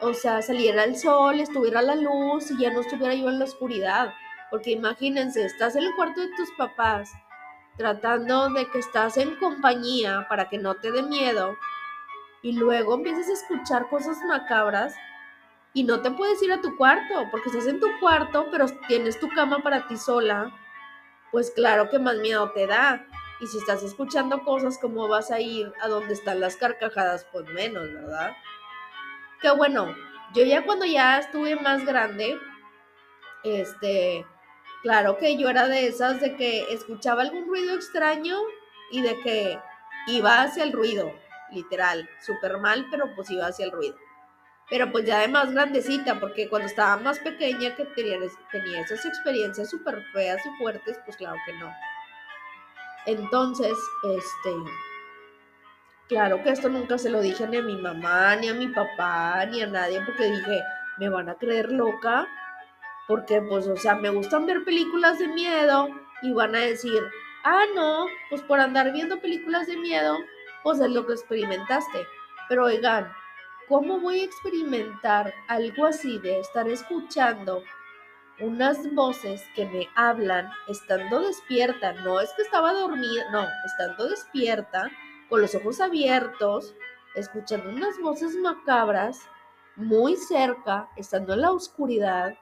o 0.01 0.13
sea 0.15 0.43
saliera 0.43 0.85
el 0.85 0.97
sol 0.97 1.39
estuviera 1.39 1.83
la 1.83 1.95
luz 1.95 2.51
y 2.51 2.59
ya 2.59 2.73
no 2.73 2.81
estuviera 2.81 3.15
yo 3.15 3.29
en 3.29 3.39
la 3.39 3.45
oscuridad. 3.45 4.15
Porque 4.51 4.71
imagínense 4.71 5.45
estás 5.45 5.77
en 5.77 5.85
el 5.85 5.95
cuarto 5.95 6.23
de 6.23 6.35
tus 6.35 6.51
papás 6.57 7.13
tratando 7.79 8.51
de 8.51 8.67
que 8.67 8.81
estás 8.81 9.17
en 9.17 9.37
compañía 9.37 10.27
para 10.29 10.49
que 10.49 10.59
no 10.59 10.75
te 10.75 10.91
dé 10.91 11.03
miedo 11.03 11.57
y 12.43 12.53
luego 12.53 12.97
empiezas 12.97 13.29
a 13.29 13.33
escuchar 13.33 13.89
cosas 13.89 14.19
macabras 14.27 14.95
y 15.73 15.85
no 15.85 16.03
te 16.03 16.11
puedes 16.11 16.43
ir 16.43 16.53
a 16.53 16.61
tu 16.61 16.77
cuarto 16.77 17.29
porque 17.31 17.49
estás 17.49 17.69
en 17.69 17.79
tu 17.79 17.87
cuarto, 18.01 18.49
pero 18.51 18.67
tienes 18.89 19.19
tu 19.21 19.29
cama 19.29 19.61
para 19.61 19.87
ti 19.87 19.97
sola, 19.97 20.51
pues 21.31 21.53
claro 21.53 21.89
que 21.89 21.99
más 21.99 22.17
miedo 22.17 22.51
te 22.51 22.67
da. 22.67 23.07
Y 23.41 23.47
si 23.47 23.59
estás 23.59 23.85
escuchando 23.85 24.43
cosas, 24.43 24.79
¿cómo 24.79 25.07
vas 25.07 25.31
a 25.31 25.39
ir 25.39 25.73
a 25.81 25.87
donde 25.87 26.15
están 26.15 26.41
las 26.41 26.57
carcajadas? 26.57 27.25
Pues 27.31 27.47
menos, 27.51 27.85
¿verdad? 27.93 28.33
Que 29.41 29.51
bueno, 29.51 29.95
yo 30.35 30.45
ya 30.45 30.65
cuando 30.65 30.85
ya 30.85 31.21
estuve 31.21 31.55
más 31.55 31.87
grande, 31.87 32.37
este, 33.45 34.27
claro 34.83 35.19
que 35.19 35.37
yo 35.37 35.49
era 35.49 35.69
de 35.69 35.87
esas 35.87 36.21
de 36.21 36.37
que 36.37 36.73
escuchaba 36.73 37.23
algún 37.23 37.47
ruido 37.47 37.75
extraño 37.75 38.39
y 38.91 39.03
de 39.03 39.19
que 39.21 39.59
iba 40.07 40.43
hacia 40.43 40.65
el 40.65 40.73
ruido, 40.73 41.13
literal, 41.51 42.09
súper 42.21 42.59
mal, 42.59 42.87
pero 42.91 43.15
pues 43.15 43.31
iba 43.31 43.47
hacia 43.47 43.67
el 43.67 43.73
ruido. 43.73 43.97
Pero 44.71 44.91
pues 44.93 45.05
ya 45.07 45.21
de 45.21 45.29
más 45.29 45.53
grandecita, 45.53 46.21
porque 46.21 46.49
cuando 46.49 46.69
estaba 46.69 46.97
más 46.99 47.19
pequeña 47.21 47.75
que 47.75 47.85
tenía, 47.87 48.19
tenía 48.53 48.81
esas 48.83 49.05
experiencias 49.07 49.71
súper 49.71 50.03
feas 50.13 50.45
y 50.45 50.59
fuertes, 50.59 50.99
pues 51.05 51.17
claro 51.17 51.37
que 51.47 51.53
no. 51.55 51.73
Entonces, 53.07 53.79
este, 54.05 54.55
claro 56.09 56.43
que 56.43 56.51
esto 56.51 56.69
nunca 56.69 56.99
se 56.99 57.09
lo 57.09 57.23
dije 57.23 57.47
ni 57.47 57.57
a 57.57 57.63
mi 57.63 57.77
mamá, 57.77 58.37
ni 58.37 58.49
a 58.49 58.55
mi 58.55 58.69
papá, 58.69 59.47
ni 59.47 59.63
a 59.63 59.67
nadie, 59.67 60.03
porque 60.05 60.25
dije, 60.25 60.63
me 60.99 61.09
van 61.09 61.31
a 61.31 61.35
creer 61.37 61.73
loca, 61.73 62.29
porque 63.09 63.41
pues, 63.41 63.67
o 63.67 63.77
sea, 63.77 63.97
me 63.97 64.11
gustan 64.11 64.47
ver 64.47 64.63
películas 64.65 65.19
de 65.19 65.29
miedo 65.29 65.89
y 66.23 66.33
van 66.33 66.55
a 66.55 66.61
decir, 66.61 67.03
ah, 67.43 67.65
no, 67.75 68.07
pues 68.29 68.43
por 68.43 68.61
andar 68.61 68.93
viendo 68.93 69.19
películas 69.21 69.67
de 69.67 69.79
miedo, 69.79 70.15
pues 70.63 70.79
es 70.79 70.91
lo 70.91 71.07
que 71.07 71.15
experimentaste. 71.15 72.07
Pero 72.49 72.67
oigan, 72.67 73.11
¿cómo 73.67 73.99
voy 73.99 74.21
a 74.21 74.25
experimentar 74.25 75.33
algo 75.49 75.87
así 75.87 76.19
de 76.19 76.39
estar 76.41 76.69
escuchando 76.69 77.63
unas 78.41 78.95
voces 78.95 79.43
que 79.57 79.65
me 79.65 79.89
hablan 79.95 80.51
estando 80.69 81.21
despierta? 81.21 81.95
No 82.05 82.21
es 82.21 82.31
que 82.35 82.43
estaba 82.43 82.75
dormida, 82.75 83.31
no, 83.33 83.47
estando 83.65 84.09
despierta, 84.09 84.91
con 85.31 85.41
los 85.41 85.55
ojos 85.55 85.81
abiertos, 85.81 86.75
escuchando 87.15 87.71
unas 87.71 87.99
voces 88.01 88.37
macabras 88.37 89.21
muy 89.77 90.17
cerca, 90.17 90.91
estando 90.97 91.33
en 91.35 91.43
la 91.43 91.53
oscuridad, 91.53 92.37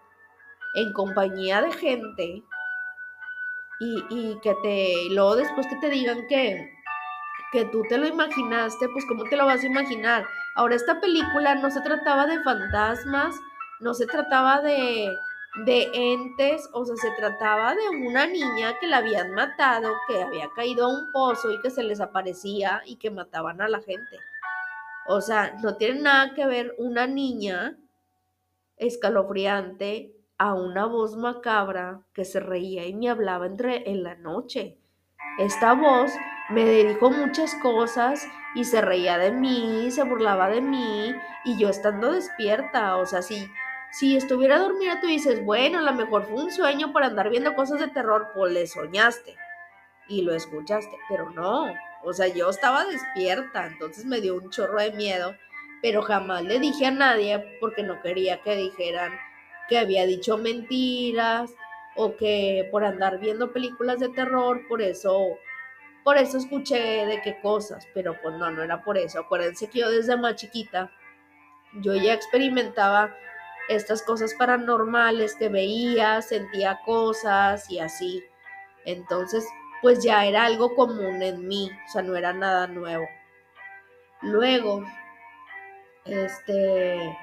en 0.77 0.93
compañía 0.93 1.63
de 1.63 1.73
gente, 1.73 2.43
y, 3.79 4.05
y 4.11 4.39
que 4.41 4.55
te, 4.63 4.95
luego 5.11 5.37
después 5.37 5.67
que 5.67 5.77
te 5.77 5.91
digan 5.91 6.27
que, 6.29 6.71
que 7.53 7.65
tú 7.67 7.83
te 7.89 7.99
lo 7.99 8.07
imaginaste, 8.07 8.89
pues 8.89 9.05
¿cómo 9.07 9.25
te 9.25 9.37
lo 9.37 9.47
vas 9.47 9.63
a 9.63 9.67
imaginar? 9.67 10.27
Ahora, 10.55 10.77
esta 10.77 11.01
película 11.01 11.55
no 11.57 11.71
se 11.71 11.81
trataba 11.83 12.27
de 12.27 12.43
fantasmas, 12.43 13.35
no 13.81 13.93
se 13.93 14.07
trataba 14.07 14.63
de, 14.63 15.15
de 15.67 15.91
entes, 15.93 16.69
o 16.73 16.85
sea, 16.85 16.97
se 16.97 17.11
trataba 17.13 17.75
de 17.75 17.89
una 17.89 18.27
niña 18.27 18.79
que 18.81 18.87
la 18.87 18.99
habían 18.99 19.33
matado, 19.33 19.93
que 20.09 20.23
había 20.23 20.49
caído 20.57 20.87
a 20.87 20.89
un 20.89 21.13
pozo 21.13 21.53
y 21.53 21.61
que 21.61 21.71
se 21.71 21.83
les 21.83 22.01
aparecía 22.01 22.83
y 22.87 22.97
que 22.97 23.11
mataban 23.11 23.61
a 23.61 23.69
la 23.69 23.81
gente. 23.81 24.19
O 25.09 25.21
sea, 25.21 25.55
no 25.63 25.77
tiene 25.77 26.01
nada 26.01 26.35
que 26.35 26.47
ver 26.47 26.75
una 26.79 27.07
niña 27.07 27.77
escalofriante 28.77 30.16
a 30.39 30.55
una 30.55 30.87
voz 30.87 31.17
macabra 31.17 32.03
que 32.13 32.25
se 32.25 32.41
reía 32.41 32.87
y 32.87 32.95
me 32.95 33.09
hablaba 33.09 33.47
entre 33.47 33.91
en 33.91 34.03
la 34.03 34.15
noche. 34.17 34.79
Esta 35.39 35.73
voz 35.73 36.13
me 36.51 36.65
dijo 36.65 37.11
muchas 37.11 37.55
cosas 37.57 38.27
y 38.55 38.65
se 38.65 38.81
reía 38.81 39.19
de 39.19 39.33
mí, 39.33 39.91
se 39.91 40.05
burlaba 40.05 40.49
de 40.49 40.61
mí 40.61 41.15
y 41.45 41.59
yo 41.59 41.69
estando 41.69 42.13
despierta, 42.13 42.97
o 42.97 43.07
sea, 43.07 43.23
si, 43.23 43.47
si 43.91 44.17
estuviera 44.17 44.59
dormida 44.59 45.01
tú 45.01 45.07
dices, 45.07 45.45
bueno, 45.45 45.79
a 45.79 45.83
lo 45.83 45.93
mejor 45.93 46.25
fue 46.25 46.45
un 46.45 46.51
sueño 46.51 46.93
por 46.93 47.03
andar 47.03 47.31
viendo 47.31 47.55
cosas 47.55 47.81
de 47.81 47.89
terror, 47.89 48.29
pues 48.35 48.53
le 48.53 48.67
soñaste 48.67 49.35
y 50.09 50.23
lo 50.23 50.35
escuchaste, 50.35 50.97
pero 51.09 51.31
no, 51.31 51.67
o 52.05 52.13
sea, 52.13 52.29
yo 52.29 52.49
estaba 52.49 52.85
despierta, 52.85 53.67
entonces 53.67 54.05
me 54.05 54.21
dio 54.21 54.37
un 54.37 54.51
chorro 54.51 54.81
de 54.81 54.93
miedo, 54.93 55.35
pero 55.83 56.03
jamás 56.03 56.43
le 56.43 56.61
dije 56.61 56.87
a 56.87 56.91
nadie 56.91 57.59
porque 57.61 57.83
no 57.83 58.01
quería 58.01 58.41
que 58.43 58.57
dijeran 58.57 59.13
que 59.69 59.79
había 59.79 60.07
dicho 60.07 60.39
mentiras 60.39 61.53
o 61.97 62.17
que 62.17 62.69
por 62.71 62.85
andar 62.85 63.19
viendo 63.19 63.53
películas 63.53 64.01
de 64.01 64.09
terror, 64.11 64.67
por 64.69 64.83
eso 64.83 65.39
por 66.07 66.19
eso 66.19 66.39
escuché 66.39 67.05
de 67.05 67.21
qué 67.21 67.41
cosas, 67.41 67.89
pero 67.93 68.17
pues 68.23 68.37
no, 68.37 68.49
no 68.53 68.63
era 68.63 68.85
por 68.85 68.97
eso. 68.97 69.19
Acuérdense 69.19 69.69
que 69.69 69.81
yo 69.81 69.91
desde 69.91 70.17
más 70.17 70.37
chiquita, 70.37 70.93
yo 71.81 71.97
ya 71.97 72.15
experimentaba 72.15 73.13
estas 73.69 74.03
cosas 74.03 74.33
paranormales 74.35 75.35
que 75.35 75.49
veía, 75.49 76.23
sentía 76.23 76.79
cosas 76.85 77.69
y 77.69 77.81
así. 77.81 78.23
Entonces, 78.85 79.45
pues 79.83 80.05
ya 80.05 80.25
era 80.25 80.45
algo 80.45 80.77
común 80.77 81.23
en 81.23 81.49
mí, 81.49 81.73
o 81.89 81.91
sea, 81.91 82.03
no 82.03 82.15
era 82.15 82.33
nada 82.33 82.69
nuevo. 82.69 83.09
Luego, 84.23 84.85
este, 86.05 87.19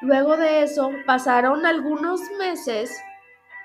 luego 0.00 0.36
de 0.36 0.62
eso, 0.62 0.90
pasaron 1.06 1.66
algunos 1.66 2.20
meses 2.38 2.96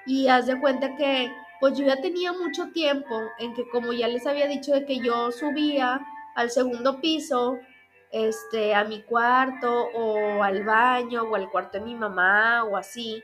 y 0.06 0.28
haz 0.28 0.48
de 0.48 0.60
cuenta 0.60 0.96
que 0.96 1.32
pues 1.60 1.78
yo 1.78 1.86
ya 1.86 2.02
tenía 2.02 2.34
mucho 2.34 2.72
tiempo 2.72 3.22
en 3.40 3.54
que 3.54 3.68
como 3.70 3.94
ya 3.94 4.08
les 4.08 4.28
había 4.28 4.48
dicho 4.48 4.74
de 4.74 4.86
que 4.86 5.00
yo 5.00 5.32
subía 5.32 6.02
al 6.36 6.50
segundo 6.50 7.00
piso, 7.00 7.58
este, 8.12 8.76
a 8.76 8.84
mi 8.84 9.02
cuarto 9.04 9.88
o 9.96 10.44
al 10.44 10.64
baño 10.64 11.24
o 11.24 11.36
al 11.36 11.50
cuarto 11.50 11.80
de 11.80 11.86
mi 11.86 11.96
mamá 11.96 12.64
o 12.66 12.76
así, 12.78 13.24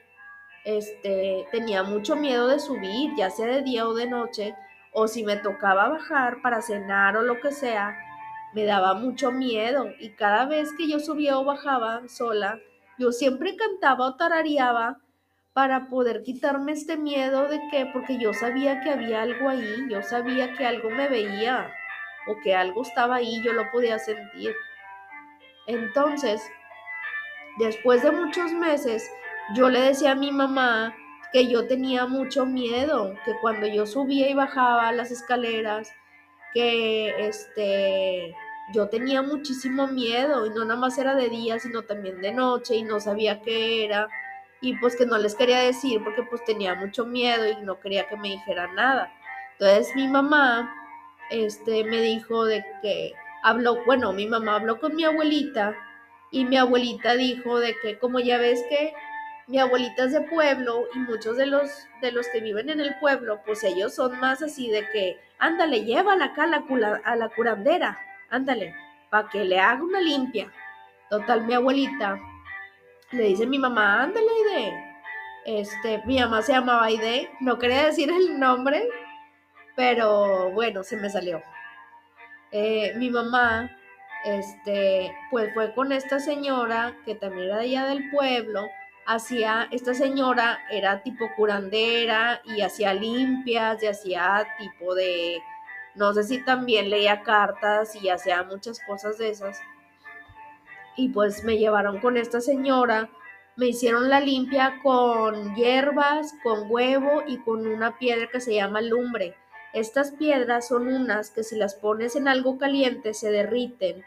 este, 0.64 1.48
tenía 1.52 1.84
mucho 1.84 2.16
miedo 2.16 2.48
de 2.48 2.60
subir, 2.60 3.12
ya 3.18 3.30
sea 3.30 3.48
de 3.48 3.62
día 3.62 3.88
o 3.88 3.94
de 3.94 4.08
noche, 4.08 4.56
o 4.94 5.08
si 5.08 5.24
me 5.24 5.36
tocaba 5.36 5.90
bajar 5.90 6.42
para 6.42 6.62
cenar 6.62 7.18
o 7.18 7.22
lo 7.22 7.40
que 7.40 7.52
sea, 7.52 7.98
me 8.54 8.66
daba 8.66 8.94
mucho 8.94 9.32
miedo. 9.32 9.88
Y 10.00 10.12
cada 10.12 10.46
vez 10.46 10.70
que 10.78 10.88
yo 10.88 11.00
subía 11.00 11.38
o 11.38 11.46
bajaba 11.46 12.08
sola, 12.08 12.60
yo 13.00 13.12
siempre 13.12 13.56
cantaba 13.56 14.06
o 14.06 14.16
tarareaba 14.16 15.00
para 15.54 15.88
poder 15.88 16.22
quitarme 16.22 16.74
este 16.74 16.98
miedo 16.98 17.48
de 17.48 17.60
que, 17.72 17.86
porque 17.88 18.18
yo 18.18 18.34
sabía 18.34 18.82
que 18.82 18.92
había 18.92 19.22
algo 19.22 19.50
ahí, 19.50 19.88
yo 19.90 20.04
sabía 20.04 20.54
que 20.56 20.66
algo 20.66 20.90
me 20.90 21.08
veía 21.08 21.74
o 22.28 22.36
que 22.44 22.56
algo 22.56 22.84
estaba 22.84 23.16
ahí, 23.16 23.42
yo 23.44 23.54
lo 23.54 23.70
podía 23.72 23.98
sentir. 23.98 24.54
Entonces, 25.66 26.42
después 27.58 28.04
de 28.04 28.12
muchos 28.12 28.52
meses, 28.52 29.10
yo 29.56 29.70
le 29.70 29.82
decía 29.82 30.12
a 30.12 30.16
mi 30.16 30.32
mamá 30.32 30.96
que 31.32 31.48
yo 31.48 31.68
tenía 31.68 32.06
mucho 32.06 32.46
miedo, 32.46 33.16
que 33.26 33.34
cuando 33.42 33.68
yo 33.68 33.86
subía 33.86 34.30
y 34.30 34.34
bajaba 34.34 34.92
las 34.92 35.12
escaleras, 35.12 35.92
que 36.54 37.28
este 37.28 38.36
yo 38.74 38.90
tenía 38.90 39.22
muchísimo 39.22 39.88
miedo 39.88 40.46
y 40.46 40.50
no 40.52 40.66
nada 40.66 40.80
más 40.80 40.98
era 40.98 41.16
de 41.16 41.30
día, 41.30 41.60
sino 41.60 41.84
también 41.84 42.22
de 42.22 42.32
noche 42.32 42.76
y 42.76 42.84
no 42.84 43.00
sabía 43.00 43.42
qué 43.42 43.86
era 43.86 44.10
y 44.62 44.76
pues 44.78 44.96
que 44.96 45.06
no 45.06 45.18
les 45.18 45.36
quería 45.36 45.60
decir 45.60 46.04
porque 46.04 46.24
pues 46.24 46.44
tenía 46.46 46.76
mucho 46.76 47.06
miedo 47.06 47.48
y 47.48 47.56
no 47.64 47.80
quería 47.80 48.08
que 48.08 48.18
me 48.18 48.30
dijeran 48.30 48.76
nada. 48.76 49.12
Entonces 49.54 49.96
mi 49.96 50.08
mamá 50.08 50.74
este 51.30 51.84
me 51.84 52.02
dijo 52.02 52.46
de 52.46 52.66
que 52.82 53.14
habló, 53.44 53.84
bueno, 53.86 54.14
mi 54.14 54.28
mamá 54.28 54.56
habló 54.56 54.80
con 54.80 54.96
mi 54.96 55.04
abuelita 55.04 55.76
y 56.32 56.46
mi 56.46 56.58
abuelita 56.58 57.16
dijo 57.16 57.60
de 57.60 57.76
que 57.82 57.98
como 57.98 58.20
ya 58.20 58.38
ves 58.38 58.64
que 58.70 58.94
mi 59.48 59.60
abuelita 59.60 60.04
es 60.04 60.12
de 60.12 60.22
pueblo 60.22 60.86
y 60.94 61.00
muchos 61.00 61.38
de 61.38 61.48
los 61.48 61.70
de 62.02 62.12
los 62.12 62.28
que 62.28 62.42
viven 62.42 62.70
en 62.70 62.80
el 62.80 62.96
pueblo, 63.00 63.42
pues 63.46 63.64
ellos 63.64 63.96
son 63.96 64.20
más 64.20 64.44
así 64.44 64.70
de 64.70 64.88
que 64.92 65.20
ándale, 65.40 65.86
llévala 65.86 66.26
acá 66.26 66.44
a 66.44 66.48
la, 66.48 67.02
a 67.04 67.16
la 67.16 67.30
curandera, 67.30 67.98
ándale, 68.30 68.76
para 69.10 69.30
que 69.30 69.44
le 69.44 69.60
haga 69.60 69.84
una 69.84 70.02
limpia. 70.02 70.52
Total, 71.10 71.46
mi 71.46 71.54
abuelita 71.54 72.20
le 73.12 73.24
dice 73.24 73.48
mi 73.48 73.58
mamá, 73.58 74.04
ándale, 74.04 74.28
Aide. 74.28 74.86
Este, 75.46 76.04
mi 76.06 76.20
mamá 76.20 76.42
se 76.42 76.54
llamaba 76.54 76.86
Aide, 76.86 77.30
no 77.40 77.58
quería 77.58 77.86
decir 77.86 78.12
el 78.12 78.40
nombre, 78.40 78.88
pero 79.76 80.52
bueno, 80.52 80.84
se 80.84 80.98
me 80.98 81.10
salió. 81.10 81.42
Eh, 82.52 82.94
mi 82.98 83.10
mamá, 83.10 83.72
este, 84.26 85.16
pues 85.32 85.54
fue 85.54 85.74
con 85.74 85.92
esta 85.92 86.20
señora 86.20 86.96
que 87.06 87.16
también 87.16 87.48
era 87.48 87.58
de 87.58 87.64
allá 87.64 87.86
del 87.88 88.10
pueblo, 88.12 88.68
hacía, 89.08 89.68
esta 89.72 89.96
señora 89.96 90.60
era 90.70 91.02
tipo 91.02 91.26
curandera 91.36 92.42
y 92.46 92.62
hacía 92.62 92.94
limpias 92.94 93.82
y 93.82 93.88
hacía 93.88 94.46
tipo 94.60 94.94
de, 94.94 95.42
no 95.96 96.14
sé 96.14 96.24
si 96.24 96.44
también 96.44 96.90
leía 96.90 97.24
cartas 97.24 97.96
y 97.96 98.10
hacía 98.10 98.44
muchas 98.44 98.80
cosas 98.88 99.18
de 99.18 99.30
esas 99.30 99.60
y 101.00 101.08
pues 101.08 101.46
me 101.46 101.58
llevaron 101.58 102.00
con 102.02 102.18
esta 102.18 102.42
señora, 102.42 103.10
me 103.56 103.68
hicieron 103.68 104.10
la 104.10 104.20
limpia 104.20 104.82
con 104.84 105.56
hierbas, 105.56 106.34
con 106.44 106.70
huevo 106.70 107.24
y 107.26 107.38
con 107.38 107.66
una 107.66 107.98
piedra 107.98 108.28
que 108.28 108.42
se 108.42 108.54
llama 108.54 108.82
lumbre. 108.82 109.34
Estas 109.72 110.12
piedras 110.12 110.68
son 110.68 110.88
unas 110.90 111.32
que 111.32 111.44
si 111.44 111.56
las 111.56 111.76
pones 111.76 112.18
en 112.18 112.28
algo 112.28 112.58
caliente 112.58 113.14
se 113.14 113.32
derriten 113.32 114.04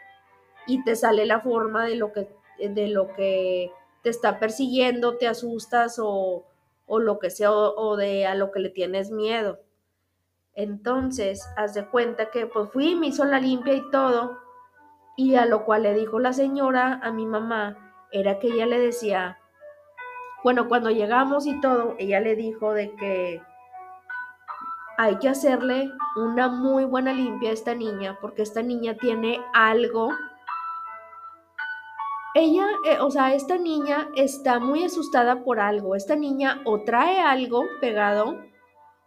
y 0.67 0.83
te 0.83 0.95
sale 0.95 1.25
la 1.25 1.39
forma 1.39 1.83
de 1.85 1.95
lo 1.95 2.13
que, 2.13 2.29
de 2.59 2.87
lo 2.87 3.11
que 3.15 3.71
te 4.03 4.11
está 4.11 4.37
persiguiendo, 4.37 5.17
te 5.17 5.27
asustas 5.27 5.97
o, 5.97 6.43
o 6.85 6.99
lo 6.99 7.17
que 7.17 7.31
sea, 7.31 7.51
o, 7.51 7.97
de 7.97 8.27
a 8.27 8.35
lo 8.35 8.51
que 8.51 8.59
le 8.59 8.69
tienes 8.69 9.09
miedo. 9.09 9.59
Entonces, 10.55 11.47
haz 11.57 11.73
de 11.73 11.85
cuenta 11.87 12.29
que 12.29 12.45
pues 12.45 12.69
fui, 12.71 12.95
me 12.95 13.07
hizo 13.07 13.25
la 13.25 13.39
limpia 13.39 13.73
y 13.73 13.89
todo, 13.91 14.39
y 15.17 15.35
a 15.35 15.45
lo 15.45 15.65
cual 15.65 15.83
le 15.83 15.93
dijo 15.93 16.19
la 16.19 16.33
señora 16.33 16.99
a 17.03 17.11
mi 17.11 17.25
mamá, 17.25 17.77
era 18.11 18.39
que 18.39 18.47
ella 18.47 18.65
le 18.65 18.79
decía, 18.79 19.39
bueno, 20.43 20.67
cuando 20.67 20.89
llegamos 20.89 21.47
y 21.47 21.59
todo, 21.61 21.95
ella 21.97 22.19
le 22.19 22.35
dijo 22.35 22.73
de 22.73 22.93
que 22.95 23.41
hay 24.97 25.17
que 25.17 25.29
hacerle 25.29 25.89
una 26.15 26.49
muy 26.49 26.85
buena 26.85 27.13
limpia 27.13 27.49
a 27.49 27.53
esta 27.53 27.73
niña, 27.73 28.17
porque 28.21 28.43
esta 28.43 28.61
niña 28.61 28.95
tiene 28.95 29.39
algo 29.53 30.09
ella, 32.35 32.65
eh, 32.85 32.97
o 32.99 33.11
sea, 33.11 33.35
esta 33.35 33.57
niña 33.57 34.09
está 34.15 34.59
muy 34.59 34.83
asustada 34.83 35.43
por 35.43 35.59
algo. 35.59 35.95
Esta 35.95 36.15
niña 36.15 36.61
o 36.65 36.81
trae 36.83 37.19
algo 37.19 37.63
pegado, 37.79 38.39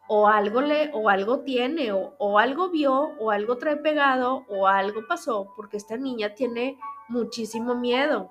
o 0.08 0.28
algo 0.28 0.60
le, 0.60 0.90
o 0.92 1.08
algo 1.08 1.40
tiene, 1.40 1.92
o, 1.92 2.14
o 2.18 2.38
algo 2.38 2.70
vio, 2.70 2.94
o 3.18 3.30
algo 3.30 3.58
trae 3.58 3.76
pegado, 3.76 4.44
o 4.48 4.66
algo 4.66 5.00
pasó, 5.08 5.52
porque 5.56 5.76
esta 5.76 5.96
niña 5.96 6.34
tiene 6.34 6.78
muchísimo 7.08 7.74
miedo. 7.74 8.30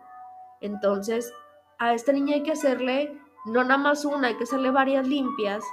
Entonces, 0.62 1.34
a 1.78 1.94
esta 1.94 2.12
niña 2.12 2.36
hay 2.36 2.44
que 2.44 2.54
hacerle 2.54 3.20
no 3.46 3.64
nada 3.64 3.78
más 3.78 4.06
una, 4.06 4.30
hay 4.30 4.36
que 4.36 4.44
hacerle 4.44 4.72
varias 4.72 5.08
limpias, 5.08 5.64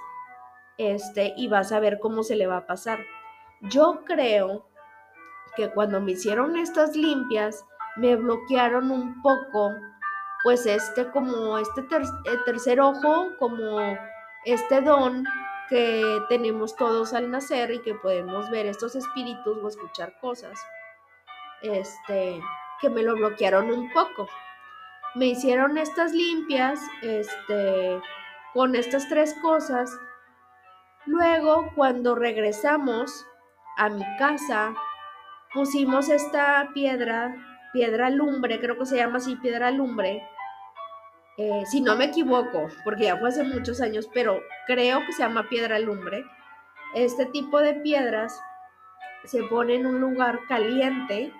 este, 0.77 1.33
y 1.37 1.49
vas 1.49 1.73
a 1.73 1.81
ver 1.81 1.99
cómo 2.01 2.23
se 2.23 2.37
le 2.37 2.47
va 2.47 2.59
a 2.59 2.67
pasar. 2.67 3.01
Yo 3.63 4.03
creo 4.05 4.67
que 5.57 5.71
cuando 5.71 6.01
me 6.01 6.13
hicieron 6.13 6.57
estas 6.57 6.97
limpias, 6.97 7.65
me 7.97 8.17
bloquearon 8.17 8.91
un 8.91 9.21
poco, 9.23 9.71
pues 10.45 10.67
este 10.67 11.11
como 11.11 11.59
este 11.59 11.83
eh, 11.83 12.39
tercer 12.45 12.81
ojo, 12.81 13.29
como 13.39 13.79
este 14.45 14.81
don 14.81 15.25
que 15.69 16.21
tenemos 16.29 16.77
todos 16.77 17.15
al 17.15 17.31
nacer 17.31 17.71
y 17.71 17.81
que 17.81 17.95
podemos 17.95 18.51
ver 18.51 18.67
estos 18.67 18.95
espíritus 18.95 19.59
o 19.63 19.69
escuchar 19.69 20.19
cosas, 20.21 20.59
este, 21.63 22.41
que 22.81 22.91
me 22.91 23.03
lo 23.03 23.15
bloquearon 23.15 23.71
un 23.71 23.93
poco. 23.93 24.29
Me 25.15 25.27
hicieron 25.27 25.79
estas 25.79 26.13
limpias, 26.13 26.81
este, 27.03 28.01
con 28.55 28.75
estas 28.75 29.09
tres 29.09 29.35
cosas. 29.43 29.91
Luego, 31.07 31.71
cuando 31.75 32.15
regresamos 32.15 33.27
a 33.77 33.89
mi 33.89 34.05
casa, 34.19 34.75
pusimos 35.53 36.09
esta 36.09 36.69
piedra 36.75 37.35
piedra 37.73 38.11
lumbre, 38.11 38.61
creo 38.61 38.79
que 38.79 38.87
se 38.87 38.97
llama 38.97 39.17
así, 39.17 39.37
piedra 39.37 39.71
lumbre, 39.71 40.23
eh, 41.39 41.62
si 41.66 41.80
no 41.80 41.97
me 41.97 42.07
equivoco, 42.07 42.68
porque 42.85 43.05
ya 43.05 43.16
fue 43.16 43.28
hace 43.28 43.45
muchos 43.45 43.80
años, 43.80 44.09
pero 44.12 44.41
creo 44.66 45.05
que 45.07 45.12
se 45.12 45.22
llama 45.22 45.49
piedra 45.49 45.78
lumbre. 45.78 46.24
Este 46.95 47.26
tipo 47.26 47.61
de 47.61 47.74
piedras 47.74 48.39
se 49.24 49.43
pone 49.45 49.76
en 49.76 49.87
un 49.87 50.01
lugar 50.01 50.41
caliente. 50.49 51.33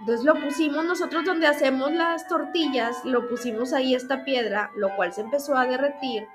Entonces 0.00 0.24
lo 0.24 0.34
pusimos 0.34 0.84
nosotros 0.84 1.24
donde 1.24 1.46
hacemos 1.46 1.92
las 1.92 2.26
tortillas, 2.28 3.04
lo 3.04 3.28
pusimos 3.28 3.72
ahí 3.72 3.94
esta 3.94 4.24
piedra, 4.24 4.70
lo 4.76 4.94
cual 4.96 5.12
se 5.12 5.20
empezó 5.20 5.56
a 5.56 5.66
derretir 5.66 6.26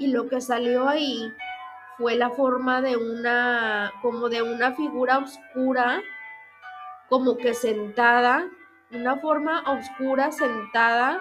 y 0.00 0.06
lo 0.08 0.28
que 0.28 0.40
salió 0.40 0.88
ahí 0.88 1.30
fue 1.98 2.16
la 2.16 2.30
forma 2.30 2.80
de 2.80 2.96
una, 2.96 3.92
como 4.00 4.30
de 4.30 4.40
una 4.40 4.72
figura 4.72 5.18
oscura 5.18 6.00
como 7.10 7.36
que 7.36 7.54
sentada, 7.54 8.48
una 8.92 9.16
forma 9.16 9.62
oscura 9.66 10.32
sentada, 10.32 11.20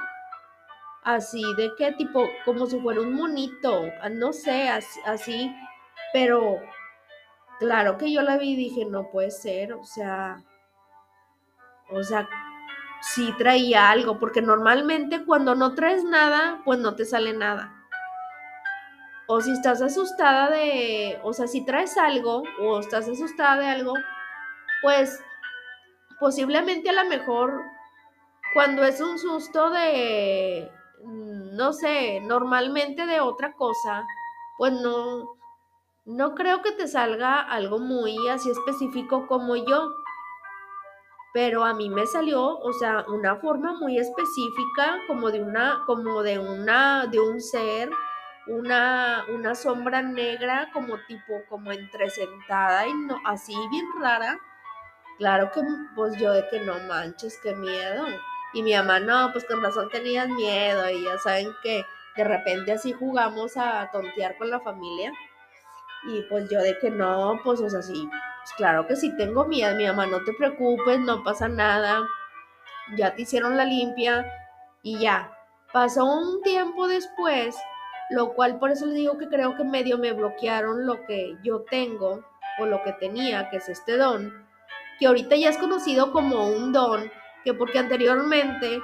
así 1.04 1.42
de 1.56 1.72
qué 1.78 1.92
tipo, 1.94 2.28
como 2.46 2.66
si 2.66 2.80
fuera 2.80 3.02
un 3.02 3.14
monito, 3.14 3.86
ah, 4.02 4.10
no 4.10 4.34
sé, 4.34 4.70
así, 5.06 5.56
pero 6.14 6.60
claro 7.60 7.98
que 7.98 8.12
yo 8.12 8.22
la 8.22 8.38
vi 8.38 8.52
y 8.52 8.56
dije, 8.56 8.86
no 8.86 9.10
puede 9.10 9.32
ser, 9.32 9.74
o 9.74 9.84
sea, 9.84 10.44
o 11.92 12.04
sea, 12.04 12.28
sí 13.02 13.34
traía 13.38 13.90
algo, 13.90 14.20
porque 14.20 14.42
normalmente 14.42 15.26
cuando 15.26 15.56
no 15.56 15.74
traes 15.76 16.04
nada, 16.04 16.62
pues 16.66 16.80
no 16.80 16.96
te 16.96 17.06
sale 17.06 17.34
nada. 17.34 17.76
O 19.28 19.42
si 19.42 19.52
estás 19.52 19.82
asustada 19.82 20.50
de, 20.50 21.20
o 21.24 21.34
sea, 21.34 21.48
si 21.48 21.64
traes 21.64 21.98
algo 21.98 22.44
o 22.60 22.80
estás 22.80 23.08
asustada 23.08 23.58
de 23.58 23.68
algo, 23.68 23.94
pues 24.82 25.24
posiblemente 26.20 26.90
a 26.90 27.04
lo 27.04 27.06
mejor 27.10 27.62
cuando 28.54 28.84
es 28.84 29.00
un 29.02 29.20
susto 29.20 29.70
de, 29.70 30.72
no 31.04 31.74
sé, 31.74 32.22
normalmente 32.22 33.06
de 33.06 33.20
otra 33.20 33.54
cosa, 33.54 34.06
pues 34.58 34.74
no, 34.74 35.38
no 36.06 36.36
creo 36.36 36.62
que 36.62 36.72
te 36.72 36.88
salga 36.88 37.42
algo 37.42 37.80
muy 37.80 38.28
así 38.28 38.50
específico 38.50 39.28
como 39.28 39.56
yo. 39.56 39.92
Pero 41.32 41.64
a 41.64 41.74
mí 41.76 41.90
me 41.90 42.08
salió, 42.08 42.58
o 42.58 42.74
sea, 42.74 43.06
una 43.08 43.36
forma 43.36 43.74
muy 43.74 44.00
específica, 44.00 44.98
como 45.08 45.30
de 45.30 45.44
una, 45.44 45.84
como 45.86 46.24
de 46.24 46.40
una, 46.40 47.06
de 47.06 47.20
un 47.20 47.40
ser, 47.40 47.92
una, 48.48 49.26
una 49.32 49.54
sombra 49.54 50.02
negra, 50.02 50.72
como 50.74 50.96
tipo, 51.08 51.34
como 51.48 51.72
entresentada 51.72 52.88
y 52.88 52.94
no, 52.94 53.20
así 53.26 53.54
bien 53.70 53.86
rara 54.02 54.40
Claro 55.20 55.52
que, 55.52 55.62
pues 55.96 56.16
yo 56.18 56.32
de 56.32 56.48
que 56.48 56.62
no 56.62 56.80
manches, 56.88 57.38
qué 57.44 57.54
miedo. 57.54 58.06
Y 58.54 58.64
mi 58.64 58.74
mamá, 58.74 59.00
no, 59.00 59.32
pues 59.32 59.46
con 59.46 59.62
razón 59.62 59.90
tenías 59.90 60.28
miedo. 60.30 60.90
Y 60.90 61.04
ya 61.04 61.18
saben 61.20 61.50
que 61.64 61.86
de 62.16 62.24
repente 62.24 62.72
así 62.72 62.94
jugamos 62.94 63.58
a 63.58 63.90
tontear 63.92 64.38
con 64.38 64.50
la 64.50 64.60
familia. 64.60 65.12
Y 66.08 66.22
pues 66.24 66.50
yo 66.50 66.60
de 66.60 66.78
que 66.80 66.90
no, 66.90 67.40
pues 67.44 67.62
o 67.62 67.70
sea, 67.70 67.82
sí, 67.82 68.08
pues 68.10 68.54
claro 68.58 68.88
que 68.88 68.96
sí 68.96 69.16
tengo 69.18 69.46
miedo. 69.46 69.76
Mi 69.76 69.86
mamá, 69.86 70.06
no 70.08 70.24
te 70.24 70.34
preocupes, 70.34 71.00
no 71.00 71.24
pasa 71.24 71.48
nada. 71.48 72.02
Ya 72.96 73.16
te 73.16 73.24
hicieron 73.24 73.58
la 73.58 73.66
limpia 73.66 74.26
y 74.82 75.00
ya. 75.00 75.32
Pasó 75.72 76.06
un 76.06 76.42
tiempo 76.42 76.88
después, 76.88 77.56
lo 78.10 78.34
cual 78.34 78.58
por 78.58 78.72
eso 78.72 78.88
les 78.88 78.96
digo 78.96 79.18
que 79.20 79.28
creo 79.28 79.56
que 79.56 79.64
medio 79.64 80.00
me 80.00 80.14
bloquearon 80.14 80.88
lo 80.88 81.06
que 81.06 81.38
yo 81.44 81.62
tengo 81.70 82.26
o 82.58 82.66
lo 82.66 82.82
que 82.84 82.94
tenía, 82.94 83.50
que 83.52 83.58
es 83.58 83.70
este 83.70 83.98
don 83.98 84.50
que 85.00 85.08
ahorita 85.08 85.36
ya 85.38 85.50
es 85.50 85.58
conocido 85.58 86.12
como 86.12 86.48
un 86.50 86.74
don, 86.74 87.10
que 87.44 87.54
porque 87.54 87.80
anteriormente 87.80 88.82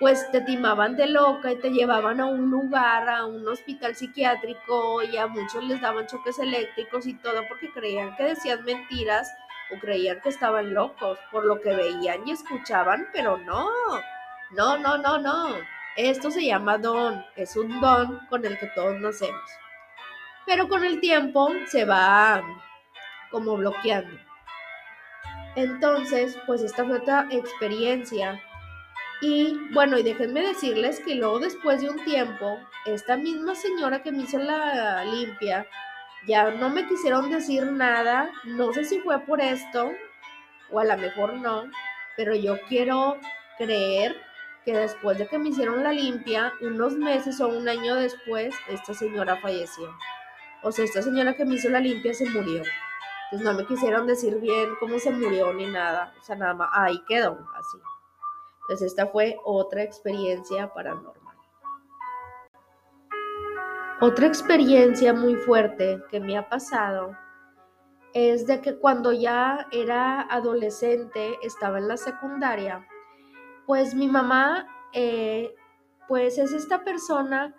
pues 0.00 0.30
te 0.32 0.40
timaban 0.40 0.96
de 0.96 1.06
loca 1.06 1.52
y 1.52 1.56
te 1.56 1.70
llevaban 1.70 2.20
a 2.20 2.26
un 2.26 2.50
lugar, 2.50 3.08
a 3.08 3.26
un 3.26 3.46
hospital 3.46 3.94
psiquiátrico 3.94 5.02
y 5.02 5.16
a 5.16 5.26
muchos 5.26 5.62
les 5.64 5.80
daban 5.80 6.06
choques 6.06 6.38
eléctricos 6.38 7.06
y 7.06 7.14
todo 7.14 7.46
porque 7.48 7.70
creían 7.72 8.16
que 8.16 8.24
decían 8.24 8.64
mentiras 8.64 9.32
o 9.74 9.78
creían 9.78 10.20
que 10.20 10.28
estaban 10.30 10.74
locos 10.74 11.18
por 11.30 11.44
lo 11.44 11.60
que 11.60 11.74
veían 11.74 12.26
y 12.26 12.32
escuchaban, 12.32 13.06
pero 13.12 13.38
no, 13.38 13.70
no, 14.50 14.78
no, 14.78 14.98
no, 14.98 15.18
no. 15.18 15.54
Esto 15.96 16.30
se 16.30 16.44
llama 16.44 16.76
don, 16.76 17.24
es 17.36 17.56
un 17.56 17.80
don 17.80 18.26
con 18.28 18.44
el 18.44 18.58
que 18.58 18.66
todos 18.74 18.98
nacemos. 19.00 19.50
Pero 20.44 20.68
con 20.68 20.84
el 20.84 21.00
tiempo 21.00 21.48
se 21.66 21.84
va 21.84 22.42
como 23.30 23.56
bloqueando. 23.56 24.33
Entonces, 25.56 26.36
pues 26.46 26.62
esta 26.62 26.84
fue 26.84 26.98
otra 26.98 27.26
experiencia. 27.30 28.42
Y 29.20 29.56
bueno, 29.72 29.98
y 29.98 30.02
déjenme 30.02 30.42
decirles 30.42 31.00
que 31.00 31.14
luego 31.14 31.38
después 31.38 31.80
de 31.80 31.90
un 31.90 32.04
tiempo, 32.04 32.58
esta 32.86 33.16
misma 33.16 33.54
señora 33.54 34.02
que 34.02 34.12
me 34.12 34.24
hizo 34.24 34.38
la 34.38 35.04
limpia, 35.04 35.66
ya 36.26 36.50
no 36.50 36.68
me 36.70 36.86
quisieron 36.86 37.30
decir 37.30 37.64
nada, 37.64 38.30
no 38.44 38.72
sé 38.72 38.84
si 38.84 39.00
fue 39.00 39.20
por 39.20 39.40
esto, 39.40 39.90
o 40.70 40.80
a 40.80 40.84
lo 40.84 40.96
mejor 40.96 41.34
no, 41.34 41.64
pero 42.16 42.34
yo 42.34 42.58
quiero 42.68 43.18
creer 43.58 44.16
que 44.64 44.72
después 44.72 45.18
de 45.18 45.26
que 45.26 45.38
me 45.38 45.50
hicieron 45.50 45.82
la 45.82 45.92
limpia, 45.92 46.52
unos 46.60 46.94
meses 46.94 47.40
o 47.40 47.48
un 47.48 47.68
año 47.68 47.94
después, 47.94 48.54
esta 48.68 48.94
señora 48.94 49.36
falleció. 49.36 49.94
O 50.62 50.72
sea, 50.72 50.84
esta 50.84 51.02
señora 51.02 51.34
que 51.34 51.44
me 51.44 51.56
hizo 51.56 51.68
la 51.68 51.80
limpia 51.80 52.14
se 52.14 52.28
murió. 52.30 52.62
Pues 53.34 53.42
no 53.42 53.52
me 53.52 53.66
quisieron 53.66 54.06
decir 54.06 54.38
bien 54.38 54.76
cómo 54.78 54.96
se 55.00 55.10
murió 55.10 55.52
ni 55.52 55.66
nada. 55.66 56.14
O 56.20 56.22
sea, 56.22 56.36
nada 56.36 56.54
más 56.54 56.70
ahí 56.72 57.02
quedó, 57.08 57.32
así. 57.32 57.78
Entonces 58.60 58.92
esta 58.92 59.08
fue 59.08 59.40
otra 59.44 59.82
experiencia 59.82 60.72
paranormal. 60.72 61.36
Otra 64.00 64.28
experiencia 64.28 65.12
muy 65.12 65.34
fuerte 65.34 66.00
que 66.12 66.20
me 66.20 66.38
ha 66.38 66.48
pasado 66.48 67.16
es 68.12 68.46
de 68.46 68.60
que 68.60 68.78
cuando 68.78 69.10
ya 69.10 69.66
era 69.72 70.20
adolescente, 70.20 71.36
estaba 71.42 71.78
en 71.78 71.88
la 71.88 71.96
secundaria, 71.96 72.86
pues 73.66 73.96
mi 73.96 74.06
mamá, 74.06 74.68
eh, 74.92 75.52
pues 76.06 76.38
es 76.38 76.52
esta 76.52 76.84
persona 76.84 77.52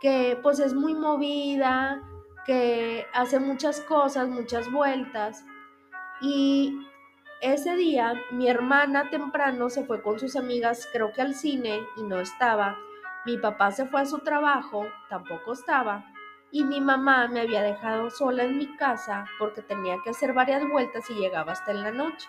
que 0.00 0.38
pues 0.40 0.60
es 0.60 0.72
muy 0.72 0.94
movida, 0.94 2.00
que 2.46 3.06
hace 3.12 3.40
muchas 3.40 3.80
cosas, 3.80 4.28
muchas 4.28 4.70
vueltas. 4.70 5.44
Y 6.20 6.86
ese 7.42 7.76
día 7.76 8.14
mi 8.30 8.48
hermana 8.48 9.10
temprano 9.10 9.68
se 9.68 9.84
fue 9.84 10.02
con 10.02 10.18
sus 10.18 10.36
amigas, 10.36 10.88
creo 10.92 11.12
que 11.12 11.22
al 11.22 11.34
cine, 11.34 11.80
y 11.96 12.02
no 12.04 12.20
estaba. 12.20 12.78
Mi 13.26 13.36
papá 13.36 13.72
se 13.72 13.86
fue 13.86 14.02
a 14.02 14.06
su 14.06 14.18
trabajo, 14.20 14.86
tampoco 15.08 15.52
estaba. 15.52 16.04
Y 16.52 16.62
mi 16.62 16.80
mamá 16.80 17.26
me 17.26 17.40
había 17.40 17.60
dejado 17.60 18.10
sola 18.10 18.44
en 18.44 18.56
mi 18.56 18.76
casa 18.76 19.26
porque 19.38 19.62
tenía 19.62 19.96
que 20.04 20.10
hacer 20.10 20.32
varias 20.32 20.66
vueltas 20.68 21.10
y 21.10 21.14
llegaba 21.14 21.52
hasta 21.52 21.72
en 21.72 21.82
la 21.82 21.90
noche. 21.90 22.28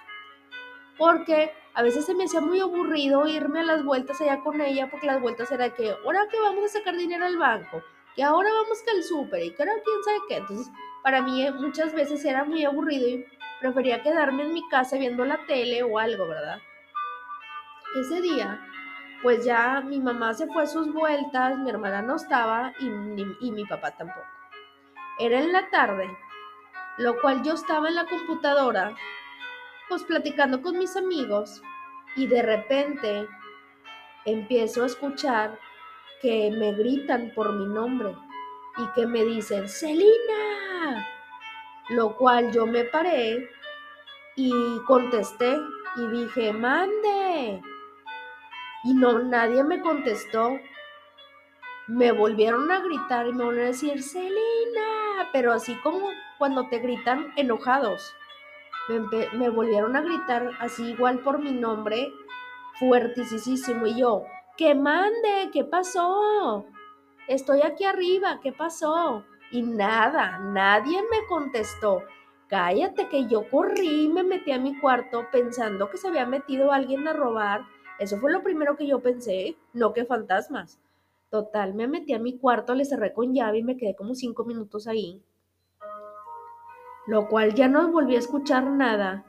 Porque 0.98 1.54
a 1.76 1.84
veces 1.84 2.08
se 2.08 2.16
me 2.16 2.24
hacía 2.24 2.42
muy 2.42 2.60
aburrido 2.60 3.28
irme 3.28 3.60
a 3.60 3.64
las 3.64 3.84
vueltas 3.86 4.20
allá 4.20 4.40
con 4.40 4.60
ella 4.60 4.90
porque 4.90 5.06
las 5.06 5.22
vueltas 5.22 5.52
era 5.52 5.70
que 5.70 5.92
ahora 5.92 6.28
que 6.32 6.40
vamos 6.40 6.66
a 6.66 6.80
sacar 6.80 6.98
dinero 6.98 7.24
al 7.26 7.38
banco, 7.38 7.84
que 8.18 8.24
ahora 8.24 8.50
vamos 8.52 8.82
que 8.82 8.90
al 8.90 9.04
súper 9.04 9.44
y 9.44 9.52
que 9.52 9.62
ahora 9.62 9.76
quién 9.86 10.04
sabe 10.04 10.18
qué. 10.28 10.38
Entonces, 10.38 10.72
para 11.04 11.22
mí 11.22 11.46
eh, 11.46 11.52
muchas 11.52 11.94
veces 11.94 12.26
era 12.26 12.44
muy 12.44 12.66
aburrido 12.66 13.08
y 13.08 13.26
prefería 13.62 14.02
quedarme 14.02 14.44
en 14.44 14.54
mi 14.54 14.68
casa 14.70 14.98
viendo 14.98 15.24
la 15.24 15.46
tele 15.46 15.84
o 15.84 16.00
algo, 16.00 16.28
¿verdad? 16.28 16.60
Ese 17.96 18.20
día, 18.22 18.60
pues 19.22 19.46
ya 19.46 19.82
mi 19.82 20.00
mamá 20.00 20.34
se 20.34 20.48
fue 20.48 20.64
a 20.64 20.68
sus 20.68 20.92
vueltas, 20.92 21.60
mi 21.60 21.70
hermana 21.70 22.02
no 22.02 22.16
estaba 22.16 22.74
y, 22.80 22.88
y 23.40 23.52
mi 23.52 23.66
papá 23.66 23.92
tampoco. 23.92 24.26
Era 25.20 25.40
en 25.40 25.52
la 25.52 25.70
tarde, 25.70 26.10
lo 26.98 27.22
cual 27.22 27.44
yo 27.44 27.54
estaba 27.54 27.88
en 27.88 27.96
la 27.96 28.06
computadora, 28.06 28.96
pues 29.90 30.04
platicando 30.04 30.64
con 30.64 30.80
mis 30.80 30.98
amigos 30.98 31.62
y 32.16 32.26
de 32.26 32.42
repente 32.42 33.28
empiezo 34.26 34.82
a 34.84 34.88
escuchar 34.88 35.60
que 36.22 36.52
me 36.52 36.74
gritan 36.74 37.32
por 37.36 37.54
mi 37.54 37.66
nombre 37.66 38.16
y 38.78 38.86
que 38.94 39.06
me 39.08 39.24
dicen, 39.24 39.68
Celina, 39.68 41.08
lo 41.90 42.16
cual 42.16 42.52
yo 42.52 42.66
me 42.66 42.84
paré 42.86 43.50
y 44.36 44.52
contesté 44.86 45.58
y 45.98 46.08
dije, 46.08 46.54
mande. 46.54 47.62
Y 48.84 48.94
no, 48.94 49.20
nadie 49.20 49.64
me 49.64 49.82
contestó. 49.82 50.60
Me 51.88 52.12
volvieron 52.12 52.72
a 52.72 52.82
gritar 52.82 53.28
y 53.28 53.34
me 53.34 53.44
volvieron 53.44 53.70
a 53.70 53.72
decir, 53.72 54.04
Celina, 54.04 55.30
pero 55.32 55.54
así 55.54 55.76
como 55.82 56.10
cuando 56.38 56.68
te 56.70 56.80
gritan 56.80 57.34
enojados. 57.36 58.14
Me, 58.90 59.00
me 59.34 59.50
volvieron 59.50 59.96
a 59.96 60.02
gritar 60.02 60.52
así 60.60 60.92
igual 60.92 61.20
por 61.20 61.40
mi 61.40 61.52
nombre, 61.52 62.12
fuertísimo. 62.80 63.88
Y 63.88 64.00
yo, 64.00 64.26
que 64.58 64.74
mande, 64.74 65.52
¿qué 65.54 65.64
pasó? 65.64 66.66
Estoy 67.28 67.62
aquí 67.62 67.84
arriba, 67.84 68.40
¿qué 68.42 68.52
pasó? 68.52 69.24
Y 69.52 69.62
nada, 69.62 70.40
nadie 70.40 71.00
me 71.04 71.26
contestó. 71.30 72.02
Cállate 72.48 73.08
que 73.08 73.28
yo 73.28 73.50
corrí 73.50 74.06
y 74.06 74.10
me 74.10 74.24
metí 74.24 74.52
a 74.52 74.60
mi 74.60 74.80
cuarto 74.80 75.26
pensando 75.32 75.90
que 75.90 75.98
se 75.98 76.08
había 76.08 76.26
metido 76.26 76.72
alguien 76.72 77.08
a 77.08 77.14
robar. 77.14 77.66
Eso 78.00 78.18
fue 78.18 78.32
lo 78.32 78.42
primero 78.42 78.76
que 78.78 78.88
yo 78.88 79.00
pensé, 79.00 79.58
no 79.74 79.94
que 79.94 80.06
fantasmas. 80.06 80.80
Total, 81.30 81.74
me 81.74 81.88
metí 81.88 82.14
a 82.14 82.20
mi 82.20 82.38
cuarto, 82.40 82.74
le 82.74 82.86
cerré 82.86 83.14
con 83.14 83.34
llave 83.34 83.60
y 83.60 83.64
me 83.64 83.78
quedé 83.78 83.96
como 83.96 84.16
cinco 84.16 84.44
minutos 84.44 84.88
ahí. 84.88 85.22
Lo 87.06 87.28
cual 87.28 87.54
ya 87.54 87.68
no 87.68 87.92
volví 87.92 88.16
a 88.16 88.20
escuchar 88.20 88.64
nada. 88.64 89.26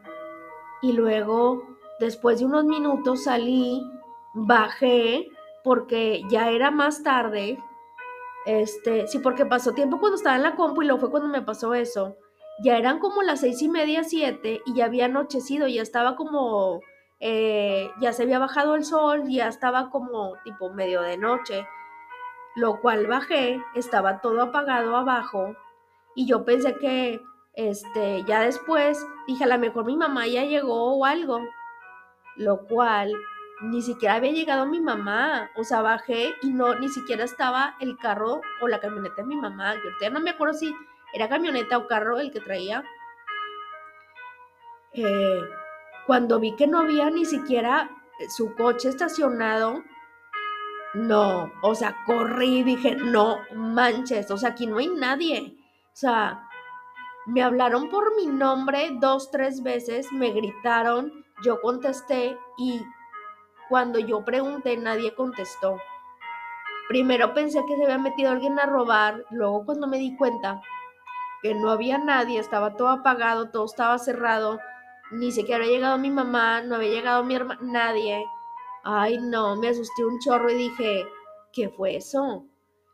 Y 0.80 0.92
luego, 0.92 1.62
después 2.00 2.38
de 2.38 2.46
unos 2.46 2.64
minutos, 2.64 3.24
salí, 3.24 3.82
bajé, 4.34 5.28
porque 5.64 6.22
ya 6.30 6.50
era 6.50 6.70
más 6.70 7.02
tarde 7.02 7.58
este, 8.48 9.06
sí, 9.08 9.18
porque 9.18 9.44
pasó 9.44 9.74
tiempo 9.74 10.00
cuando 10.00 10.16
estaba 10.16 10.36
en 10.36 10.42
la 10.42 10.56
compu 10.56 10.80
y 10.80 10.86
luego 10.86 11.00
fue 11.00 11.10
cuando 11.10 11.28
me 11.28 11.42
pasó 11.42 11.74
eso. 11.74 12.16
Ya 12.62 12.78
eran 12.78 12.98
como 12.98 13.22
las 13.22 13.40
seis 13.40 13.60
y 13.60 13.68
media, 13.68 14.04
siete, 14.04 14.62
y 14.64 14.72
ya 14.72 14.86
había 14.86 15.04
anochecido, 15.04 15.68
ya 15.68 15.82
estaba 15.82 16.16
como, 16.16 16.80
eh, 17.20 17.90
ya 18.00 18.14
se 18.14 18.22
había 18.22 18.38
bajado 18.38 18.74
el 18.74 18.86
sol, 18.86 19.24
ya 19.28 19.48
estaba 19.48 19.90
como 19.90 20.32
tipo 20.44 20.70
medio 20.70 21.02
de 21.02 21.18
noche. 21.18 21.66
Lo 22.56 22.80
cual 22.80 23.06
bajé, 23.06 23.62
estaba 23.74 24.22
todo 24.22 24.40
apagado 24.40 24.96
abajo, 24.96 25.54
y 26.14 26.26
yo 26.26 26.46
pensé 26.46 26.74
que, 26.76 27.20
este, 27.52 28.24
ya 28.24 28.40
después, 28.40 29.06
dije, 29.26 29.44
a 29.44 29.46
lo 29.46 29.58
mejor 29.58 29.84
mi 29.84 29.96
mamá 29.96 30.26
ya 30.26 30.44
llegó 30.44 30.96
o 30.96 31.04
algo. 31.04 31.40
Lo 32.36 32.66
cual 32.66 33.12
ni 33.60 33.82
siquiera 33.82 34.14
había 34.14 34.32
llegado 34.32 34.66
mi 34.66 34.80
mamá. 34.80 35.50
O 35.56 35.64
sea, 35.64 35.82
bajé 35.82 36.34
y 36.42 36.52
no, 36.52 36.74
ni 36.74 36.88
siquiera 36.88 37.24
estaba 37.24 37.76
el 37.80 37.96
carro 37.98 38.40
o 38.60 38.68
la 38.68 38.80
camioneta 38.80 39.22
de 39.22 39.28
mi 39.28 39.36
mamá. 39.36 39.74
Yo 39.74 39.90
ya 40.00 40.10
no 40.10 40.20
me 40.20 40.30
acuerdo 40.30 40.54
si 40.54 40.74
era 41.12 41.28
camioneta 41.28 41.78
o 41.78 41.86
carro 41.86 42.18
el 42.20 42.30
que 42.30 42.40
traía. 42.40 42.84
Eh, 44.92 45.40
cuando 46.06 46.40
vi 46.40 46.56
que 46.56 46.66
no 46.66 46.80
había 46.80 47.10
ni 47.10 47.24
siquiera 47.24 47.90
su 48.36 48.54
coche 48.54 48.88
estacionado, 48.88 49.82
no, 50.94 51.52
o 51.62 51.74
sea, 51.74 51.96
corrí 52.06 52.58
y 52.58 52.62
dije, 52.62 52.96
no 52.96 53.40
manches, 53.54 54.30
o 54.30 54.36
sea, 54.36 54.50
aquí 54.50 54.66
no 54.66 54.78
hay 54.78 54.88
nadie. 54.88 55.56
O 55.92 55.96
sea, 55.96 56.48
me 57.26 57.42
hablaron 57.42 57.90
por 57.90 58.16
mi 58.16 58.26
nombre 58.26 58.90
dos, 58.98 59.30
tres 59.30 59.62
veces, 59.62 60.10
me 60.12 60.30
gritaron, 60.30 61.12
yo 61.44 61.60
contesté 61.60 62.38
y 62.56 62.82
cuando 63.68 63.98
yo 63.98 64.24
pregunté, 64.24 64.76
nadie 64.76 65.14
contestó. 65.14 65.78
Primero 66.88 67.34
pensé 67.34 67.60
que 67.66 67.76
se 67.76 67.84
había 67.84 67.98
metido 67.98 68.30
alguien 68.30 68.58
a 68.58 68.66
robar, 68.66 69.24
luego 69.30 69.64
cuando 69.64 69.86
me 69.86 69.98
di 69.98 70.16
cuenta 70.16 70.60
que 71.42 71.54
no 71.54 71.70
había 71.70 71.98
nadie, 71.98 72.38
estaba 72.38 72.76
todo 72.76 72.88
apagado, 72.88 73.50
todo 73.50 73.66
estaba 73.66 73.98
cerrado, 73.98 74.58
ni 75.10 75.30
siquiera 75.30 75.62
había 75.62 75.76
llegado 75.76 75.98
mi 75.98 76.10
mamá, 76.10 76.62
no 76.62 76.76
había 76.76 76.90
llegado 76.90 77.24
mi 77.24 77.34
hermana, 77.34 77.60
nadie. 77.62 78.24
Ay, 78.84 79.18
no, 79.18 79.56
me 79.56 79.68
asusté 79.68 80.04
un 80.04 80.18
chorro 80.20 80.50
y 80.50 80.54
dije, 80.54 81.06
¿qué 81.52 81.68
fue 81.68 81.96
eso? 81.96 82.46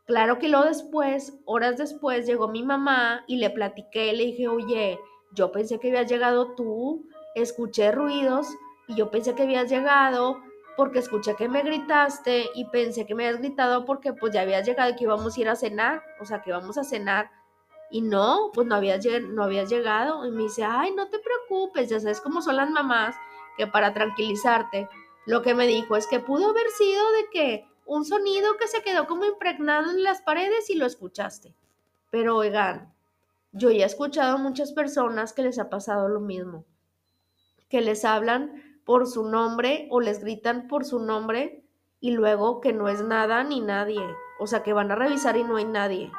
Claro 0.05 0.39
que 0.39 0.49
luego 0.49 0.65
después, 0.65 1.37
horas 1.45 1.77
después, 1.77 2.27
llegó 2.27 2.47
mi 2.47 2.63
mamá 2.63 3.23
y 3.27 3.37
le 3.37 3.49
platiqué, 3.49 4.13
le 4.13 4.25
dije, 4.25 4.47
oye, 4.47 4.99
yo 5.33 5.51
pensé 5.51 5.79
que 5.79 5.89
habías 5.89 6.09
llegado 6.09 6.53
tú, 6.55 7.05
escuché 7.33 7.91
ruidos 7.91 8.47
y 8.87 8.95
yo 8.95 9.09
pensé 9.09 9.33
que 9.35 9.43
habías 9.43 9.69
llegado, 9.69 10.37
porque 10.75 10.99
escuché 10.99 11.35
que 11.35 11.47
me 11.47 11.63
gritaste 11.63 12.49
y 12.53 12.65
pensé 12.65 13.05
que 13.05 13.15
me 13.15 13.25
habías 13.25 13.41
gritado 13.41 13.85
porque 13.85 14.13
pues 14.13 14.33
ya 14.33 14.41
habías 14.41 14.65
llegado 14.65 14.91
y 14.91 14.95
que 14.95 15.05
íbamos 15.05 15.37
a 15.37 15.41
ir 15.41 15.49
a 15.49 15.55
cenar, 15.55 16.03
o 16.19 16.25
sea, 16.25 16.41
que 16.41 16.49
íbamos 16.49 16.77
a 16.77 16.83
cenar. 16.83 17.31
Y 17.89 18.01
no, 18.01 18.51
pues 18.53 18.67
no 18.67 18.75
habías, 18.75 19.05
no 19.29 19.43
habías 19.43 19.69
llegado. 19.69 20.25
Y 20.25 20.31
me 20.31 20.43
dice, 20.43 20.63
ay, 20.63 20.93
no 20.93 21.07
te 21.07 21.19
preocupes, 21.19 21.89
ya 21.89 21.99
sabes 21.99 22.19
cómo 22.19 22.41
son 22.41 22.57
las 22.57 22.69
mamás, 22.69 23.15
que 23.57 23.67
para 23.67 23.93
tranquilizarte, 23.93 24.89
lo 25.25 25.41
que 25.41 25.55
me 25.55 25.67
dijo 25.67 25.95
es 25.95 26.07
que 26.07 26.19
pudo 26.19 26.49
haber 26.49 26.67
sido 26.69 27.11
de 27.11 27.29
que 27.31 27.67
un 27.85 28.03
sonido 28.03 28.57
que 28.57 28.67
se 28.67 28.81
quedó 28.81 29.07
como 29.07 29.25
impregnado 29.25 29.91
en 29.91 30.03
las 30.03 30.21
paredes 30.21 30.69
y 30.69 30.75
lo 30.75 30.85
escuchaste. 30.85 31.55
Pero 32.11 32.35
oigan, 32.35 32.93
yo 33.51 33.71
ya 33.71 33.83
he 33.83 33.87
escuchado 33.87 34.35
a 34.35 34.39
muchas 34.39 34.73
personas 34.73 35.33
que 35.33 35.43
les 35.43 35.59
ha 35.59 35.69
pasado 35.69 36.09
lo 36.09 36.19
mismo, 36.19 36.65
que 37.69 37.81
les 37.81 38.03
hablan 38.03 38.64
por 38.85 39.07
su 39.07 39.27
nombre 39.27 39.87
o 39.89 39.99
les 39.99 40.19
gritan 40.19 40.67
por 40.67 40.85
su 40.85 40.99
nombre 40.99 41.63
y 41.99 42.11
luego 42.11 42.61
que 42.61 42.71
no 42.71 42.87
es 42.87 43.01
nada 43.01 43.43
ni 43.43 43.59
nadie. 43.59 44.01
O 44.39 44.47
sea, 44.47 44.63
que 44.63 44.73
van 44.73 44.91
a 44.91 44.95
revisar 44.95 45.37
y 45.37 45.43
no 45.43 45.57
hay 45.57 45.65
nadie. 45.65 46.11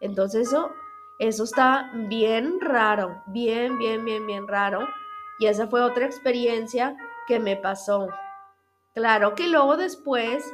Entonces 0.00 0.48
eso, 0.48 0.70
eso 1.18 1.44
está 1.44 1.90
bien 2.08 2.60
raro, 2.60 3.22
bien, 3.26 3.78
bien, 3.78 4.04
bien, 4.04 4.26
bien 4.26 4.46
raro. 4.46 4.86
Y 5.38 5.46
esa 5.46 5.66
fue 5.66 5.82
otra 5.82 6.06
experiencia 6.06 6.96
que 7.26 7.40
me 7.40 7.56
pasó. 7.56 8.08
Claro 8.94 9.34
que 9.34 9.48
luego 9.48 9.76
después, 9.76 10.44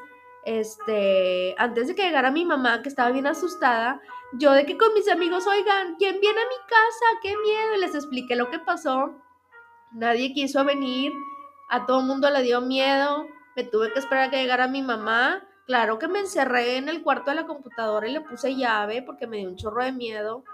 este, 0.45 1.55
antes 1.59 1.89
de 1.89 1.95
que 1.95 2.03
llegara 2.03 2.31
mi 2.31 2.45
mamá, 2.45 2.83
que 2.83 2.89
estaba 2.89 3.11
bien 3.11 3.27
asustada, 3.27 4.01
yo 4.33 4.53
de 4.53 4.65
que 4.65 4.79
con 4.79 4.95
mis 4.95 5.09
amigos, 5.09 5.47
oigan, 5.47 5.97
¿quién 5.97 6.19
viene 6.21 6.41
a 6.41 6.49
mi 6.49 6.57
casa? 6.67 7.21
¡Qué 7.23 7.37
miedo! 7.37 7.75
Y 7.77 7.81
les 7.81 7.95
expliqué 7.95 8.35
lo 8.35 8.51
que 8.51 8.59
pasó. 8.59 9.15
Nadie 9.93 10.33
quiso 10.33 10.65
venir 10.65 11.13
a 11.73 11.87
todo 11.87 12.03
mundo 12.03 12.29
le 12.29 12.43
dio 12.43 12.61
miedo, 12.61 13.27
me 13.57 13.65
tuve 13.65 13.91
que 13.95 13.99
esperar 13.99 14.29
a 14.29 14.31
que 14.31 14.37
llegara 14.37 14.69
mi 14.69 14.83
mamá. 14.83 15.43
Claro 15.67 15.99
que 15.99 16.07
me 16.07 16.21
encerré 16.21 16.77
en 16.77 16.91
el 16.91 17.03
cuarto 17.03 17.31
de 17.31 17.37
la 17.37 17.47
computadora 17.47 18.07
y 18.07 18.13
le 18.13 18.21
puse 18.21 18.55
llave 18.55 19.03
porque 19.03 19.27
me 19.27 19.39
dio 19.39 19.49
un 19.49 19.57
chorro 19.57 19.83
de 19.83 19.91
miedo. 19.91 20.45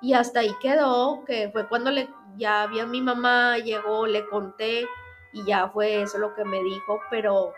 Y 0.00 0.14
hasta 0.14 0.40
ahí 0.40 0.54
quedó, 0.62 1.22
que 1.26 1.50
fue 1.52 1.68
cuando 1.68 1.90
le, 1.90 2.08
ya 2.38 2.66
vi 2.66 2.82
mi 2.86 3.02
mamá, 3.02 3.58
llegó, 3.58 4.06
le 4.06 4.26
conté 4.26 4.88
y 5.34 5.44
ya 5.44 5.68
fue 5.68 6.00
eso 6.00 6.16
lo 6.16 6.34
que 6.34 6.46
me 6.46 6.62
dijo, 6.62 6.98
pero 7.10 7.52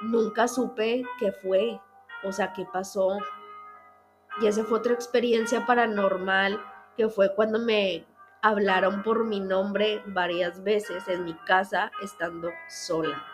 nunca 0.00 0.48
supe 0.48 1.04
qué 1.18 1.32
fue, 1.32 1.78
o 2.24 2.32
sea, 2.32 2.54
qué 2.54 2.66
pasó. 2.72 3.18
Y 4.40 4.46
esa 4.46 4.64
fue 4.64 4.78
otra 4.78 4.94
experiencia 4.94 5.66
paranormal, 5.66 6.58
que 6.96 7.10
fue 7.10 7.34
cuando 7.34 7.58
me 7.58 8.06
hablaron 8.42 9.02
por 9.02 9.24
mi 9.24 9.40
nombre 9.40 10.02
varias 10.06 10.62
veces 10.62 11.08
en 11.08 11.24
mi 11.24 11.34
casa 11.34 11.90
estando 12.02 12.50
sola. 12.68 13.24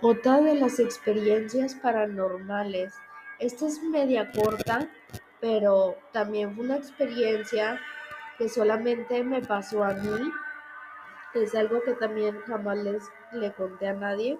Otra 0.00 0.40
de 0.40 0.54
las 0.56 0.80
experiencias 0.80 1.76
paranormales, 1.76 2.94
esta 3.38 3.66
es 3.66 3.82
media 3.82 4.30
corta, 4.32 4.90
pero 5.40 5.96
también 6.12 6.54
fue 6.54 6.64
una 6.64 6.76
experiencia 6.76 7.80
que 8.36 8.48
solamente 8.48 9.22
me 9.24 9.40
pasó 9.40 9.84
a 9.84 9.94
mí. 9.94 10.30
Es 11.32 11.54
algo 11.54 11.80
que 11.82 11.94
también 11.94 12.38
jamás 12.46 12.78
les 12.78 13.04
le 13.32 13.52
conté 13.54 13.88
a 13.88 13.94
nadie. 13.94 14.38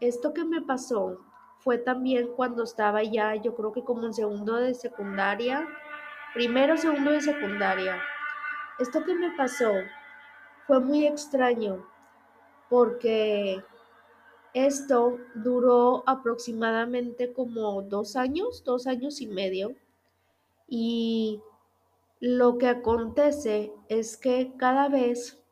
Esto 0.00 0.34
que 0.34 0.44
me 0.44 0.60
pasó 0.60 1.18
fue 1.64 1.78
también 1.78 2.28
cuando 2.36 2.62
estaba 2.62 3.02
ya, 3.02 3.34
yo 3.36 3.54
creo 3.54 3.72
que 3.72 3.82
como 3.82 4.04
en 4.04 4.12
segundo 4.12 4.56
de 4.56 4.74
secundaria, 4.74 5.66
primero 6.34 6.76
segundo 6.76 7.10
de 7.10 7.22
secundaria. 7.22 8.02
Esto 8.78 9.02
que 9.02 9.14
me 9.14 9.34
pasó 9.34 9.72
fue 10.66 10.80
muy 10.80 11.06
extraño 11.06 11.88
porque 12.68 13.64
esto 14.52 15.18
duró 15.34 16.04
aproximadamente 16.06 17.32
como 17.32 17.80
dos 17.80 18.14
años, 18.14 18.62
dos 18.62 18.86
años 18.86 19.22
y 19.22 19.26
medio. 19.26 19.74
Y 20.68 21.40
lo 22.20 22.58
que 22.58 22.68
acontece 22.68 23.72
es 23.88 24.18
que 24.18 24.52
cada 24.58 24.88
vez 24.88 25.42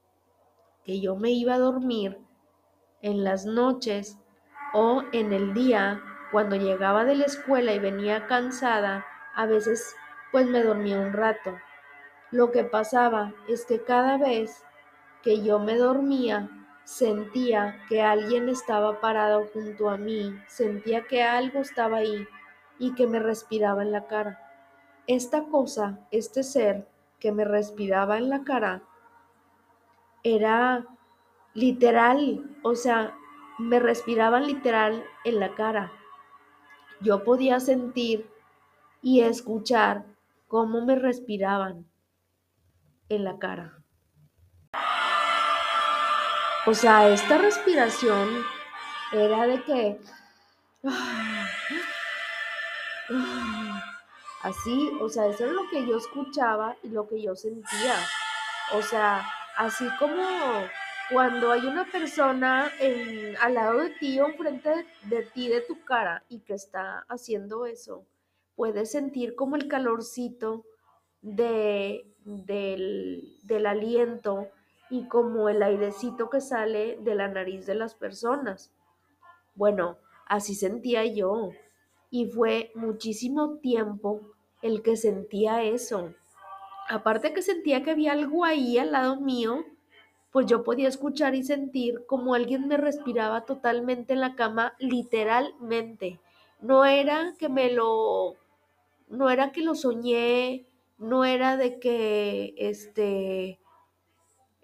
que 0.84 1.00
yo 1.00 1.16
me 1.16 1.30
iba 1.30 1.54
a 1.54 1.58
dormir 1.58 2.18
en 3.00 3.24
las 3.24 3.46
noches 3.46 4.18
o 4.72 5.02
en 5.12 5.32
el 5.32 5.54
día, 5.54 6.00
cuando 6.30 6.56
llegaba 6.56 7.04
de 7.04 7.16
la 7.16 7.26
escuela 7.26 7.72
y 7.72 7.78
venía 7.78 8.26
cansada, 8.26 9.04
a 9.34 9.46
veces 9.46 9.94
pues 10.30 10.46
me 10.46 10.62
dormía 10.62 10.98
un 10.98 11.12
rato. 11.12 11.58
Lo 12.30 12.50
que 12.50 12.64
pasaba 12.64 13.34
es 13.48 13.66
que 13.66 13.82
cada 13.82 14.16
vez 14.16 14.64
que 15.22 15.42
yo 15.42 15.58
me 15.58 15.76
dormía, 15.76 16.48
sentía 16.84 17.78
que 17.88 18.02
alguien 18.02 18.48
estaba 18.48 19.00
parado 19.00 19.46
junto 19.52 19.90
a 19.90 19.96
mí, 19.96 20.34
sentía 20.48 21.02
que 21.06 21.22
algo 21.22 21.60
estaba 21.60 21.98
ahí 21.98 22.26
y 22.78 22.94
que 22.94 23.06
me 23.06 23.18
respiraba 23.18 23.82
en 23.82 23.92
la 23.92 24.06
cara. 24.06 24.40
Esta 25.06 25.44
cosa, 25.44 26.00
este 26.10 26.42
ser 26.42 26.88
que 27.20 27.30
me 27.30 27.44
respiraba 27.44 28.18
en 28.18 28.30
la 28.30 28.42
cara, 28.42 28.82
era 30.22 30.86
literal, 31.54 32.44
o 32.62 32.74
sea, 32.74 33.14
me 33.58 33.78
respiraban 33.78 34.46
literal 34.46 35.04
en 35.24 35.40
la 35.40 35.54
cara. 35.54 35.92
Yo 37.00 37.24
podía 37.24 37.60
sentir 37.60 38.28
y 39.02 39.20
escuchar 39.20 40.04
cómo 40.48 40.84
me 40.84 40.96
respiraban 40.96 41.86
en 43.08 43.24
la 43.24 43.38
cara. 43.38 43.78
O 46.66 46.74
sea, 46.74 47.08
esta 47.08 47.38
respiración 47.38 48.44
era 49.12 49.46
de 49.46 49.62
que... 49.64 50.00
Así, 54.42 54.90
o 55.00 55.08
sea, 55.08 55.26
eso 55.26 55.46
es 55.46 55.52
lo 55.52 55.68
que 55.70 55.86
yo 55.86 55.96
escuchaba 55.98 56.76
y 56.82 56.88
lo 56.88 57.06
que 57.08 57.22
yo 57.22 57.36
sentía. 57.36 57.94
O 58.72 58.82
sea, 58.82 59.24
así 59.56 59.88
como 59.98 60.22
cuando 61.12 61.50
hay 61.50 61.66
una 61.66 61.90
persona 61.90 62.70
al 63.40 63.54
lado 63.54 63.80
de 63.80 63.90
ti 63.90 64.18
o 64.20 64.26
enfrente 64.28 64.70
de, 64.70 65.16
de 65.16 65.22
ti, 65.24 65.48
de 65.48 65.60
tu 65.60 65.84
cara, 65.84 66.24
y 66.28 66.40
que 66.40 66.54
está 66.54 67.04
haciendo 67.08 67.66
eso, 67.66 68.06
puedes 68.56 68.90
sentir 68.90 69.34
como 69.34 69.56
el 69.56 69.68
calorcito 69.68 70.64
de, 71.20 72.06
del, 72.24 73.38
del 73.42 73.66
aliento 73.66 74.48
y 74.90 75.08
como 75.08 75.48
el 75.48 75.62
airecito 75.62 76.28
que 76.28 76.40
sale 76.40 76.98
de 77.00 77.14
la 77.14 77.28
nariz 77.28 77.66
de 77.66 77.74
las 77.74 77.94
personas. 77.94 78.72
Bueno, 79.54 79.98
así 80.26 80.54
sentía 80.54 81.04
yo. 81.06 81.50
Y 82.10 82.26
fue 82.26 82.72
muchísimo 82.74 83.58
tiempo 83.58 84.20
el 84.60 84.82
que 84.82 84.96
sentía 84.96 85.62
eso. 85.62 86.12
Aparte 86.88 87.32
que 87.32 87.40
sentía 87.40 87.82
que 87.82 87.92
había 87.92 88.12
algo 88.12 88.44
ahí 88.44 88.76
al 88.76 88.92
lado 88.92 89.18
mío, 89.18 89.64
pues 90.32 90.46
yo 90.46 90.64
podía 90.64 90.88
escuchar 90.88 91.34
y 91.34 91.44
sentir 91.44 92.06
como 92.06 92.34
alguien 92.34 92.66
me 92.66 92.78
respiraba 92.78 93.44
totalmente 93.44 94.14
en 94.14 94.20
la 94.20 94.34
cama, 94.34 94.74
literalmente. 94.78 96.20
No 96.60 96.84
era 96.86 97.34
que 97.38 97.48
me 97.48 97.70
lo, 97.72 98.36
no 99.08 99.30
era 99.30 99.52
que 99.52 99.62
lo 99.62 99.74
soñé, 99.74 100.66
no 100.98 101.24
era 101.24 101.56
de 101.56 101.78
que, 101.78 102.54
este, 102.56 103.60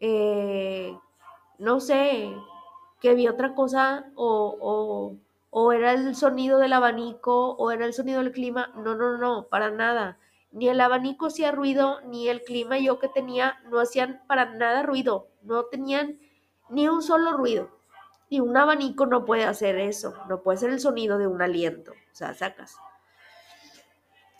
eh, 0.00 0.96
no 1.58 1.80
sé, 1.80 2.32
que 3.00 3.14
vi 3.14 3.28
otra 3.28 3.54
cosa 3.54 4.10
o, 4.14 4.56
o, 4.60 5.16
o, 5.50 5.72
era 5.72 5.92
el 5.92 6.14
sonido 6.14 6.58
del 6.58 6.72
abanico 6.72 7.52
o 7.56 7.70
era 7.70 7.84
el 7.86 7.92
sonido 7.94 8.20
del 8.22 8.32
clima. 8.32 8.72
No, 8.76 8.94
no, 8.94 9.18
no, 9.18 9.46
para 9.48 9.70
nada. 9.70 10.18
Ni 10.50 10.68
el 10.68 10.80
abanico 10.80 11.26
hacía 11.26 11.52
ruido, 11.52 12.00
ni 12.02 12.28
el 12.28 12.42
clima 12.42 12.78
yo 12.78 12.98
que 12.98 13.08
tenía 13.08 13.58
no 13.70 13.80
hacían 13.80 14.22
para 14.26 14.46
nada 14.54 14.82
ruido. 14.82 15.28
No 15.42 15.64
tenían 15.66 16.18
ni 16.70 16.88
un 16.88 17.02
solo 17.02 17.32
ruido. 17.32 17.70
Y 18.30 18.40
un 18.40 18.56
abanico 18.56 19.06
no 19.06 19.24
puede 19.24 19.44
hacer 19.44 19.78
eso. 19.78 20.14
No 20.28 20.42
puede 20.42 20.58
ser 20.58 20.70
el 20.70 20.80
sonido 20.80 21.18
de 21.18 21.26
un 21.26 21.42
aliento. 21.42 21.92
O 21.92 22.14
sea, 22.14 22.34
sacas. 22.34 22.76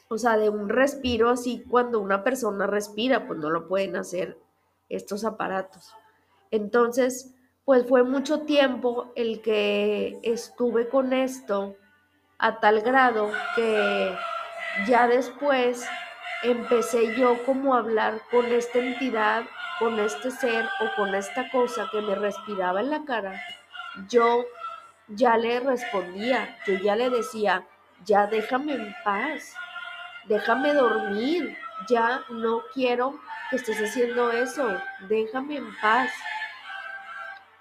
O 0.08 0.16
sea, 0.16 0.36
de 0.38 0.48
un 0.48 0.68
respiro 0.68 1.30
así 1.30 1.64
cuando 1.68 2.00
una 2.00 2.24
persona 2.24 2.66
respira, 2.66 3.26
pues 3.26 3.38
no 3.38 3.50
lo 3.50 3.68
pueden 3.68 3.96
hacer 3.96 4.38
estos 4.88 5.24
aparatos. 5.24 5.94
Entonces, 6.50 7.34
pues 7.64 7.86
fue 7.86 8.02
mucho 8.02 8.40
tiempo 8.42 9.12
el 9.14 9.42
que 9.42 10.18
estuve 10.22 10.88
con 10.88 11.12
esto 11.12 11.76
a 12.38 12.60
tal 12.60 12.80
grado 12.80 13.30
que 13.54 14.16
ya 14.86 15.08
después 15.08 15.88
empecé 16.42 17.16
yo 17.16 17.44
como 17.44 17.74
a 17.74 17.78
hablar 17.78 18.20
con 18.30 18.46
esta 18.46 18.78
entidad, 18.78 19.44
con 19.78 19.98
este 19.98 20.30
ser 20.30 20.64
o 20.80 20.94
con 20.96 21.14
esta 21.14 21.50
cosa 21.50 21.88
que 21.90 22.00
me 22.00 22.14
respiraba 22.14 22.80
en 22.80 22.90
la 22.90 23.04
cara. 23.04 23.40
Yo 24.08 24.44
ya 25.08 25.36
le 25.36 25.60
respondía, 25.60 26.56
yo 26.66 26.74
ya 26.74 26.94
le 26.96 27.10
decía, 27.10 27.64
ya 28.04 28.26
déjame 28.26 28.74
en 28.74 28.94
paz, 29.04 29.54
déjame 30.26 30.74
dormir, 30.74 31.56
ya 31.88 32.22
no 32.28 32.62
quiero 32.74 33.18
que 33.50 33.56
estés 33.56 33.80
haciendo 33.80 34.30
eso, 34.30 34.80
déjame 35.08 35.56
en 35.56 35.76
paz. 35.80 36.10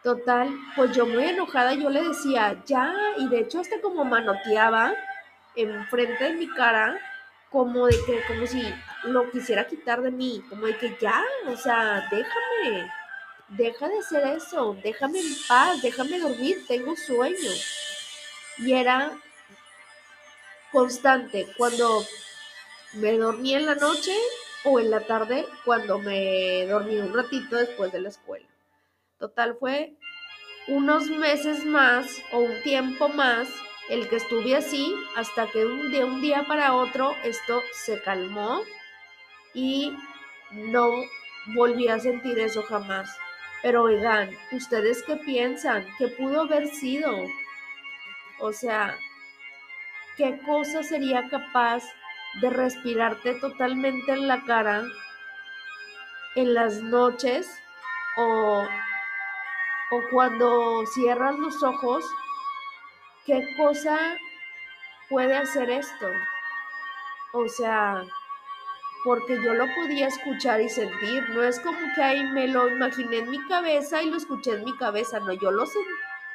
Total, 0.04 0.50
pues 0.76 0.96
yo 0.96 1.06
muy 1.06 1.24
enojada 1.24 1.74
yo 1.74 1.90
le 1.90 2.04
decía, 2.04 2.62
ya, 2.66 2.94
y 3.18 3.28
de 3.30 3.40
hecho 3.40 3.60
hasta 3.60 3.82
como 3.82 4.06
manoteaba 4.06 4.94
enfrente 5.58 6.24
de 6.24 6.34
mi 6.34 6.48
cara, 6.48 7.00
como 7.50 7.88
de 7.88 7.96
que, 8.06 8.22
como 8.28 8.46
si 8.48 8.64
lo 9.04 9.30
quisiera 9.32 9.68
quitar 9.68 10.02
de 10.02 10.12
mí, 10.12 10.44
como 10.50 10.68
de 10.68 10.78
que 10.78 10.98
ya, 11.02 11.24
o 11.48 11.56
sea, 11.56 12.08
déjame, 12.12 12.92
deja 13.50 13.88
de 13.88 14.00
hacer 14.00 14.28
eso, 14.36 14.78
déjame 14.84 15.20
en 15.20 15.36
paz, 15.48 15.82
déjame 15.82 16.20
dormir, 16.20 16.66
tengo 16.68 16.96
sueño. 16.96 17.52
Y 18.58 18.74
era 18.74 19.12
constante, 20.72 21.48
cuando 21.58 22.04
me 22.94 23.18
dormía 23.18 23.58
en 23.58 23.66
la 23.66 23.76
noche, 23.76 24.14
o 24.64 24.80
en 24.80 24.90
la 24.90 25.02
tarde 25.02 25.46
cuando 25.66 26.00
me 26.00 26.66
dormí 26.66 26.98
un 26.98 27.14
ratito 27.14 27.56
después 27.56 27.92
de 27.92 28.02
la 28.02 28.10
escuela. 28.10 28.48
Total 29.20 29.56
fue 29.60 29.96
unos 30.68 31.08
meses 31.08 31.66
más 31.66 32.08
o 32.32 32.40
un 32.40 32.62
tiempo 32.64 33.08
más 33.10 33.48
el 33.90 34.10
que 34.10 34.18
estuve 34.18 34.56
así 34.56 34.96
hasta 35.16 35.48
que 35.48 35.60
de 35.60 36.04
un 36.04 36.22
día 36.22 36.46
para 36.48 36.74
otro 36.74 37.14
esto 37.24 37.62
se 37.74 38.02
calmó 38.02 38.62
y 39.54 39.96
no 40.52 40.90
volví 41.56 41.88
a 41.88 42.00
sentir 42.00 42.40
eso 42.40 42.64
jamás. 42.64 43.10
Pero 43.62 43.84
oigan, 43.84 44.30
¿ustedes 44.52 45.04
qué 45.04 45.16
piensan? 45.16 45.86
¿Qué 45.98 46.08
pudo 46.10 46.42
haber 46.42 46.68
sido? 46.68 47.12
O 48.40 48.54
sea, 48.54 48.96
¿qué 50.16 50.40
cosa 50.46 50.84
sería 50.84 51.28
capaz 51.30 51.84
de 52.42 52.50
respirarte 52.50 53.34
totalmente 53.36 54.12
en 54.12 54.28
la 54.28 54.44
cara 54.44 54.84
en 56.36 56.54
las 56.54 56.84
noches 56.84 57.50
o, 58.16 58.64
o 59.92 60.02
cuando 60.12 60.86
cierras 60.94 61.36
los 61.40 61.64
ojos, 61.64 62.06
¿qué 63.28 63.46
cosa 63.58 64.18
puede 65.10 65.36
hacer 65.36 65.70
esto? 65.70 66.10
O 67.34 67.48
sea, 67.50 68.04
porque 69.04 69.36
yo 69.44 69.54
lo 69.54 69.66
podía 69.76 70.08
escuchar 70.08 70.62
y 70.62 70.70
sentir, 70.70 71.30
no 71.30 71.44
es 71.44 71.60
como 71.60 71.78
que 71.94 72.02
ahí 72.02 72.24
me 72.24 72.48
lo 72.48 72.70
imaginé 72.70 73.18
en 73.18 73.30
mi 73.30 73.46
cabeza 73.48 74.02
y 74.02 74.10
lo 74.10 74.18
escuché 74.18 74.54
en 74.54 74.64
mi 74.64 74.76
cabeza, 74.78 75.20
no, 75.20 75.34
yo 75.34 75.52
lo, 75.52 75.66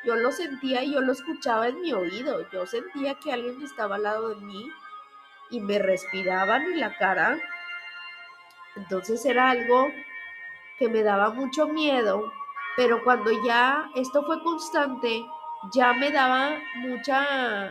yo 0.05 0.17
lo 0.17 0.31
sentía 0.31 0.85
y 0.85 0.93
yo 0.93 1.01
lo 1.01 1.13
escuchaba 1.13 1.69
en 1.69 1.81
mi 1.81 1.93
oído, 1.93 2.49
yo 2.51 2.67
sentía 2.67 3.15
que 3.15 3.33
alguien 3.33 3.63
estaba 3.63 3.97
al 3.97 4.03
lado 4.05 4.29
de 4.29 4.37
mí 4.37 4.71
y 5.51 5.61
me 5.61 5.79
respiraban 5.79 6.63
en 6.63 6.81
la 6.81 6.97
cara. 6.97 7.39
Entonces 8.77 9.25
era 9.27 9.51
algo 9.51 9.89
que 10.79 10.89
me 10.89 11.03
daba 11.03 11.31
mucho 11.31 11.69
miedo, 11.69 12.33
pero 12.77 13.03
cuando 13.05 13.31
ya 13.45 13.91
esto 13.95 14.25
fue 14.25 14.43
constante, 14.43 15.27
ya 15.73 15.93
me 15.93 16.11
daba 16.11 16.59
mucha, 16.77 17.71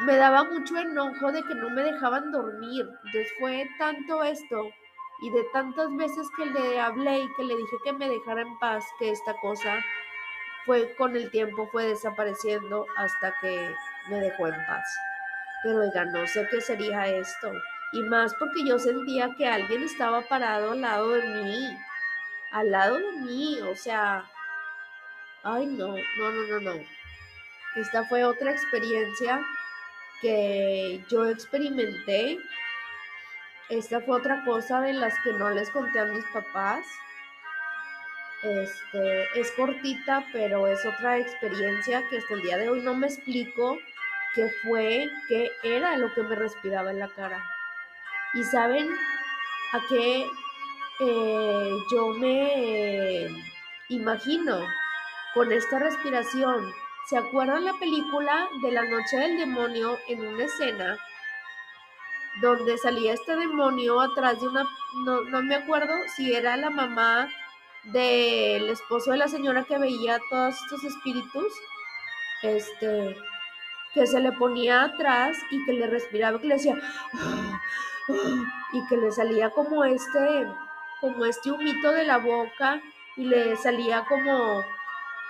me 0.00 0.16
daba 0.16 0.44
mucho 0.44 0.78
enojo 0.78 1.32
de 1.32 1.42
que 1.42 1.54
no 1.54 1.70
me 1.70 1.82
dejaban 1.82 2.30
dormir. 2.30 2.86
Entonces 3.04 3.32
fue 3.38 3.68
tanto 3.78 4.22
esto 4.22 4.70
y 5.22 5.30
de 5.30 5.44
tantas 5.52 5.94
veces 5.96 6.28
que 6.36 6.46
le 6.46 6.80
hablé 6.80 7.20
y 7.20 7.34
que 7.34 7.44
le 7.44 7.56
dije 7.56 7.76
que 7.84 7.92
me 7.92 8.08
dejara 8.08 8.42
en 8.42 8.58
paz 8.58 8.84
que 8.98 9.10
esta 9.10 9.34
cosa 9.40 9.84
fue 10.64 10.94
con 10.96 11.16
el 11.16 11.30
tiempo 11.30 11.68
fue 11.72 11.86
desapareciendo 11.86 12.86
hasta 12.96 13.34
que 13.40 13.74
me 14.08 14.20
dejó 14.20 14.46
en 14.46 14.66
paz. 14.66 14.98
Pero 15.62 15.80
oiga, 15.80 16.04
no 16.06 16.26
sé 16.26 16.46
qué 16.50 16.60
sería 16.60 17.06
esto. 17.06 17.50
Y 17.92 18.02
más 18.02 18.34
porque 18.34 18.64
yo 18.64 18.78
sentía 18.78 19.30
que 19.36 19.46
alguien 19.46 19.82
estaba 19.82 20.22
parado 20.22 20.72
al 20.72 20.80
lado 20.80 21.10
de 21.10 21.22
mí. 21.22 21.78
Al 22.52 22.70
lado 22.70 22.96
de 22.96 23.12
mí. 23.12 23.60
O 23.62 23.74
sea. 23.74 24.24
Ay, 25.42 25.66
no, 25.66 25.88
no, 25.88 26.30
no, 26.30 26.46
no, 26.48 26.60
no. 26.60 26.84
Esta 27.76 28.04
fue 28.04 28.24
otra 28.24 28.50
experiencia 28.50 29.40
que 30.20 31.02
yo 31.08 31.28
experimenté. 31.28 32.38
Esta 33.70 34.00
fue 34.00 34.18
otra 34.18 34.44
cosa 34.44 34.80
de 34.80 34.92
las 34.92 35.14
que 35.20 35.32
no 35.32 35.50
les 35.50 35.70
conté 35.70 36.00
a 36.00 36.04
mis 36.06 36.24
papás. 36.26 36.84
Este, 38.42 39.40
es 39.40 39.50
cortita, 39.52 40.26
pero 40.32 40.66
es 40.66 40.84
otra 40.84 41.18
experiencia 41.18 42.02
que 42.08 42.18
hasta 42.18 42.34
el 42.34 42.42
día 42.42 42.58
de 42.58 42.68
hoy 42.68 42.80
no 42.80 42.94
me 42.94 43.06
explico 43.06 43.78
qué 44.34 44.50
fue, 44.62 45.08
qué 45.28 45.50
era 45.62 45.96
lo 45.96 46.12
que 46.12 46.22
me 46.22 46.34
respiraba 46.34 46.90
en 46.90 46.98
la 46.98 47.08
cara. 47.08 47.42
Y 48.34 48.42
saben 48.44 48.88
a 49.72 49.80
qué 49.88 50.26
eh, 51.00 51.78
yo 51.90 52.08
me 52.14 53.26
imagino 53.88 54.66
con 55.34 55.52
esta 55.52 55.78
respiración. 55.78 56.72
¿Se 57.08 57.16
acuerdan 57.16 57.64
la 57.64 57.74
película 57.74 58.48
de 58.62 58.72
la 58.72 58.84
noche 58.84 59.16
del 59.16 59.36
demonio 59.36 59.98
en 60.08 60.26
una 60.26 60.44
escena 60.44 60.98
donde 62.40 62.78
salía 62.78 63.14
este 63.14 63.36
demonio 63.36 64.00
atrás 64.00 64.40
de 64.40 64.48
una, 64.48 64.64
no, 65.04 65.22
no 65.22 65.42
me 65.42 65.56
acuerdo 65.56 65.92
si 66.16 66.32
era 66.32 66.56
la 66.56 66.70
mamá 66.70 67.28
del 67.84 68.68
esposo 68.68 69.10
de 69.10 69.16
la 69.16 69.28
señora 69.28 69.64
que 69.64 69.78
veía 69.78 70.20
todos 70.30 70.54
estos 70.62 70.84
espíritus, 70.84 71.52
este, 72.42 73.16
que 73.94 74.06
se 74.06 74.20
le 74.20 74.32
ponía 74.32 74.84
atrás 74.84 75.36
y 75.50 75.64
que 75.64 75.72
le 75.72 75.86
respiraba, 75.86 76.38
que 76.38 76.46
le 76.46 76.54
decía, 76.54 76.76
y 78.72 78.86
que 78.86 78.96
le 78.96 79.10
salía 79.10 79.50
como 79.50 79.84
este, 79.84 80.46
como 81.00 81.24
este 81.24 81.50
humito 81.50 81.90
de 81.92 82.04
la 82.04 82.18
boca 82.18 82.80
y 83.16 83.24
le 83.24 83.56
salía 83.56 84.04
como, 84.08 84.62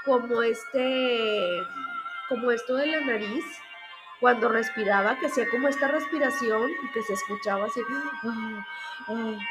como 0.04 0.42
este, 0.42 1.62
como 2.28 2.50
esto 2.50 2.76
de 2.76 2.86
la 2.86 3.00
nariz 3.00 3.44
cuando 4.20 4.48
respiraba, 4.48 5.18
que 5.18 5.26
hacía 5.26 5.48
como 5.50 5.68
esta 5.68 5.88
respiración 5.88 6.70
y 6.70 6.92
que 6.92 7.02
se 7.02 7.14
escuchaba 7.14 7.66
así, 7.66 7.80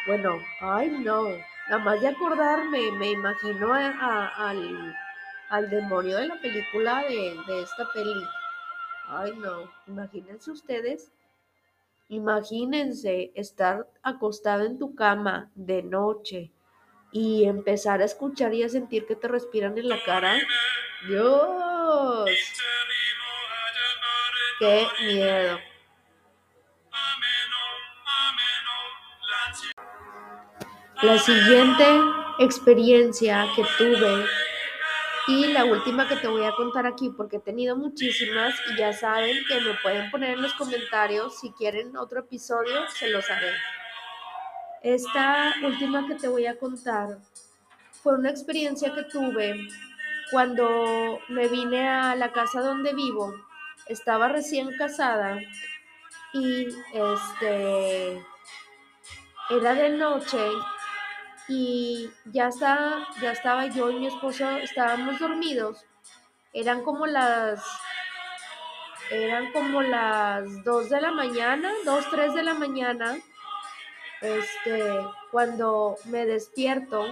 bueno, 0.06 0.40
ay 0.62 0.90
no, 0.90 1.24
nada 1.70 1.84
más 1.84 2.02
de 2.02 2.10
acordarme, 2.10 2.92
me 2.92 3.12
imagino 3.12 3.74
al, 3.74 4.96
al, 5.50 5.70
demonio 5.70 6.18
de 6.18 6.28
la 6.28 6.36
película 6.40 7.04
de, 7.04 7.36
de 7.48 7.64
esta 7.64 7.92
peli. 7.94 8.24
Ay 9.08 9.32
no, 9.38 9.72
imagínense 9.88 10.52
ustedes 10.52 11.12
Imagínense 12.10 13.32
estar 13.36 13.88
acostado 14.02 14.64
en 14.64 14.80
tu 14.80 14.96
cama 14.96 15.52
de 15.54 15.84
noche 15.84 16.52
y 17.12 17.46
empezar 17.46 18.02
a 18.02 18.06
escuchar 18.06 18.54
y 18.54 18.64
a 18.64 18.70
sentir 18.70 19.06
que 19.06 19.16
te 19.16 19.28
respiran 19.28 19.78
en 19.78 19.90
la 19.90 20.02
cara. 20.04 20.38
Dios, 21.08 22.30
qué 24.60 24.88
miedo. 25.06 25.60
La 31.02 31.18
siguiente 31.18 31.86
experiencia 32.40 33.48
que 33.56 33.64
tuve 33.78 34.26
y 35.28 35.48
la 35.54 35.64
última 35.64 36.08
que 36.08 36.16
te 36.18 36.28
voy 36.28 36.44
a 36.44 36.52
contar 36.52 36.86
aquí, 36.86 37.12
porque 37.16 37.38
he 37.38 37.40
tenido 37.40 37.78
muchísimas 37.78 38.54
y 38.72 38.78
ya 38.78 38.92
saben 38.92 39.38
que 39.48 39.62
me 39.62 39.76
pueden 39.76 40.12
poner 40.12 40.32
en 40.32 40.42
los 40.42 40.54
comentarios 40.56 41.40
si 41.40 41.52
quieren 41.52 41.96
otro 41.96 42.22
episodio, 42.22 42.88
se 42.90 43.10
los 43.10 43.30
haré. 43.30 43.54
Esta 44.82 45.54
última 45.64 46.08
que 46.08 46.16
te 46.16 46.28
voy 46.30 46.46
a 46.46 46.58
contar 46.58 47.18
fue 48.02 48.14
una 48.14 48.30
experiencia 48.30 48.94
que 48.94 49.04
tuve 49.04 49.68
cuando 50.32 51.20
me 51.28 51.50
vine 51.50 51.90
a 51.90 52.16
la 52.16 52.32
casa 52.32 52.62
donde 52.62 52.94
vivo. 52.94 53.34
Estaba 53.88 54.30
recién 54.30 54.78
casada 54.78 55.38
y 56.34 56.68
este 56.94 58.24
era 59.50 59.74
de 59.74 59.90
noche 59.90 60.50
y 61.50 62.10
ya, 62.26 62.48
está, 62.48 63.08
ya 63.20 63.32
estaba 63.32 63.66
yo 63.66 63.90
y 63.90 64.00
mi 64.00 64.08
esposo, 64.08 64.50
estábamos 64.60 65.20
dormidos. 65.20 65.84
Eran 66.54 66.84
como 66.84 67.06
las, 67.06 67.62
eran 69.12 69.52
como 69.52 69.82
las 69.82 70.64
2 70.64 70.90
de 70.90 71.02
la 71.02 71.12
mañana, 71.12 71.72
2, 71.84 72.06
3 72.12 72.34
de 72.36 72.44
la 72.44 72.54
mañana, 72.54 73.18
este, 74.22 75.00
cuando 75.32 75.98
me 76.06 76.26
despierto. 76.26 77.06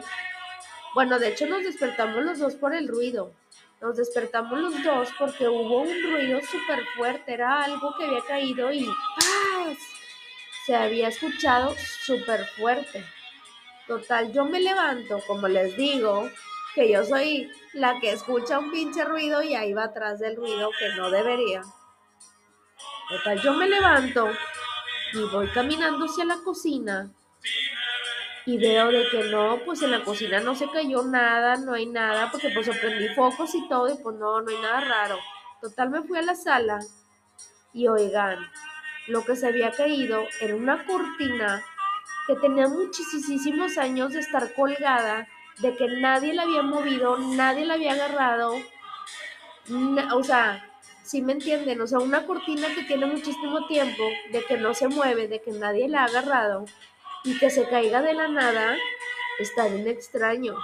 Bueno, 0.93 1.19
de 1.19 1.29
hecho 1.29 1.45
nos 1.47 1.63
despertamos 1.63 2.23
los 2.23 2.39
dos 2.39 2.55
por 2.55 2.73
el 2.73 2.87
ruido. 2.87 3.31
Nos 3.81 3.95
despertamos 3.97 4.59
los 4.59 4.83
dos 4.83 5.09
porque 5.19 5.47
hubo 5.47 5.81
un 5.81 6.03
ruido 6.03 6.39
súper 6.41 6.83
fuerte, 6.95 7.33
era 7.33 7.63
algo 7.63 7.93
que 7.95 8.05
había 8.05 8.21
caído 8.21 8.71
y 8.71 8.85
¡paz! 8.85 9.77
se 10.65 10.75
había 10.75 11.07
escuchado 11.07 11.75
súper 12.05 12.45
fuerte. 12.45 13.05
Total, 13.87 14.33
yo 14.33 14.43
me 14.43 14.59
levanto, 14.59 15.21
como 15.25 15.47
les 15.47 15.77
digo, 15.77 16.29
que 16.75 16.91
yo 16.91 17.05
soy 17.05 17.49
la 17.71 17.99
que 18.01 18.11
escucha 18.11 18.59
un 18.59 18.71
pinche 18.71 19.05
ruido 19.05 19.41
y 19.41 19.55
ahí 19.55 19.73
va 19.73 19.85
atrás 19.85 20.19
del 20.19 20.35
ruido 20.35 20.69
que 20.77 20.89
no 20.95 21.09
debería. 21.09 21.61
Total, 23.09 23.41
yo 23.41 23.53
me 23.53 23.69
levanto 23.69 24.29
y 25.13 25.23
voy 25.31 25.47
caminando 25.49 26.05
hacia 26.05 26.25
la 26.25 26.37
cocina 26.37 27.11
y 28.47 28.57
veo 28.57 28.87
de 28.87 29.09
que 29.09 29.25
no, 29.25 29.59
pues 29.65 29.81
en 29.81 29.91
la 29.91 30.05
cocina 30.05 30.39
no 30.39 30.55
se 30.55 30.69
cayó 30.69 31.03
nada, 31.03 31.57
no 31.57 31.73
hay 31.73 31.85
nada, 31.85 32.31
porque 32.31 32.49
pues 32.53 32.69
prendí 32.79 33.09
focos 33.09 33.53
y 33.53 33.67
todo 33.67 33.93
y 33.93 33.97
pues 34.01 34.15
no, 34.15 34.41
no 34.41 34.49
hay 34.49 34.57
nada 34.61 34.79
raro. 34.79 35.17
Total, 35.61 35.89
me 35.89 36.01
fui 36.03 36.17
a 36.17 36.21
la 36.21 36.33
sala 36.33 36.79
y 37.73 37.89
oigan, 37.89 38.39
lo 39.07 39.25
que 39.25 39.35
se 39.35 39.47
había 39.47 39.71
caído 39.71 40.23
era 40.39 40.55
una 40.55 40.85
cortina 40.85 41.61
que 42.25 42.35
tenía 42.35 42.69
muchísimos 42.69 43.77
años 43.77 44.13
de 44.13 44.21
estar 44.21 44.53
colgada, 44.53 45.27
de 45.57 45.75
que 45.75 45.87
nadie 45.99 46.33
la 46.33 46.43
había 46.43 46.61
movido, 46.61 47.17
nadie 47.17 47.65
la 47.65 47.73
había 47.73 47.93
agarrado. 47.93 48.53
o 50.13 50.23
sea, 50.23 50.66
si 51.07 51.21
me 51.21 51.33
entienden, 51.33 51.79
o 51.81 51.87
sea, 51.87 51.99
una 51.99 52.25
cortina 52.25 52.67
que 52.75 52.83
tiene 52.83 53.05
muchísimo 53.05 53.65
tiempo, 53.67 54.03
de 54.31 54.43
que 54.43 54.57
no 54.57 54.73
se 54.73 54.89
mueve, 54.89 55.27
de 55.27 55.41
que 55.41 55.51
nadie 55.51 55.87
la 55.87 56.01
ha 56.01 56.05
agarrado 56.05 56.65
y 57.23 57.37
que 57.39 57.49
se 57.49 57.67
caiga 57.67 58.01
de 58.01 58.13
la 58.13 58.27
nada, 58.27 58.75
está 59.39 59.67
bien 59.67 59.87
extraño. 59.87 60.55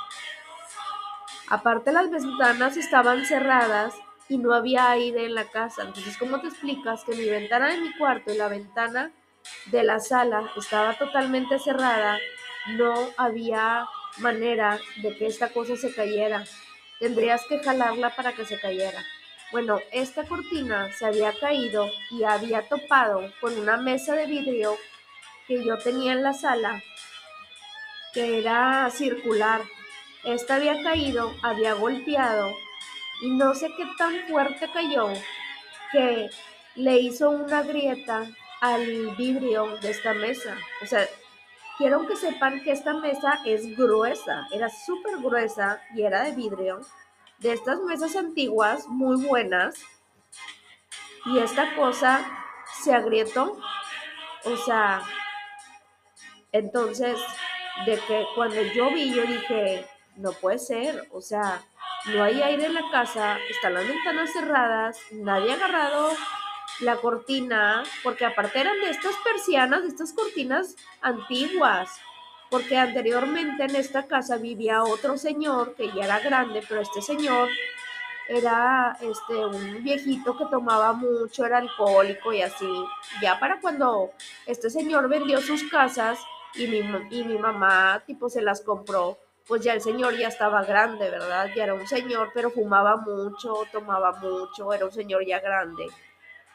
Aparte 1.48 1.92
las 1.92 2.12
ventanas 2.12 2.76
estaban 2.78 3.26
cerradas 3.26 3.96
y 4.28 4.38
no 4.38 4.54
había 4.54 4.90
aire 4.92 5.26
en 5.26 5.36
la 5.36 5.46
casa. 5.46 5.84
Entonces, 5.84 6.18
¿cómo 6.18 6.42
te 6.42 6.48
explicas 6.48 7.04
que 7.06 7.16
mi 7.16 7.30
ventana 7.30 7.70
de 7.70 7.80
mi 7.80 7.94
cuarto 7.98 8.34
y 8.34 8.38
la 8.38 8.48
ventana 8.50 9.12
de 9.68 9.84
la 9.84 10.00
sala 10.00 10.52
estaba 10.58 10.98
totalmente 10.98 11.60
cerrada, 11.60 12.20
no 12.78 12.94
había 13.18 13.88
manera 14.18 14.80
de 15.02 15.16
que 15.18 15.28
esta 15.28 15.50
cosa 15.50 15.76
se 15.76 15.94
cayera. 15.94 16.44
Tendrías 17.00 17.46
que 17.48 17.60
jalarla 17.60 18.16
para 18.16 18.34
que 18.34 18.46
se 18.46 18.60
cayera. 18.60 19.04
Bueno, 19.54 19.80
esta 19.92 20.24
cortina 20.24 20.92
se 20.94 21.06
había 21.06 21.32
caído 21.32 21.86
y 22.10 22.24
había 22.24 22.68
topado 22.68 23.32
con 23.40 23.56
una 23.60 23.78
mesa 23.78 24.16
de 24.16 24.26
vidrio 24.26 24.76
que 25.48 25.64
yo 25.64 25.78
tenía 25.78 26.14
en 26.14 26.24
la 26.24 26.34
sala, 26.34 26.82
que 28.16 28.40
era 28.40 28.90
circular. 28.90 29.62
Esta 30.24 30.56
había 30.56 30.82
caído, 30.82 31.32
había 31.44 31.74
golpeado 31.74 32.52
y 33.22 33.30
no 33.30 33.54
sé 33.54 33.70
qué 33.78 33.86
tan 33.96 34.28
fuerte 34.28 34.72
cayó 34.74 35.10
que 35.92 36.32
le 36.74 36.98
hizo 36.98 37.30
una 37.30 37.62
grieta 37.62 38.26
al 38.60 39.16
vidrio 39.18 39.78
de 39.78 39.92
esta 39.92 40.16
mesa. 40.16 40.58
O 40.82 40.88
sea, 40.88 41.08
quiero 41.78 42.08
que 42.08 42.16
sepan 42.16 42.64
que 42.64 42.72
esta 42.72 42.96
mesa 42.96 43.40
es 43.46 43.78
gruesa, 43.78 44.48
era 44.52 44.68
súper 44.70 45.18
gruesa 45.20 45.80
y 45.94 46.02
era 46.02 46.24
de 46.24 46.32
vidrio. 46.32 46.82
De 47.44 47.52
estas 47.52 47.80
mesas 47.82 48.16
antiguas, 48.16 48.88
muy 48.88 49.24
buenas. 49.24 49.76
Y 51.26 51.40
esta 51.40 51.76
cosa 51.76 52.26
se 52.82 52.94
agrietó. 52.94 53.60
O 54.46 54.58
sea, 54.58 55.02
entonces, 56.54 57.20
de 57.86 58.00
que 58.00 58.26
cuando 58.36 58.62
yo 58.62 58.92
vi, 58.92 59.14
yo 59.14 59.24
dije, 59.24 59.86
no 60.16 60.32
puede 60.32 60.58
ser. 60.58 61.10
O 61.12 61.22
sea, 61.22 61.62
no 62.06 62.24
hay 62.24 62.42
aire 62.42 62.66
en 62.66 62.76
la 62.76 62.90
casa, 62.92 63.38
están 63.50 63.74
las 63.74 63.88
ventanas 63.90 64.32
cerradas, 64.32 65.00
nadie 65.12 65.52
ha 65.52 65.56
agarrado 65.56 66.12
la 66.80 66.96
cortina, 66.98 67.84
porque 68.04 68.26
aparte 68.26 68.62
eran 68.62 68.80
de 68.80 68.90
estas 68.90 69.16
persianas, 69.18 69.82
de 69.82 69.90
estas 69.90 70.14
cortinas 70.14 70.76
antiguas, 71.02 72.00
porque 72.54 72.78
anteriormente 72.78 73.64
en 73.64 73.76
esta 73.76 74.06
casa 74.06 74.38
vivía 74.38 74.84
otro 74.84 75.18
señor 75.18 75.74
que 75.74 75.92
ya 75.92 76.04
era 76.04 76.20
grande, 76.20 76.62
pero 76.70 76.82
este 76.82 77.02
señor 77.02 77.50
era 78.30 78.96
este 79.02 79.44
un 79.44 79.84
viejito 79.84 80.38
que 80.38 80.46
tomaba 80.46 80.94
mucho, 80.94 81.48
era 81.48 81.58
alcohólico 81.58 82.32
y 82.32 82.44
así. 82.44 82.72
Ya 83.24 83.40
para 83.40 83.60
cuando 83.60 84.12
este 84.46 84.70
señor 84.70 85.10
vendió 85.10 85.42
sus 85.42 85.64
casas 85.64 86.20
y 86.54 86.68
mi, 86.68 86.84
y 87.10 87.24
mi 87.24 87.40
mamá 87.40 88.04
tipo 88.06 88.30
se 88.30 88.44
las 88.44 88.62
compró, 88.62 89.18
pues 89.48 89.64
ya 89.64 89.74
el 89.74 89.82
señor 89.82 90.16
ya 90.16 90.28
estaba 90.28 90.64
grande, 90.64 91.10
¿verdad? 91.10 91.50
Ya 91.56 91.64
era 91.64 91.74
un 91.74 91.88
señor, 91.88 92.30
pero 92.36 92.52
fumaba 92.52 92.98
mucho, 92.98 93.64
tomaba 93.72 94.12
mucho, 94.20 94.72
era 94.72 94.86
un 94.86 94.92
señor 94.92 95.26
ya 95.26 95.40
grande. 95.40 95.88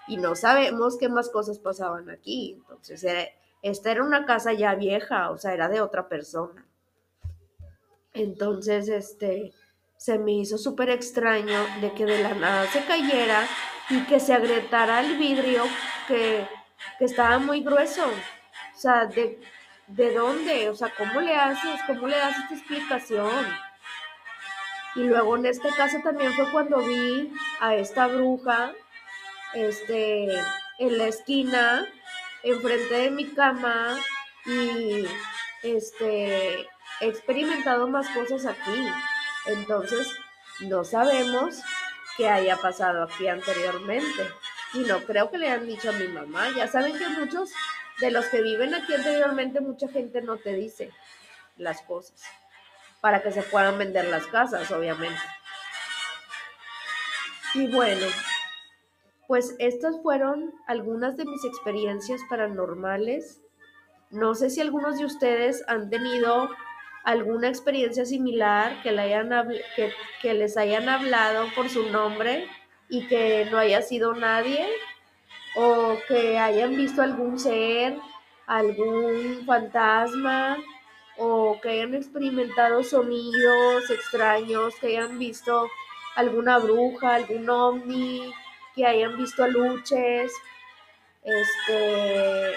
Y 0.07 0.17
no 0.17 0.37
sabemos 0.37 0.97
qué 0.97 1.09
más 1.09 1.29
cosas 1.29 1.59
pasaban 1.59 2.09
aquí. 2.09 2.57
Entonces, 2.71 3.31
esta 3.69 3.91
era 3.91 4.03
una 4.05 4.27
casa 4.27 4.53
ya 4.53 4.75
vieja, 4.75 5.31
o 5.31 5.39
sea, 5.39 5.53
era 5.55 5.69
de 5.69 5.81
otra 5.81 6.09
persona. 6.09 6.67
Entonces, 8.13 8.89
este, 8.89 9.53
se 9.97 10.19
me 10.19 10.33
hizo 10.33 10.59
súper 10.59 10.91
extraño 10.91 11.59
de 11.81 11.93
que 11.93 12.05
de 12.05 12.23
la 12.23 12.35
nada 12.35 12.67
se 12.67 12.85
cayera 12.85 13.47
y 13.91 14.05
que 14.05 14.21
se 14.21 14.35
agrietara 14.35 15.01
el 15.01 15.19
vidrio 15.19 15.65
que, 16.07 16.47
que 16.99 17.05
estaba 17.05 17.39
muy 17.39 17.63
grueso. 17.63 18.07
O 18.07 18.79
sea, 18.79 19.07
de, 19.07 19.41
¿de 19.89 20.15
dónde? 20.15 20.69
O 20.69 20.75
sea, 20.75 20.93
¿cómo 20.97 21.21
le 21.21 21.35
haces? 21.35 21.81
¿Cómo 21.87 22.07
le 22.07 22.17
das 22.17 22.37
esta 22.39 22.55
explicación? 22.55 23.47
Y 24.95 25.05
luego 25.05 25.37
en 25.37 25.47
este 25.47 25.69
caso 25.71 25.99
también 26.03 26.33
fue 26.33 26.51
cuando 26.51 26.79
vi 26.79 27.33
a 27.61 27.75
esta 27.75 28.07
bruja 28.07 28.73
este, 29.55 30.33
en 30.79 30.99
la 30.99 31.07
esquina, 31.07 31.87
enfrente 32.43 32.95
de 32.95 33.11
mi 33.11 33.27
cama 33.29 33.97
y 34.47 35.07
este, 35.63 36.61
he 37.01 37.09
experimentado 37.09 37.89
más 37.89 38.09
cosas 38.11 38.47
aquí. 38.47 38.87
Entonces, 39.47 40.09
no 40.61 40.85
sabemos 40.85 41.61
qué 42.17 42.29
haya 42.29 42.57
pasado 42.57 43.05
aquí 43.05 43.29
anteriormente. 43.29 44.29
Y 44.75 44.81
no 44.81 45.01
creo 45.01 45.31
que 45.31 45.39
le 45.39 45.51
hayan 45.51 45.67
dicho 45.67 45.91
a 45.91 45.95
mi 45.95 46.09
mamá. 46.09 46.51
Ya 46.55 46.69
saben 46.69 46.99
que 46.99 47.09
muchos 47.09 47.51
de 48.01 48.11
los 48.11 48.27
que 48.27 48.43
viven 48.43 48.75
aquí 48.75 48.95
anteriormente, 48.95 49.61
mucha 49.61 49.89
gente 49.89 50.21
no 50.21 50.37
te 50.37 50.55
dice 50.55 50.91
las 51.57 51.81
cosas 51.83 52.23
para 53.01 53.23
que 53.23 53.33
se 53.33 53.43
puedan 53.43 53.79
vender 53.79 54.07
las 54.07 54.27
casas, 54.27 54.71
obviamente. 54.71 55.21
Y 57.55 57.69
bueno, 57.69 58.07
pues 59.29 59.55
estas 59.59 60.01
fueron 60.03 60.55
algunas 60.67 61.19
de 61.19 61.27
mis 61.27 61.45
experiencias 61.45 62.21
paranormales. 62.31 63.43
No 64.11 64.35
sé 64.35 64.49
si 64.49 64.63
algunos 64.63 64.99
de 64.99 65.05
ustedes 65.05 65.63
han 65.69 65.91
tenido 65.91 66.49
alguna 67.05 67.49
experiencia 67.49 68.07
similar 68.07 68.83
que, 68.83 68.89
hayan, 68.89 69.29
que, 69.77 69.93
que 70.23 70.33
les 70.33 70.57
hayan 70.57 70.89
hablado 70.89 71.45
por 71.55 71.69
su 71.69 71.91
nombre 71.91 72.49
y 72.89 73.07
que 73.07 73.47
no 73.51 73.59
haya 73.59 73.83
sido 73.83 74.15
nadie 74.15 74.67
o 75.55 75.99
que 76.09 76.39
hayan 76.39 76.75
visto 76.75 77.03
algún 77.03 77.39
ser, 77.39 77.99
algún 78.47 79.45
fantasma 79.45 80.57
o 81.19 81.61
que 81.61 81.69
hayan 81.69 81.95
experimentado 81.95 82.83
sonidos 82.83 83.91
extraños, 83.91 84.75
que 84.81 84.87
hayan 84.87 85.19
visto 85.19 85.69
alguna 86.17 86.59
bruja, 86.59 87.17
algún 87.17 87.51
ovni, 87.51 88.33
que 88.79 88.87
hayan 88.87 89.17
visto 89.19 89.45
luches, 89.49 90.33
este, 91.25 92.53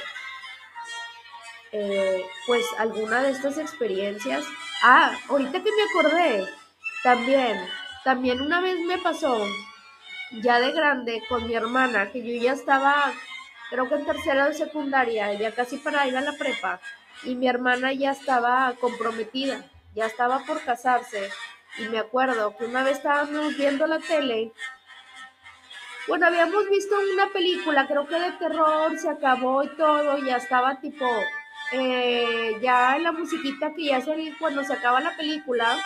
eh, 1.71 2.23
pues 2.45 2.63
alguna 2.77 3.23
de 3.23 3.31
estas 3.31 3.57
experiencias. 3.57 4.45
Ah, 4.83 5.17
ahorita 5.29 5.63
que 5.63 5.71
me 5.71 5.83
acordé, 5.89 6.45
también, 7.01 7.57
también 8.03 8.39
una 8.39 8.61
vez 8.61 8.79
me 8.81 8.99
pasó, 8.99 9.43
ya 10.43 10.59
de 10.59 10.71
grande, 10.71 11.23
con 11.27 11.47
mi 11.47 11.55
hermana, 11.55 12.11
que 12.11 12.21
yo 12.21 12.39
ya 12.39 12.53
estaba, 12.53 13.11
creo 13.71 13.89
que 13.89 13.95
en 13.95 14.05
tercera 14.05 14.47
de 14.47 14.53
secundaria, 14.53 15.33
ya 15.33 15.51
casi 15.55 15.77
para 15.77 16.07
ir 16.07 16.15
a 16.15 16.21
la 16.21 16.33
prepa, 16.33 16.79
y 17.23 17.33
mi 17.33 17.47
hermana 17.47 17.93
ya 17.93 18.11
estaba 18.11 18.75
comprometida, 18.79 19.65
ya 19.95 20.05
estaba 20.05 20.45
por 20.45 20.63
casarse. 20.63 21.31
Y 21.79 21.83
me 21.83 21.97
acuerdo 21.97 22.55
que 22.57 22.65
una 22.65 22.83
vez 22.83 22.97
estábamos 22.97 23.57
viendo 23.57 23.87
la 23.87 23.99
tele 23.99 24.51
bueno, 26.07 26.27
habíamos 26.27 26.69
visto 26.69 26.95
una 27.13 27.29
película, 27.29 27.87
creo 27.87 28.07
que 28.07 28.19
de 28.19 28.31
terror, 28.33 28.97
se 28.97 29.09
acabó 29.09 29.63
y 29.63 29.67
todo, 29.69 30.17
ya 30.17 30.37
estaba 30.37 30.79
tipo, 30.79 31.05
eh, 31.71 32.57
ya 32.61 32.97
la 32.97 33.11
musiquita 33.11 33.73
que 33.73 33.85
ya 33.85 34.01
se, 34.01 34.33
cuando 34.39 34.63
se 34.63 34.73
acaba 34.73 34.99
la 34.99 35.15
película 35.15 35.77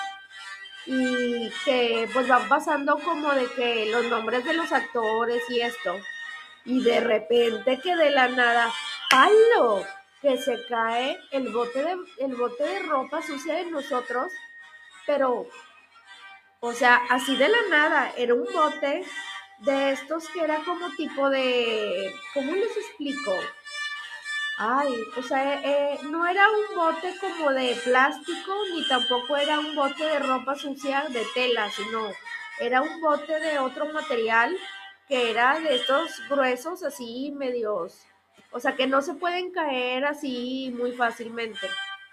y 0.86 1.50
que 1.66 2.08
pues 2.14 2.28
van 2.28 2.48
pasando 2.48 3.00
como 3.00 3.34
de 3.34 3.48
que 3.56 3.88
los 3.88 4.06
nombres 4.06 4.46
de 4.46 4.54
los 4.54 4.72
actores 4.72 5.44
y 5.50 5.62
esto, 5.62 5.96
y 6.64 6.82
de 6.84 7.00
repente 7.02 7.80
que 7.80 7.96
de 7.96 8.12
la 8.12 8.28
nada, 8.28 8.72
¡palo! 9.10 9.86
que 10.22 10.38
se 10.38 10.66
cae 10.66 11.20
el 11.32 11.50
bote 11.50 11.84
de, 11.84 11.96
el 12.20 12.36
bote 12.36 12.64
de 12.64 12.80
ropa 12.80 13.22
sucia 13.22 13.56
de 13.56 13.66
nosotros, 13.66 14.32
pero, 15.06 15.48
o 16.62 16.74
sea, 16.74 17.02
así 17.10 17.36
de 17.36 17.48
la 17.48 17.62
nada, 17.70 18.12
era 18.18 18.34
un 18.34 18.48
bote 18.52 19.06
de 19.60 19.92
estos 19.92 20.28
que 20.30 20.42
era 20.42 20.64
como 20.64 20.90
tipo 20.96 21.30
de, 21.30 22.14
¿cómo 22.34 22.54
les 22.54 22.76
explico? 22.78 23.32
Ay, 24.58 24.94
o 25.18 25.22
sea, 25.22 25.62
eh, 25.64 26.00
no 26.04 26.26
era 26.28 26.46
un 26.50 26.76
bote 26.76 27.14
como 27.20 27.52
de 27.52 27.76
plástico, 27.84 28.54
ni 28.74 28.88
tampoco 28.88 29.36
era 29.36 29.60
un 29.60 29.76
bote 29.76 30.04
de 30.04 30.20
ropa 30.20 30.56
sucia 30.56 31.06
de 31.10 31.26
tela, 31.34 31.70
sino 31.72 32.10
era 32.60 32.82
un 32.82 33.02
bote 33.02 33.40
de 33.40 33.60
otro 33.60 33.92
material 33.92 34.56
que 35.08 35.30
era 35.30 35.60
de 35.60 35.76
estos 35.76 36.22
gruesos 36.30 36.84
así 36.84 37.32
medios, 37.36 38.06
o 38.52 38.60
sea, 38.60 38.76
que 38.76 38.88
no 38.88 39.02
se 39.02 39.14
pueden 39.16 39.52
caer 39.52 40.06
así 40.06 40.74
muy 40.78 40.94
fácilmente. 40.94 41.68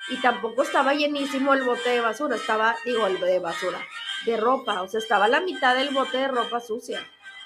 Y 0.08 0.20
tampoco 0.20 0.62
estaba 0.62 0.94
llenísimo 0.94 1.54
el 1.54 1.62
bote 1.62 1.90
de 1.90 2.00
basura, 2.00 2.34
estaba, 2.34 2.74
digo, 2.84 3.06
el 3.06 3.20
de 3.20 3.38
basura, 3.38 3.78
de 4.26 4.36
ropa, 4.36 4.82
o 4.82 4.88
sea, 4.88 4.98
estaba 4.98 5.28
la 5.28 5.40
mitad 5.40 5.76
del 5.76 5.94
bote 5.94 6.18
de 6.18 6.28
ropa 6.28 6.58
sucia 6.58 7.00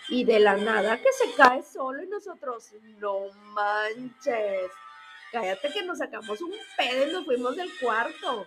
y 0.09 0.24
de 0.24 0.41
la 0.41 0.57
nada 0.57 1.01
que 1.01 1.12
se 1.12 1.35
cae 1.35 1.62
solo 1.62 2.03
y 2.03 2.07
nosotros, 2.07 2.73
no 2.99 3.27
manches, 3.55 4.70
cállate 5.33 5.73
que 5.73 5.85
nos 5.85 5.99
sacamos 5.99 6.41
un 6.41 6.53
pedo 6.77 7.09
y 7.09 7.12
nos 7.12 7.24
fuimos 7.24 7.57
del 7.57 7.70
cuarto. 7.81 8.47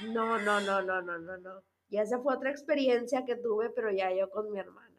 No, 0.00 0.38
no, 0.38 0.60
no, 0.60 0.82
no, 0.82 1.02
no, 1.02 1.18
no, 1.18 1.36
no. 1.38 1.62
Y 1.90 1.98
esa 1.98 2.18
fue 2.20 2.34
otra 2.34 2.50
experiencia 2.50 3.24
que 3.24 3.36
tuve, 3.36 3.70
pero 3.70 3.90
ya 3.90 4.12
yo 4.12 4.30
con 4.30 4.50
mi 4.50 4.58
hermana. 4.58 4.96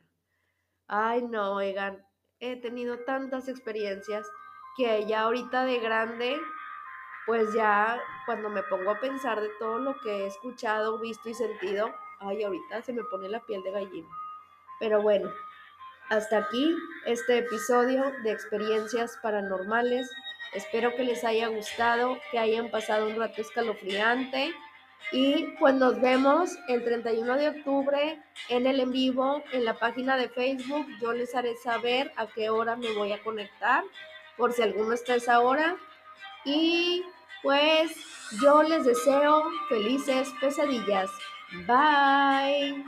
Ay, 0.88 1.22
no, 1.24 1.56
oigan, 1.56 2.06
he 2.40 2.60
tenido 2.60 2.99
tantas 2.99 3.48
experiencias 3.48 4.28
que 4.76 5.06
ya 5.06 5.22
ahorita 5.22 5.66
de 5.66 5.80
grande, 5.80 6.40
pues 7.26 7.53
ya 7.53 8.02
cuando 8.26 8.49
me 8.49 8.64
pongo 8.64 8.91
a 8.91 8.99
pensar 8.99 9.40
de 9.40 9.49
todo 9.60 9.80
lo 9.80 9.99
que 9.99 10.24
he 10.24 10.28
escuchado, 10.28 10.99
visto 10.99 11.30
y 11.30 11.34
sentido, 11.34 11.94
ay, 12.20 12.44
ahorita 12.44 12.82
se 12.82 12.94
me 12.94 13.03
pone 13.03 13.30
la 13.30 13.40
piel 13.45 13.61
de 13.64 13.72
gallina. 13.72 14.10
Pero 14.80 15.02
bueno, 15.02 15.32
hasta 16.10 16.40
aquí 16.40 16.76
este 17.06 17.40
episodio 17.40 18.11
de 18.23 18.31
experiencias 18.31 19.18
paranormales. 19.22 20.10
Espero 20.53 20.95
que 20.95 21.03
les 21.03 21.23
haya 21.23 21.48
gustado, 21.48 22.18
que 22.31 22.40
hayan 22.40 22.72
pasado 22.72 23.07
un 23.07 23.15
rato 23.15 23.41
escalofriante. 23.41 24.53
Y 25.11 25.56
pues 25.60 25.76
nos 25.76 25.99
vemos 26.02 26.52
el 26.68 26.84
31 26.84 27.38
de 27.38 27.49
octubre 27.49 28.22
en 28.49 28.68
el 28.68 28.80
en 28.80 28.91
vivo 28.91 29.44
en 29.53 29.65
la 29.65 29.76
página 29.76 30.18
de 30.18 30.30
Facebook. 30.30 30.86
Yo 31.02 31.14
les 31.14 31.34
haré 31.36 31.56
saber 31.56 32.11
a 32.15 32.27
qué 32.27 32.49
hora 32.49 32.76
me 32.76 32.91
voy 32.94 33.14
a 33.14 33.23
conectar, 33.23 33.84
por 34.38 34.53
si 34.53 34.61
alguno 34.61 34.94
está 34.94 35.14
a 35.14 35.18
esa 35.18 35.40
hora. 35.40 35.77
Y 36.44 37.03
pues 37.41 37.91
yo 38.41 38.64
les 38.64 38.86
deseo 38.86 39.44
felices 39.69 40.31
pesadillas. 40.41 41.10
Bye. 41.65 42.84